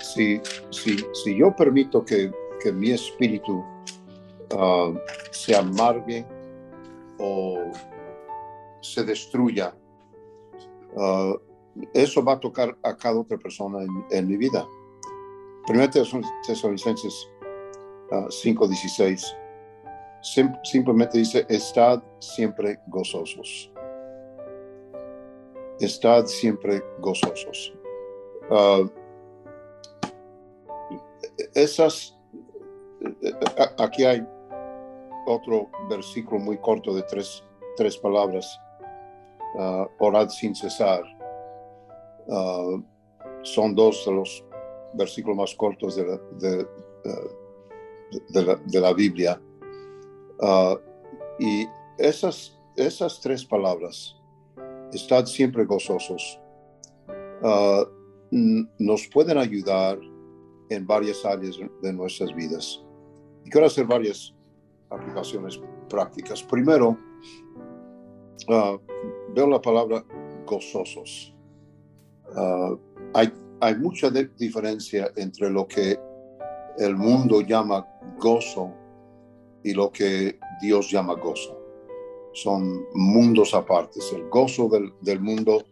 Si, 0.00 0.40
si, 0.70 0.96
si 1.12 1.36
yo 1.36 1.54
permito 1.56 2.04
que, 2.04 2.30
que 2.62 2.70
mi 2.72 2.90
espíritu 2.92 3.64
se 5.32 5.56
amargue 5.56 6.24
o 7.18 7.70
se 8.80 9.04
destruya, 9.04 9.74
ah, 10.98 11.34
eso 11.92 12.22
va 12.24 12.34
a 12.34 12.40
tocar 12.40 12.76
a 12.82 12.96
cada 12.96 13.20
otra 13.20 13.38
persona 13.38 13.78
en, 14.10 14.28
mi 14.28 14.36
vida. 14.36 14.66
Primero 15.66 15.90
Tesalonicenses 15.90 17.28
ah, 18.12 18.26
5:16 18.28 19.24
sim- 20.22 20.54
simplemente 20.64 21.18
dice, 21.18 21.46
estad 21.48 22.02
siempre 22.18 22.78
gozosos. 22.88 23.70
Estad 25.80 26.26
siempre 26.26 26.82
gozosos. 27.00 27.74
Ah, 28.50 28.84
esas, 31.54 32.16
a- 33.58 33.84
aquí 33.84 34.04
hay 34.04 34.24
otro 35.26 35.70
versículo 35.88 36.40
muy 36.40 36.58
corto 36.58 36.94
de 36.94 37.02
tres, 37.02 37.44
tres 37.76 37.96
palabras. 37.96 38.60
Ah, 39.58 39.86
orad 39.98 40.28
sin 40.28 40.54
cesar. 40.54 41.02
Ah, 42.30 42.82
son 43.42 43.74
dos 43.74 44.04
de 44.06 44.12
los 44.12 44.44
versículos 44.94 45.36
más 45.36 45.54
cortos 45.54 45.96
de 45.96 46.06
la, 46.06 46.16
de, 46.38 46.66
ah, 47.06 48.20
de 48.30 48.44
la, 48.44 48.54
de 48.56 48.80
la 48.80 48.92
Biblia. 48.92 49.40
Y 51.38 51.66
esas, 51.98 52.58
esas 52.76 53.20
tres 53.20 53.44
palabras, 53.44 54.16
estad 54.92 55.26
siempre 55.26 55.64
gozosos, 55.64 56.38
nos 58.30 59.08
pueden 59.08 59.38
ayudar 59.38 59.98
en 60.70 60.86
varias 60.86 61.24
áreas 61.24 61.58
de 61.82 61.92
nuestras 61.92 62.34
vidas. 62.34 62.84
Y 63.44 63.50
quiero 63.50 63.66
hacer 63.66 63.86
varias 63.86 64.34
aplicaciones 64.90 65.60
prácticas. 65.88 66.42
Primero, 66.42 66.98
ah, 68.48 68.76
veo 69.34 69.46
la 69.46 69.60
palabra 69.60 70.04
gozosos. 70.46 71.34
Ah, 72.36 72.74
hay, 73.14 73.32
hay 73.60 73.76
mucha 73.76 74.10
diferencia 74.10 75.10
entre 75.16 75.50
lo 75.50 75.66
que 75.66 75.98
el 76.78 76.96
mundo 76.96 77.40
llama 77.40 77.86
gozo 78.18 78.72
y 79.62 79.72
lo 79.72 79.90
que 79.90 80.38
Dios 80.60 80.90
llama 80.90 81.14
gozo. 81.14 81.58
Son 82.32 82.84
mundos 82.94 83.54
apartes. 83.54 84.12
El 84.12 84.28
gozo 84.28 84.68
del, 84.68 84.92
del 85.00 85.20
mundo 85.20 85.64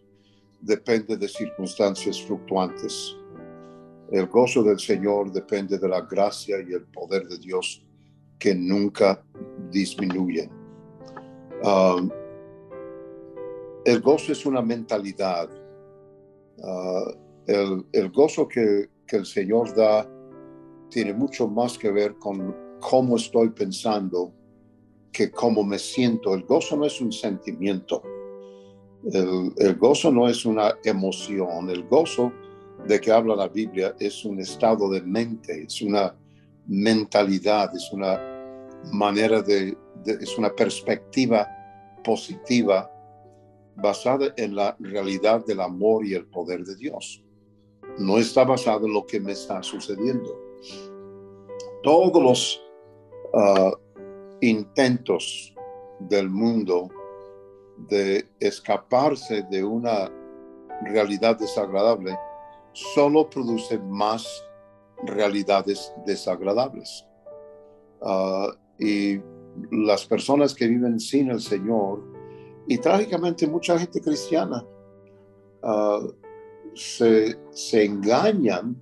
depende 0.60 1.16
de 1.16 1.28
circunstancias 1.28 2.22
fluctuantes. 2.22 3.16
El 4.10 4.26
gozo 4.26 4.62
del 4.62 4.78
Señor 4.78 5.32
depende 5.32 5.78
de 5.78 5.88
la 5.88 6.02
gracia 6.02 6.56
y 6.60 6.72
el 6.72 6.84
poder 6.84 7.26
de 7.26 7.38
Dios 7.38 7.84
que 8.42 8.56
nunca 8.56 9.22
disminuyen. 9.70 10.50
Um, 11.62 12.10
el 13.84 14.00
gozo 14.00 14.32
es 14.32 14.44
una 14.44 14.60
mentalidad. 14.60 15.48
Uh, 16.58 17.12
el, 17.46 18.10
gozo 18.10 18.48
que, 18.48 18.88
el 19.06 19.26
Señor 19.26 19.72
da 19.76 20.08
tiene 20.90 21.12
mucho 21.14 21.46
más 21.46 21.78
que 21.78 21.92
ver 21.92 22.16
con 22.16 22.56
cómo 22.80 23.14
estoy 23.14 23.50
pensando 23.50 24.32
que 25.12 25.30
cómo 25.30 25.62
me 25.62 25.78
siento. 25.78 26.34
El 26.34 26.42
gozo 26.42 26.76
no 26.76 26.84
es 26.84 27.00
un 27.00 27.12
sentimiento. 27.12 28.02
El 29.04 29.76
gozo 29.76 30.10
no 30.10 30.28
es 30.28 30.44
una 30.44 30.74
emoción. 30.82 31.70
El 31.70 31.84
gozo 31.86 32.32
de 32.88 33.00
que 33.00 33.12
habla 33.12 33.36
la 33.36 33.46
Biblia 33.46 33.94
es 34.00 34.24
un 34.24 34.40
estado 34.40 34.90
de 34.90 35.00
mente, 35.00 35.62
es 35.62 35.80
una 35.80 36.12
mentalidad, 36.66 37.72
es 37.76 37.92
una 37.92 38.31
manera 38.90 39.42
de, 39.42 39.76
de- 40.04 40.14
es 40.20 40.36
una 40.38 40.54
perspectiva 40.54 41.46
positiva 42.04 42.90
basada 43.76 44.32
en 44.36 44.54
la 44.54 44.76
realidad 44.80 45.44
del 45.46 45.60
amor 45.60 46.04
y 46.04 46.14
el 46.14 46.26
poder 46.26 46.64
de 46.64 46.76
Dios. 46.76 47.24
No 47.98 48.18
está 48.18 48.44
basada 48.44 48.86
en 48.86 48.92
lo 48.92 49.06
que 49.06 49.20
me 49.20 49.32
está 49.32 49.62
sucediendo. 49.62 50.38
Todos 51.82 52.22
los 52.22 52.62
ah, 53.34 53.72
intentos 54.40 55.54
del 56.00 56.28
mundo 56.30 56.88
de 57.88 58.26
escaparse 58.40 59.42
de 59.50 59.64
una 59.64 60.10
realidad 60.84 61.38
desagradable 61.38 62.16
solo 62.72 63.28
producen 63.28 63.88
más 63.90 64.26
realidades 65.04 65.92
desagradables. 66.06 67.06
Ah, 68.00 68.48
y 68.78 69.20
las 69.70 70.06
personas 70.06 70.54
que 70.54 70.66
viven 70.66 70.98
sin 70.98 71.30
el 71.30 71.40
Señor, 71.40 72.02
y 72.66 72.78
trágicamente 72.78 73.46
mucha 73.46 73.78
gente 73.78 74.00
cristiana, 74.00 74.64
ah, 75.62 76.00
se, 76.74 77.36
engañan 77.72 78.76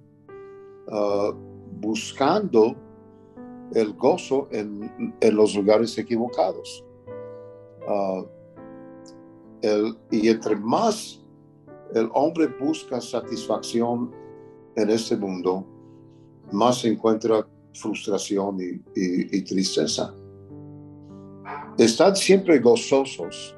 ah, 0.90 1.32
buscando 1.80 2.76
el 3.74 3.92
gozo 3.94 4.48
en, 4.50 4.90
los 5.32 5.54
lugares 5.54 5.96
equivocados. 5.98 6.84
y 10.10 10.28
entre 10.28 10.56
más 10.56 11.20
el 11.94 12.08
hombre 12.14 12.46
busca 12.46 13.00
satisfacción 13.00 14.12
en 14.76 14.90
este 14.90 15.16
mundo, 15.16 15.66
más 16.52 16.80
se 16.80 16.88
encuentra 16.88 17.46
frustración 17.74 18.58
y, 18.94 19.42
tristeza. 19.42 20.14
Estar 21.78 22.16
siempre 22.16 22.58
gozosos 22.58 23.56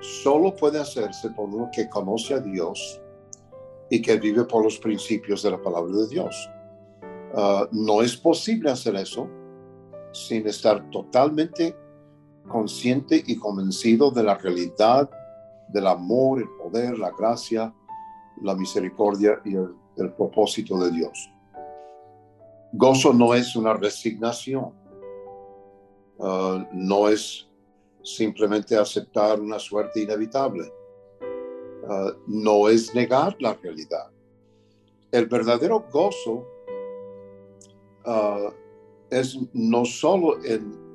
solo 0.00 0.54
puede 0.54 0.78
hacerse 0.78 1.30
por 1.30 1.48
uno 1.48 1.70
que 1.72 1.88
conoce 1.88 2.34
a 2.34 2.40
Dios 2.40 3.00
y 3.90 4.02
que 4.02 4.18
vive 4.18 4.44
por 4.44 4.62
los 4.62 4.78
principios 4.78 5.42
de 5.42 5.50
la 5.50 5.60
palabra 5.60 5.96
de 5.96 6.08
Dios. 6.08 6.50
Ah, 7.34 7.68
no 7.72 8.02
es 8.02 8.16
posible 8.16 8.70
hacer 8.70 8.96
eso 8.96 9.28
sin 10.12 10.46
estar 10.46 10.88
totalmente 10.90 11.76
consciente 12.48 13.22
y 13.26 13.36
convencido 13.36 14.10
de 14.10 14.22
la 14.22 14.34
realidad 14.36 15.10
del 15.68 15.86
amor, 15.86 16.40
el 16.40 16.48
poder, 16.62 16.98
la 16.98 17.10
gracia, 17.10 17.74
la 18.42 18.54
misericordia 18.54 19.40
y 19.44 19.54
el 19.54 20.12
propósito 20.14 20.78
de 20.78 20.90
Dios. 20.90 21.30
Gozo 22.72 23.12
no 23.14 23.34
es 23.34 23.56
una 23.56 23.72
resignación, 23.74 24.72
uh, 26.18 26.58
no 26.72 27.08
es 27.08 27.48
simplemente 28.02 28.76
aceptar 28.76 29.40
una 29.40 29.58
suerte 29.58 30.02
inevitable, 30.02 30.70
uh, 31.88 32.10
no 32.26 32.68
es 32.68 32.94
negar 32.94 33.36
la 33.40 33.54
realidad. 33.54 34.10
El 35.10 35.26
verdadero 35.26 35.86
gozo 35.90 36.46
uh, 38.04 38.50
es 39.10 39.38
no 39.54 39.86
solo 39.86 40.44
en 40.44 40.88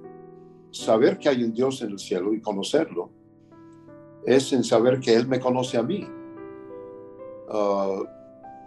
saber 0.69 1.17
que 1.17 1.30
hay 1.30 1.43
un 1.43 1.53
Dios 1.53 1.82
en 1.82 1.91
el 1.91 1.99
cielo 1.99 2.34
y 2.34 2.41
conocerlo, 2.41 3.09
es 4.26 4.53
en 4.53 4.63
saber 4.63 4.99
que 4.99 5.15
Él 5.15 5.28
me 5.28 5.39
conoce 5.39 5.78
a 5.78 5.84
mí. 5.84 6.07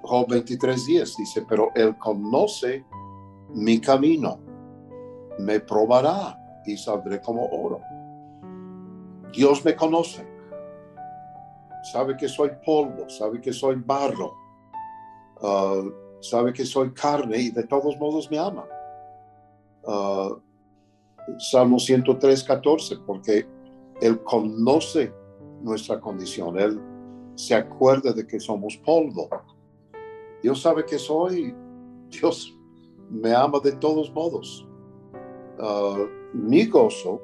Job 0.06 0.28
23.10 0.28 1.16
dice, 1.16 1.44
pero 1.48 1.70
Él 1.74 1.96
conoce 1.98 2.84
mi 3.54 3.80
camino, 3.80 4.38
me 5.38 5.60
probará 5.60 6.38
y 6.64 6.76
saldré 6.76 7.20
como 7.20 7.46
oro. 7.46 7.80
Dios 9.32 9.64
me 9.64 9.74
conoce, 9.74 10.26
sabe 11.92 12.16
que 12.16 12.28
soy 12.28 12.50
polvo, 12.64 13.08
sabe 13.08 13.40
que 13.40 13.52
soy 13.52 13.76
barro, 13.76 14.34
ah, 15.42 15.82
sabe 16.20 16.52
que 16.52 16.64
soy 16.64 16.92
carne 16.92 17.38
y 17.38 17.50
de 17.50 17.64
todos 17.64 17.96
modos 17.98 18.30
me 18.30 18.38
ama. 18.38 18.64
Uh, 19.84 20.40
Salmo 21.38 21.78
103, 21.78 22.42
14, 22.42 22.96
porque 23.06 23.46
Él 24.00 24.22
conoce 24.22 25.12
nuestra 25.62 26.00
condición, 26.00 26.58
Él 26.58 26.80
se 27.36 27.54
acuerda 27.54 28.12
de 28.12 28.26
que 28.26 28.40
somos 28.40 28.76
polvo. 28.78 29.28
Dios 30.46 30.62
sabe 30.62 30.86
que 30.86 30.96
soy, 30.96 31.52
Dios 32.08 32.56
me 33.10 33.34
ama 33.34 33.58
de 33.58 33.72
todos 33.72 34.12
modos. 34.12 34.64
Ah, 35.58 36.06
mi 36.32 36.66
gozo 36.66 37.20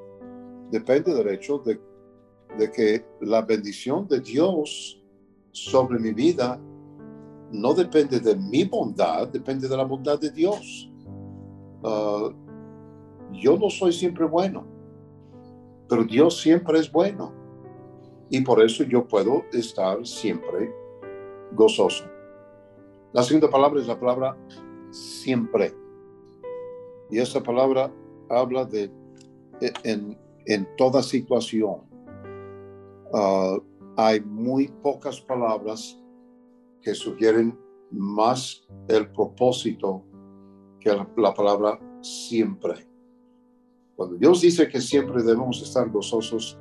depende 0.72 1.14
del 1.14 1.28
hecho 1.28 1.58
de, 1.58 1.78
que 2.72 3.06
la 3.20 3.42
bendición 3.42 4.08
de 4.08 4.18
Dios 4.18 5.00
sobre 5.52 6.00
mi 6.00 6.12
vida 6.12 6.60
no 7.52 7.72
depende 7.74 8.18
de 8.18 8.34
mi 8.34 8.64
bondad, 8.64 9.28
depende 9.28 9.68
de 9.68 9.76
la 9.76 9.84
bondad 9.84 10.18
de 10.18 10.32
Dios. 10.32 10.90
Ah, 11.84 12.28
yo 13.30 13.56
no 13.56 13.70
soy 13.70 13.92
siempre 13.92 14.24
bueno, 14.24 14.66
pero 15.88 16.02
Dios 16.02 16.40
siempre 16.40 16.80
es 16.80 16.90
bueno. 16.90 17.32
Y 18.30 18.40
por 18.40 18.60
eso 18.60 18.82
yo 18.82 19.06
puedo 19.06 19.44
estar 19.52 20.04
siempre 20.04 20.74
gozoso. 21.52 22.11
La 23.12 23.22
segunda 23.22 23.50
palabra 23.50 23.80
es 23.80 23.86
la 23.86 23.98
palabra 23.98 24.36
siempre. 24.90 25.74
Y 27.10 27.18
esa 27.18 27.42
palabra 27.42 27.92
habla 28.30 28.64
de 28.64 28.84
e, 29.60 29.72
en, 29.84 30.18
en 30.46 30.68
toda 30.76 31.02
situación. 31.02 31.82
Ah, 33.12 33.58
hay 33.96 34.20
muy 34.20 34.68
pocas 34.82 35.20
palabras 35.20 36.00
que 36.80 36.94
sugieren 36.94 37.58
más 37.90 38.66
el 38.88 39.10
propósito 39.12 40.04
que 40.80 40.90
la, 40.92 41.34
palabra 41.34 41.78
siempre. 42.00 42.86
Cuando 43.94 44.16
Dios 44.16 44.40
dice 44.40 44.68
que 44.68 44.80
siempre 44.80 45.22
debemos 45.22 45.62
estar 45.62 45.90
gozosos, 45.90 46.58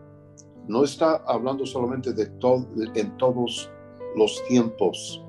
no 0.68 0.84
está 0.84 1.24
hablando 1.26 1.66
solamente 1.66 2.14
de 2.14 2.28
todo 2.28 2.68
en 2.94 3.18
todos 3.18 3.72
los 4.16 4.44
tiempos, 4.48 5.24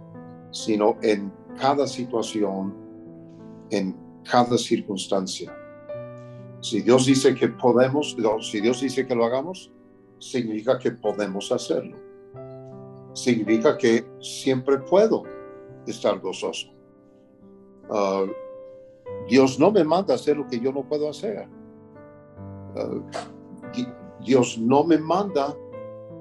sino 0.52 0.96
en 1.02 1.32
cada 1.58 1.86
situación, 1.86 2.74
en 3.70 3.96
cada 4.30 4.56
circunstancia. 4.56 5.52
Si 6.60 6.80
Dios 6.80 7.06
dice 7.06 7.34
que 7.34 7.48
podemos, 7.48 8.16
si 8.42 8.60
Dios 8.60 8.80
dice 8.80 9.04
que 9.04 9.14
lo 9.16 9.24
hagamos, 9.24 9.72
significa 10.20 10.78
que 10.78 10.92
podemos 10.92 11.50
hacerlo. 11.50 11.96
Significa 13.14 13.76
que 13.76 14.06
siempre 14.20 14.78
puedo 14.78 15.24
estar 15.86 16.20
gozoso. 16.20 16.68
Ah, 17.90 18.24
Dios 19.28 19.58
no 19.58 19.72
me 19.72 19.82
manda 19.82 20.14
a 20.14 20.16
hacer 20.16 20.36
lo 20.36 20.46
que 20.46 20.60
yo 20.60 20.72
no 20.72 20.88
puedo 20.88 21.08
hacer. 21.08 21.48
Ah, 22.76 23.02
Dios 24.24 24.56
no 24.56 24.84
me 24.84 24.98
manda 24.98 25.56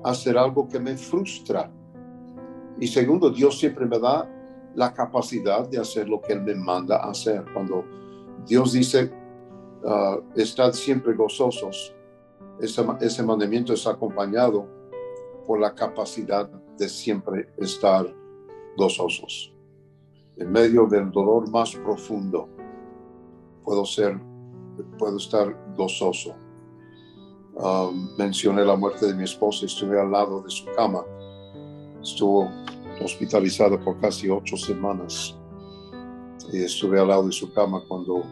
a 0.03 0.09
hacer 0.09 0.38
algo 0.38 0.67
que 0.67 0.79
me 0.79 0.97
frustra. 0.97 1.71
Y 2.82 2.88
segundo, 2.88 3.29
Dios 3.29 3.59
siempre 3.59 3.86
me 3.86 3.99
da 3.99 4.27
la 4.73 4.91
capacidad 4.91 5.69
de 5.69 5.77
hacer 5.77 6.09
lo 6.09 6.19
que 6.19 6.34
Él 6.34 6.41
me 6.41 6.55
manda 6.55 6.97
hacer. 6.97 7.45
Cuando 7.53 7.86
Dios 8.47 8.73
dice, 8.73 9.13
uh, 9.84 10.19
estad 10.36 10.73
siempre 10.73 11.13
gozosos, 11.13 11.93
ese, 12.59 13.23
mandamiento 13.23 13.71
es 13.73 13.86
acompañado 13.86 14.67
por 15.45 15.59
la 15.59 15.75
capacidad 15.75 16.49
de 16.75 16.89
siempre 16.89 17.53
estar 17.57 18.11
gozosos. 18.75 19.53
En 20.38 20.51
medio 20.51 20.88
del 20.88 21.11
dolor 21.11 21.51
más 21.51 21.75
profundo, 21.75 22.49
puedo 23.63 23.86
ser, 23.86 24.19
puedo 24.97 25.17
estar 25.17 25.55
gozoso. 25.77 26.34
Um, 27.53 28.15
mencioné 28.17 28.65
la 28.65 28.75
muerte 28.75 29.05
de 29.05 29.13
mi 29.13 29.25
esposa, 29.25 29.67
estuve 29.67 29.99
al 29.99 30.09
lado 30.09 30.41
de 30.41 30.49
su 30.49 30.65
cama, 30.75 31.03
estuvo 32.01 32.49
hospitalizado 33.03 33.79
por 33.83 33.99
casi 33.99 34.29
ocho 34.29 34.57
semanas. 34.57 35.37
Y 36.51 36.63
estuve 36.63 36.99
al 36.99 37.07
lado 37.07 37.27
de 37.27 37.31
su 37.31 37.51
cama 37.53 37.83
cuando 37.87 38.23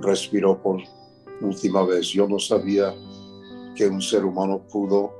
respiró 0.00 0.60
por 0.60 0.80
última 1.40 1.84
vez. 1.84 2.08
Yo 2.08 2.28
no 2.28 2.38
sabía 2.38 2.94
que 3.74 3.86
un 3.86 4.00
ser 4.00 4.24
humano 4.24 4.60
pudo 4.70 5.12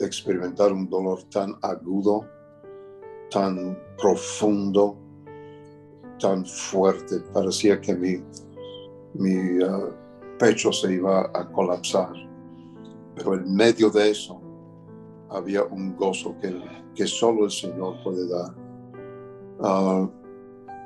experimentar 0.00 0.72
un 0.72 0.88
dolor 0.88 1.22
tan 1.24 1.54
agudo, 1.62 2.26
tan 3.30 3.78
profundo, 3.98 4.96
tan 6.18 6.44
fuerte. 6.46 7.20
Parecía 7.32 7.80
que 7.80 7.94
mi, 7.94 8.22
mi 9.14 9.62
uh, 9.62 9.92
pecho 10.38 10.72
se 10.72 10.94
iba 10.94 11.30
a 11.34 11.50
colapsar. 11.52 12.12
Pero 13.14 13.34
en 13.34 13.54
medio 13.54 13.90
de 13.90 14.10
eso 14.10 14.40
había 15.30 15.62
un 15.64 15.96
gozo 15.96 16.34
que 16.40 16.50
que 16.94 17.06
solo 17.06 17.44
el 17.44 17.50
Señor 17.50 18.02
puede 18.02 18.28
dar. 18.28 18.54
Ah, 19.60 20.08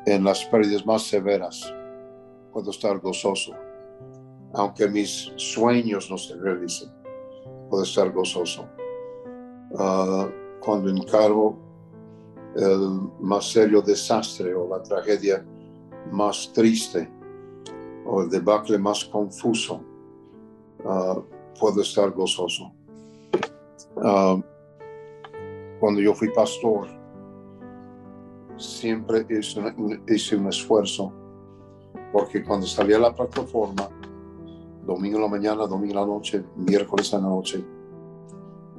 en 0.06 0.24
las 0.24 0.44
pérdidas 0.46 0.86
más 0.86 1.02
severas 1.02 1.72
puedo 2.52 2.70
estar 2.70 2.98
gozoso. 2.98 3.52
Aunque 4.54 4.88
mis 4.88 5.32
sueños 5.36 6.10
no 6.10 6.16
se 6.16 6.34
realicen, 6.36 6.90
puedo 7.68 7.82
estar 7.82 8.10
gozoso. 8.12 8.66
ah, 9.78 10.28
cuando 10.60 10.90
encargo 10.90 11.56
el 12.56 13.00
más 13.20 13.52
serio 13.52 13.80
desastre 13.80 14.54
o 14.54 14.68
la 14.68 14.82
tragedia 14.82 15.44
más 16.10 16.50
triste 16.52 17.08
o 18.06 18.22
el 18.22 18.30
debacle 18.30 18.78
más 18.78 19.04
confuso, 19.04 19.80
ah, 20.84 21.20
puedo 21.60 21.82
estar 21.82 22.10
gozoso. 22.10 22.72
Cuando 25.80 26.00
yo 26.00 26.14
fui 26.14 26.28
pastor, 26.30 26.88
siempre 28.56 29.26
hice 30.08 30.36
un, 30.36 30.48
esfuerzo, 30.48 31.12
porque 32.12 32.44
cuando 32.44 32.66
salía 32.66 32.96
a 32.96 33.00
la 33.00 33.14
plataforma, 33.14 33.88
domingo 34.84 35.16
en 35.16 35.22
la 35.22 35.28
mañana, 35.28 35.66
domingo 35.66 35.92
en 35.92 36.00
la 36.00 36.06
noche, 36.06 36.44
miércoles 36.56 37.12
en 37.12 37.22
la 37.22 37.28
noche, 37.28 37.64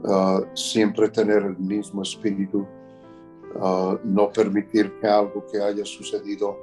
ah, 0.06 0.42
siempre 0.54 1.10
tener 1.10 1.44
el 1.44 1.58
mismo 1.58 2.02
espíritu, 2.02 2.66
ah, 3.62 3.98
no 4.04 4.30
permitir 4.32 5.00
que 5.00 5.08
algo 5.08 5.46
que 5.46 5.62
haya 5.62 5.86
sucedido 5.86 6.58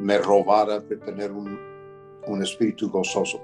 me 0.00 0.18
robara 0.18 0.80
de 0.80 0.96
tener 0.96 1.30
un, 1.30 1.58
un 2.26 2.42
espíritu 2.42 2.90
gozoso. 2.90 3.40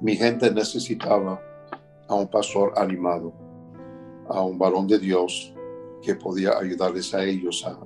Mi 0.00 0.16
gente 0.16 0.50
necesitaba 0.50 1.40
a 2.08 2.14
un 2.14 2.28
pastor 2.28 2.72
animado, 2.76 3.32
a 4.28 4.42
un 4.42 4.58
varón 4.58 4.86
de 4.86 4.98
Dios 4.98 5.52
que 6.02 6.14
podía 6.14 6.58
ayudarles 6.58 7.12
a 7.14 7.24
ellos 7.24 7.64
a, 7.66 7.78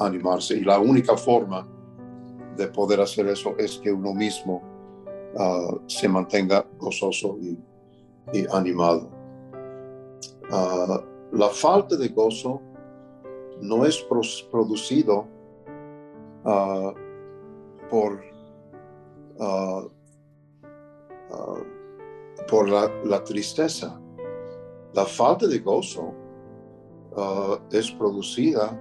animarse. 0.00 0.56
Y 0.56 0.60
la 0.64 0.78
única 0.78 1.14
forma 1.14 1.68
de 2.56 2.66
poder 2.68 3.00
hacer 3.02 3.26
eso 3.28 3.54
es 3.58 3.78
que 3.78 3.92
uno 3.92 4.14
mismo 4.14 4.62
ah, 5.38 5.76
se 5.86 6.08
mantenga 6.08 6.66
gozoso 6.78 7.36
y, 7.38 7.58
y 8.32 8.46
animado. 8.50 9.10
Ah, 10.50 11.02
la 11.32 11.48
falta 11.50 11.96
de 11.96 12.08
gozo 12.08 12.62
no 13.60 13.84
es 13.84 13.98
pro- 14.02 14.20
producido 14.50 15.26
ah, 16.44 16.94
por, 17.90 18.22
por 22.48 22.68
la, 22.68 22.90
la 23.04 23.22
tristeza. 23.22 24.00
La 24.94 25.04
falta 25.04 25.46
de 25.46 25.58
gozo 25.58 26.14
ah, 27.16 27.58
es 27.72 27.90
producida 27.90 28.80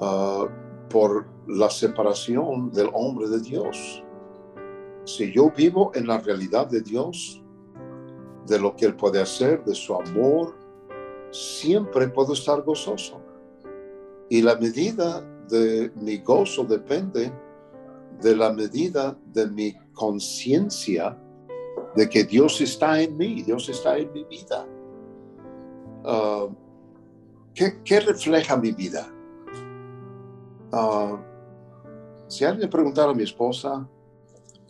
ah, 0.00 0.46
por 0.90 1.26
la 1.46 1.70
separación 1.70 2.70
del 2.70 2.90
hombre 2.92 3.28
de 3.28 3.40
Dios. 3.40 4.02
Si 5.04 5.32
yo 5.32 5.50
vivo 5.50 5.92
en 5.94 6.06
la 6.06 6.18
realidad 6.18 6.66
de 6.66 6.80
Dios, 6.82 7.42
de 8.46 8.58
lo 8.60 8.76
que 8.76 8.86
Él 8.86 8.96
puede 8.96 9.20
hacer, 9.20 9.64
de 9.64 9.74
su 9.74 9.94
amor, 9.94 10.54
siempre 11.30 12.08
puedo 12.08 12.34
estar 12.34 12.62
gozoso. 12.62 13.20
Y 14.28 14.42
la 14.42 14.56
medida 14.56 15.22
de 15.48 15.90
mi 15.96 16.18
gozo 16.18 16.64
depende 16.64 17.32
de 18.20 18.36
la 18.36 18.52
medida 18.52 19.18
de 19.26 19.46
mi 19.46 19.74
conciencia 19.92 21.18
de 21.96 22.08
que 22.08 22.24
Dios 22.24 22.60
está 22.60 23.00
en 23.00 23.16
mí, 23.16 23.42
Dios 23.42 23.68
está 23.68 23.96
en 23.98 24.12
mi 24.12 24.24
vida. 24.24 24.66
Ah, 26.04 26.46
¿qué, 27.54 27.82
qué 27.82 28.00
refleja 28.00 28.56
mi 28.56 28.72
vida? 28.72 29.06
Ah, 30.72 31.18
si 32.28 32.44
alguien 32.44 32.68
preguntara 32.68 33.12
a 33.12 33.14
mi 33.14 33.22
esposa, 33.22 33.88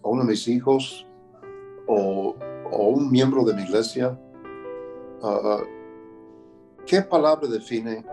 o 0.02 0.10
uno 0.10 0.22
de 0.22 0.30
mis 0.30 0.46
hijos, 0.48 1.06
o, 1.88 2.34
o 2.70 2.88
un 2.88 3.10
miembro 3.10 3.44
de 3.44 3.54
mi 3.54 3.62
iglesia, 3.62 4.18
ah, 5.22 5.62
¿qué 6.86 7.02
palabra 7.02 7.48
define 7.48 8.04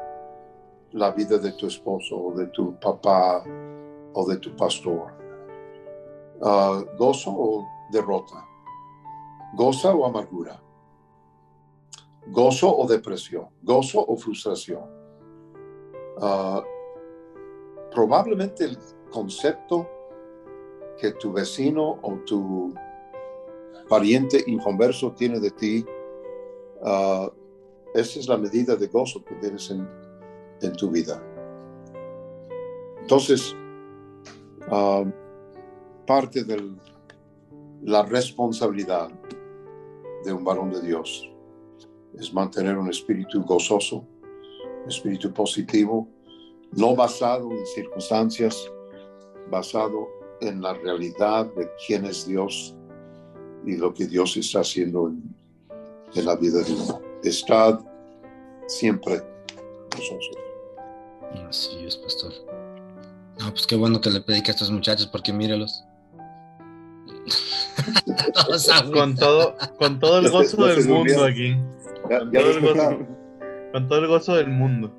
la 0.91 1.11
vida 1.11 1.37
de 1.37 1.51
tu 1.53 1.67
esposo, 1.67 2.17
o 2.17 2.33
de 2.33 2.47
tu 2.47 2.79
papá, 2.79 3.43
o 4.13 4.25
de 4.27 4.37
tu 4.37 4.55
pastor? 4.55 5.13
¿Gozo 6.97 7.31
o 7.31 7.67
derrota? 7.91 8.43
¿Goza 9.53 9.93
o 9.93 10.05
amargura? 10.07 10.59
¿Gozo 12.27 12.75
o 12.75 12.87
depresión? 12.87 13.47
¿Gozo 13.63 14.05
o 14.05 14.15
frustración? 14.15 14.83
Ah, 16.21 16.63
probablemente 17.93 18.65
el 18.65 18.77
concepto 19.09 19.87
que 20.99 21.11
tu 21.13 21.33
vecino 21.33 21.99
o 22.01 22.13
tu 22.25 22.73
pariente 23.89 24.43
inconverso 24.45 25.11
tiene 25.13 25.39
de 25.39 25.51
ti, 25.51 25.85
ah, 26.83 27.29
esa 27.93 28.19
es 28.19 28.27
la 28.27 28.37
medida 28.37 28.75
de 28.75 28.87
gozo 28.87 29.23
que 29.25 29.35
tienes 29.35 29.69
en, 29.71 29.87
en 30.61 30.73
tu 30.73 30.89
vida. 30.91 31.21
Entonces, 33.01 33.55
ah, 34.69 35.03
parte 36.05 36.43
de 36.43 36.71
la 37.81 38.03
responsabilidad 38.03 39.09
de 40.23 40.33
un 40.33 40.43
varón 40.43 40.69
de 40.69 40.81
Dios 40.81 41.30
es 42.17 42.33
mantener 42.33 42.77
un 42.77 42.89
espíritu 42.89 43.41
gozoso, 43.43 44.05
un 44.83 44.89
espíritu 44.89 45.31
positivo, 45.33 46.07
no 46.73 46.95
basado 46.95 47.51
en 47.51 47.65
circunstancias, 47.65 48.69
basado 49.49 50.07
en 50.41 50.61
la 50.61 50.73
realidad 50.73 51.45
de 51.55 51.69
quién 51.85 52.05
es 52.05 52.25
Dios 52.27 52.75
y 53.65 53.77
lo 53.77 53.93
que 53.93 54.07
Dios 54.07 54.35
está 54.37 54.61
haciendo 54.61 55.07
en, 55.09 55.23
en 56.15 56.25
la 56.25 56.35
vida 56.35 56.61
de 56.63 56.73
uno. 56.73 57.01
Estad 57.23 57.79
siempre 58.67 59.21
gozosos. 59.95 60.35
Así 61.47 61.85
es, 61.85 61.95
pastor. 61.97 62.33
No, 63.39 63.49
pues 63.51 63.65
qué 63.67 63.75
bueno 63.75 64.01
que 64.01 64.09
le 64.09 64.21
predique 64.21 64.51
a 64.51 64.53
estos 64.53 64.71
muchachos, 64.71 65.07
porque 65.07 65.31
mírelos. 65.31 65.83
Con 68.93 69.15
todo, 69.15 69.55
con 69.77 69.99
todo 69.99 70.19
el 70.19 70.25
se- 70.25 70.31
gozo 70.31 70.65
del 70.65 70.87
mundo 70.87 71.23
aquí. 71.23 71.55
Ya- 72.11 72.19
Con 72.19 72.31
ya 72.31 72.39
todo, 72.41 72.51
el 72.51 72.59
gozo, 72.59 72.73
despertaron. 72.73 73.17
con 73.71 73.87
todo 73.87 73.99
el 73.99 74.07
gozo 74.07 74.35
del 74.35 74.47
mundo. 74.49 74.97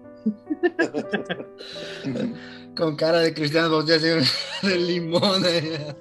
con 2.77 2.97
cara 2.97 3.19
de 3.19 3.35
cristianos 3.35 3.71
bautizados 3.71 4.23
así, 4.23 4.67
de 4.67 4.79
limón. 4.79 5.43
eh. 5.47 5.95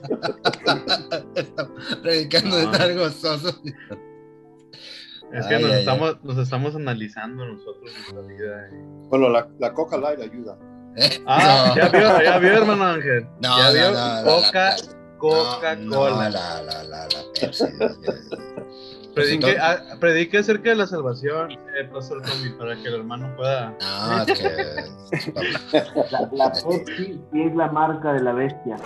Predicando 2.01 2.55
de 2.57 2.63
estar 2.63 2.93
gozoso. 2.95 3.49
Es 5.33 5.45
que 5.47 5.55
Ay, 5.55 5.61
nos, 5.63 5.71
ay, 5.71 5.79
estamos, 5.79 6.23
nos 6.23 6.37
estamos 6.37 6.75
analizando 6.75 7.45
nosotros 7.45 7.83
nuestra 7.93 8.21
vida. 8.21 8.67
eh. 8.67 8.69
Bueno, 9.09 9.29
la, 9.29 9.49
la 9.59 9.73
Coca 9.73 9.97
Light 9.97 10.19
ayuda. 10.21 10.57
Ah, 11.25 11.67
No. 11.69 11.75
ya 11.77 11.89
vio, 11.89 12.21
ya 12.23 12.37
vio, 12.39 12.51
hermano 12.53 12.83
Ángel. 12.85 13.25
No, 13.41 13.57
ya 13.57 13.67
no, 13.67 13.73
vio. 13.73 13.91
no, 13.91 14.21
no, 14.23 14.23
Coca, 14.29 14.75
Coca-Cola. 15.17 16.29
la, 16.29 16.61
la, 16.63 16.83
la, 16.83 17.03
la 17.03 17.07
Pepsi. 17.39 17.63
Predique, 19.13 19.57
predique 19.99 20.37
acerca 20.37 20.69
de 20.69 20.75
la 20.75 20.87
salvación, 20.87 21.51
eh, 21.51 21.89
Pastor 21.91 22.21
Tommy, 22.21 22.49
para 22.51 22.75
que 22.75 22.87
el 22.87 22.95
hermano 22.95 23.35
pueda. 23.35 23.75
No, 23.81 24.23
es 24.23 24.39
que. 24.39 25.31
La, 26.11 26.29
la 26.31 26.51
Pepsi 26.51 27.19
es 27.33 27.55
la 27.55 27.71
marca 27.71 28.13
de 28.13 28.21
la 28.21 28.33
bestia. 28.33 28.77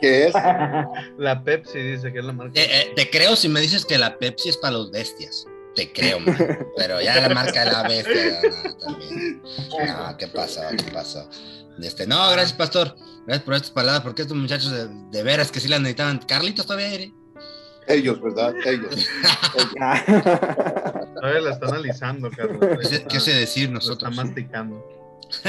¿Qué 0.00 0.26
es? 0.26 0.34
La 1.18 1.42
Pepsi 1.42 1.78
dice 1.78 2.12
que 2.12 2.20
es 2.20 2.24
la 2.24 2.32
marca. 2.32 2.60
Eh, 2.60 2.68
eh, 2.70 2.92
te 2.94 3.10
creo 3.10 3.34
si 3.34 3.48
me 3.48 3.60
dices 3.60 3.84
que 3.84 3.98
la 3.98 4.16
Pepsi 4.16 4.50
es 4.50 4.56
para 4.56 4.74
los 4.74 4.92
bestias. 4.92 5.44
Te 5.74 5.92
creo, 5.92 6.20
man. 6.20 6.36
Pero 6.76 7.00
ya 7.00 7.20
la 7.20 7.34
marca 7.34 7.64
de 7.64 7.72
la 7.72 7.82
bestia, 7.82 8.40
no, 8.64 8.76
también. 8.76 9.42
No, 9.42 10.16
¿qué 10.16 10.28
pasó? 10.28 10.60
¿Qué 10.70 10.92
pasó? 10.92 11.28
Este, 11.80 12.06
no, 12.06 12.30
gracias, 12.30 12.52
pastor. 12.52 12.94
Gracias 13.26 13.44
por 13.44 13.54
estas 13.54 13.70
palabras, 13.70 14.02
porque 14.02 14.22
estos 14.22 14.36
muchachos 14.36 14.70
de, 14.70 14.88
de 14.88 15.22
veras 15.22 15.50
que 15.50 15.60
sí 15.60 15.68
las 15.68 15.80
necesitaban. 15.80 16.18
Carlitos 16.18 16.66
todavía. 16.66 17.12
Ellos, 17.88 18.20
¿verdad? 18.20 18.54
Ellos. 18.66 19.08
Todavía 21.14 21.40
la 21.40 21.50
está 21.50 21.66
analizando, 21.68 22.30
Carlos. 22.30 22.60
¿Qué 22.80 22.84
sé, 22.86 23.04
qué 23.04 23.20
sé 23.20 23.32
decir 23.34 23.70
Lo 23.70 23.78
está 23.78 23.88
nosotros? 24.08 24.16
masticando. 24.16 24.86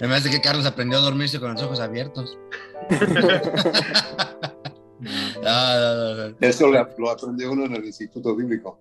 Me 0.00 0.08
parece 0.08 0.30
que 0.30 0.40
Carlos 0.40 0.66
aprendió 0.66 0.98
a 0.98 1.02
dormirse 1.02 1.38
con 1.40 1.52
los 1.54 1.62
ojos 1.62 1.80
abiertos. 1.80 2.38
No, 5.00 5.40
no, 5.44 5.94
no, 5.94 6.28
no. 6.30 6.36
Eso 6.40 6.66
lo, 6.66 6.88
lo 6.98 7.10
aprendió 7.10 7.52
uno 7.52 7.66
en 7.66 7.76
el 7.76 7.84
Instituto 7.84 8.34
Bíblico. 8.34 8.80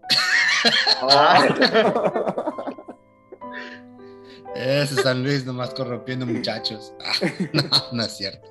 Ese 4.56 4.96
San 5.04 5.24
Luis 5.24 5.46
nomás 5.46 5.74
corrompiendo 5.76 6.26
muchachos. 6.26 6.94
Ah, 7.06 7.14
No, 7.54 7.64
no 7.92 8.04
es 8.04 8.18
cierto. 8.18 8.48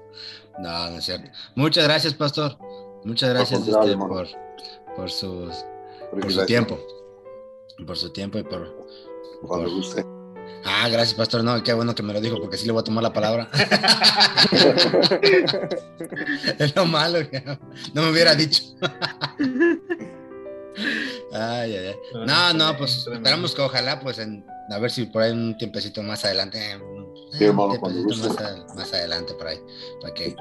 No, 0.60 0.90
no 0.90 0.98
es 0.98 1.04
cierto. 1.04 1.28
Muchas 1.56 1.84
gracias, 1.84 2.14
pastor. 2.14 2.56
Muchas 3.06 3.30
gracias 3.30 3.60
Por 3.60 3.84
este, 3.84 3.96
por, 3.96 4.26
por, 4.96 5.10
sus, 5.10 5.54
por 6.10 6.32
su 6.32 6.44
tiempo. 6.46 6.78
Por 7.86 7.96
su 7.96 8.10
tiempo 8.10 8.38
y 8.38 8.42
por, 8.42 8.74
Cuando 9.46 9.66
por- 9.68 9.76
guste. 9.76 10.04
Ah, 10.64 10.88
gracias, 10.88 11.14
pastor. 11.14 11.44
No, 11.44 11.62
qué 11.62 11.72
bueno 11.74 11.94
que 11.94 12.02
me 12.02 12.12
lo 12.12 12.20
dijo 12.20 12.40
porque 12.40 12.56
sí 12.56 12.66
le 12.66 12.72
voy 12.72 12.80
a 12.80 12.84
tomar 12.84 13.04
la 13.04 13.12
palabra. 13.12 13.48
es 16.58 16.74
lo 16.74 16.86
malo 16.86 17.18
que 17.30 17.40
no, 17.94 18.02
me 18.02 18.10
hubiera 18.10 18.34
dicho. 18.34 18.64
Ay, 21.32 21.76
ay, 21.76 21.86
ay. 21.86 21.94
No, 22.26 22.52
no, 22.54 22.76
pues 22.76 23.06
esperamos 23.06 23.54
que 23.54 23.62
ojalá, 23.62 24.00
pues, 24.00 24.18
en, 24.18 24.44
a 24.70 24.78
ver 24.78 24.90
si 24.90 25.06
por 25.06 25.22
ahí 25.22 25.30
un 25.32 25.56
tiempecito 25.56 26.02
más 26.02 26.24
adelante. 26.24 26.72
eh, 26.72 26.76
un- 26.76 27.06
Sí, 27.32 27.44
hermano, 27.44 27.72
un 27.74 27.78
cuando 27.78 27.98
tiempecito 27.98 28.28
guste. 28.28 28.42
más, 28.42 28.52
a- 28.70 28.74
más 28.74 28.92
adelante 28.92 29.34
por 29.34 29.46
ahí. 29.46 29.60
Para 30.00 30.14
que... 30.14 30.34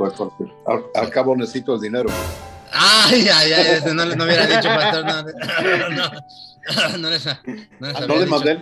Al, 0.65 0.83
al 0.95 1.09
cabo 1.11 1.35
necesito 1.35 1.75
el 1.75 1.81
dinero. 1.81 2.09
Ay, 2.77 3.27
ay, 3.33 3.53
ay, 3.53 3.79
no, 3.93 4.05
no 4.05 4.23
hubiera 4.25 4.45
dicho, 4.45 4.67
pastor, 4.67 5.05
no, 5.05 5.23
no, 5.23 5.29
no, 6.91 6.97
no 6.97 7.09
les, 7.09 7.25
no 7.25 7.87
les 7.87 7.95
había 7.95 8.07
no 8.07 8.13
le 8.15 8.19
dicho. 8.25 8.29
mandé, 8.31 8.61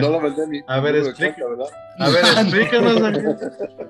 no 0.00 0.10
le 0.10 0.20
mandé 0.20 0.46
mi, 0.46 0.60
A 0.66 0.80
ver, 0.80 0.96
explica. 0.96 1.36
¿verdad? 1.46 1.66
A 1.98 2.08
ver, 2.08 2.24
explícanos. 2.38 3.00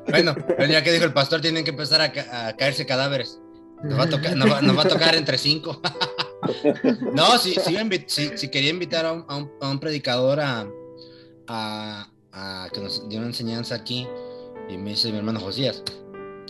Bueno, 0.09 0.35
ya 0.69 0.83
que 0.83 0.93
dijo 0.93 1.05
el 1.05 1.13
pastor, 1.13 1.41
tienen 1.41 1.65
que 1.65 1.71
empezar 1.71 2.01
a, 2.01 2.13
ca- 2.13 2.49
a 2.49 2.57
caerse 2.57 2.87
cadáveres. 2.87 3.41
Nos 3.83 3.99
va 3.99 4.05
a 4.05 4.09
tocar, 4.09 4.37
nos 4.37 4.51
va, 4.51 4.61
nos 4.63 4.77
va 4.79 4.83
a 4.83 4.89
tocar 4.89 5.15
entre 5.15 5.39
cinco. 5.39 5.81
no, 7.15 7.39
sí, 7.39 7.55
sí, 7.65 7.77
sí- 8.07 8.31
sí 8.37 8.49
quería 8.49 8.71
invitar 8.71 9.07
a 9.07 9.13
un, 9.13 9.25
a 9.29 9.37
un- 9.37 9.53
a 9.61 9.69
un 9.71 9.79
predicador 9.81 10.41
a, 10.41 10.67
a, 11.49 12.09
a 12.33 12.69
que 12.73 12.81
nos 12.81 13.09
diera 13.09 13.23
una 13.23 13.31
enseñanza 13.31 13.75
aquí. 13.75 14.07
Y 14.69 14.77
me 14.77 14.91
dice 14.91 15.11
mi 15.11 15.19
hermano 15.19 15.41
Josías. 15.41 15.83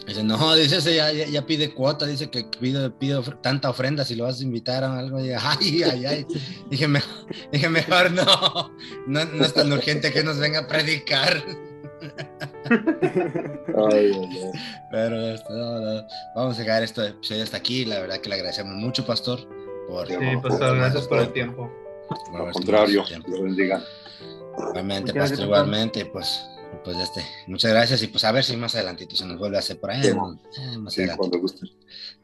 Dice, 0.07 0.23
no, 0.25 0.55
dice, 0.57 0.79
ese 0.79 0.95
ya, 0.97 1.13
ya, 1.13 1.27
ya 1.27 1.47
pide 1.47 1.73
cuota, 1.75 2.07
dice 2.07 2.29
que 2.31 2.45
pide, 2.59 2.91
pide 2.91 3.17
of- 3.17 3.41
tanta 3.41 3.71
ofrenda 3.71 4.05
si 4.05 4.15
lo 4.17 4.25
vas 4.25 4.41
a 4.41 4.43
invitar 4.43 4.83
a 4.85 4.99
algo. 4.99 5.21
Y, 5.25 5.31
ay, 5.39 5.83
ay, 5.85 6.07
ay. 6.07 6.27
Dije, 6.71 6.89
mejor, 6.89 7.27
dije, 7.53 7.69
mejor 7.69 8.11
no, 8.11 8.25
no, 9.07 9.25
no 9.25 9.45
es 9.45 9.55
tan 9.55 9.73
urgente 9.73 10.13
que 10.13 10.25
nos 10.25 10.39
venga 10.39 10.61
a 10.61 10.67
predicar. 10.67 11.43
Ay, 12.71 14.13
ay, 14.13 14.13
ay. 14.15 14.51
Pero 14.91 15.21
esto, 15.29 15.53
no, 15.55 15.81
no. 15.81 16.07
vamos 16.35 16.57
a 16.57 16.63
dejar 16.63 16.83
este 16.83 17.07
episodio 17.09 17.45
hasta 17.45 17.57
aquí. 17.59 17.85
La 17.85 18.01
verdad 18.01 18.19
que 18.19 18.29
le 18.29 18.35
agradecemos 18.37 18.75
mucho, 18.75 19.05
Pastor, 19.07 19.41
por, 19.89 20.09
Sí, 20.09 20.15
pastor, 20.43 20.77
gracias 20.79 21.07
por 21.07 21.19
el 21.21 21.33
tiempo. 21.33 21.71
por 22.31 22.41
Al 22.49 22.53
contrario. 22.53 23.05
Dios 23.09 23.41
bendiga. 23.43 23.83
Igualmente, 24.59 25.13
Muchas 25.13 25.15
gracias, 25.15 25.31
Pastor, 25.41 25.45
igualmente, 25.47 26.07
pues, 26.07 26.45
pues 26.85 26.97
este, 26.99 27.25
muchas 27.47 27.71
gracias 27.73 28.03
y 28.03 28.07
pues 28.09 28.25
a 28.25 28.33
ver 28.33 28.45
si 28.45 28.57
más 28.57 28.75
adelantito 28.75 29.15
se 29.17 29.25
nos 29.27 29.39
vuelve 29.39 29.57
a 29.57 29.61
hacer 29.61 29.79
por 29.79 29.91
ahí. 29.91 30.03
Sí, 30.03 30.15
¿no? 30.15 30.33
Eh, 30.33 30.79
más 30.79 30.93
Sí, 30.95 31.01
adelante. 31.03 31.19
cuando 31.19 31.39
guste. 31.41 31.67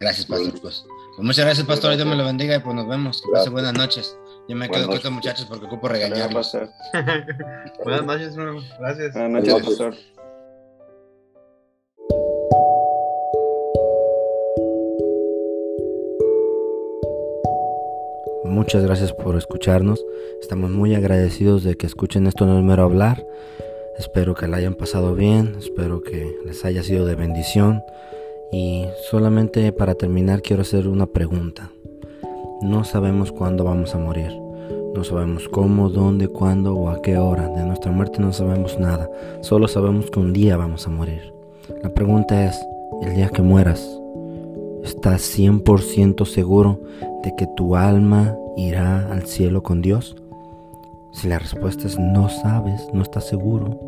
Gracias, 0.01 0.27
Pastor, 0.27 0.61
pues. 0.61 0.85
Pues 1.17 1.27
muchas 1.27 1.45
gracias, 1.45 1.67
Pastor, 1.67 1.95
Dios 1.97 2.07
me 2.07 2.17
lo 2.17 2.25
bendiga 2.25 2.57
y 2.57 2.61
pues 2.61 2.75
nos 2.75 2.89
vemos. 2.89 3.17
Que 3.21 3.27
pase 3.33 3.51
Gracias. 3.51 3.53
buenas 3.53 3.73
noches. 3.75 4.17
Yo 4.49 4.57
me 4.57 4.67
Buenas 4.69 4.77
quedo 4.77 4.87
noches. 4.87 5.01
quieto, 5.01 5.15
muchachos, 5.15 5.47
porque 5.47 5.67
ocupo 5.67 5.89
regañarlos. 5.89 6.53
Buenas 7.85 8.05
noches, 8.07 8.35
hermano. 8.37 8.63
Gracias. 8.81 9.13
Buenas 9.13 9.31
noches, 9.31 9.49
Gracias. 9.55 9.67
pastor. 9.67 9.95
Muchas 18.45 18.83
gracias 18.85 19.13
por 19.13 19.37
escucharnos. 19.37 20.05
Estamos 20.41 20.71
muy 20.71 20.95
agradecidos 20.95 21.65
de 21.65 21.77
que 21.77 21.87
escuchen 21.87 22.27
esto 22.27 22.47
no 22.47 22.59
es 22.59 22.65
mero 22.65 22.85
hablar. 22.85 23.25
Espero 23.99 24.35
que 24.35 24.47
la 24.47 24.59
hayan 24.59 24.75
pasado 24.75 25.15
bien, 25.17 25.57
espero 25.59 26.03
que 26.03 26.39
les 26.47 26.65
haya 26.65 26.85
sido 26.85 27.05
de 27.05 27.17
bendición. 27.17 27.83
Y 28.53 28.85
solamente 29.11 29.73
para 29.73 29.95
terminar 29.95 30.41
quiero 30.41 30.63
hacer 30.63 30.87
una 30.87 31.07
pregunta. 31.07 31.73
No 32.63 32.85
sabemos 32.85 33.33
cuándo 33.33 33.65
vamos 33.65 33.95
a 33.95 33.99
morir. 33.99 34.31
No 34.95 35.03
sabemos 35.03 35.49
cómo, 35.49 35.91
dónde, 35.91 36.29
cuándo 36.29 36.75
o 36.75 36.91
a 36.91 37.03
qué 37.03 37.19
hora. 37.19 37.49
De 37.49 37.65
nuestra 37.65 37.91
muerte 37.91 38.21
no 38.21 38.33
sabemos 38.33 38.79
nada. 38.79 39.11
Solo 39.41 39.67
sabemos 39.67 40.11
que 40.11 40.21
un 40.21 40.33
día 40.33 40.57
vamos 40.57 40.87
a 40.87 40.91
morir. 40.91 41.33
La 41.83 41.93
pregunta 41.93 42.47
es, 42.47 42.59
el 43.03 43.17
día 43.17 43.29
que 43.29 43.43
mueras, 43.43 43.85
¿estás 44.85 45.23
100% 45.37 46.25
seguro 46.25 46.81
de 47.25 47.35
que 47.37 47.47
tu 47.57 47.75
alma 47.75 48.37
irá 48.57 49.13
al 49.13 49.23
cielo 49.27 49.63
con 49.63 49.83
Dios? 49.83 50.17
Si 51.13 51.29
la 51.29 51.39
respuesta 51.39 51.87
es 51.87 51.99
no 51.99 52.29
sabes, 52.29 52.89
no 52.93 53.03
estás 53.03 53.27
seguro, 53.27 53.88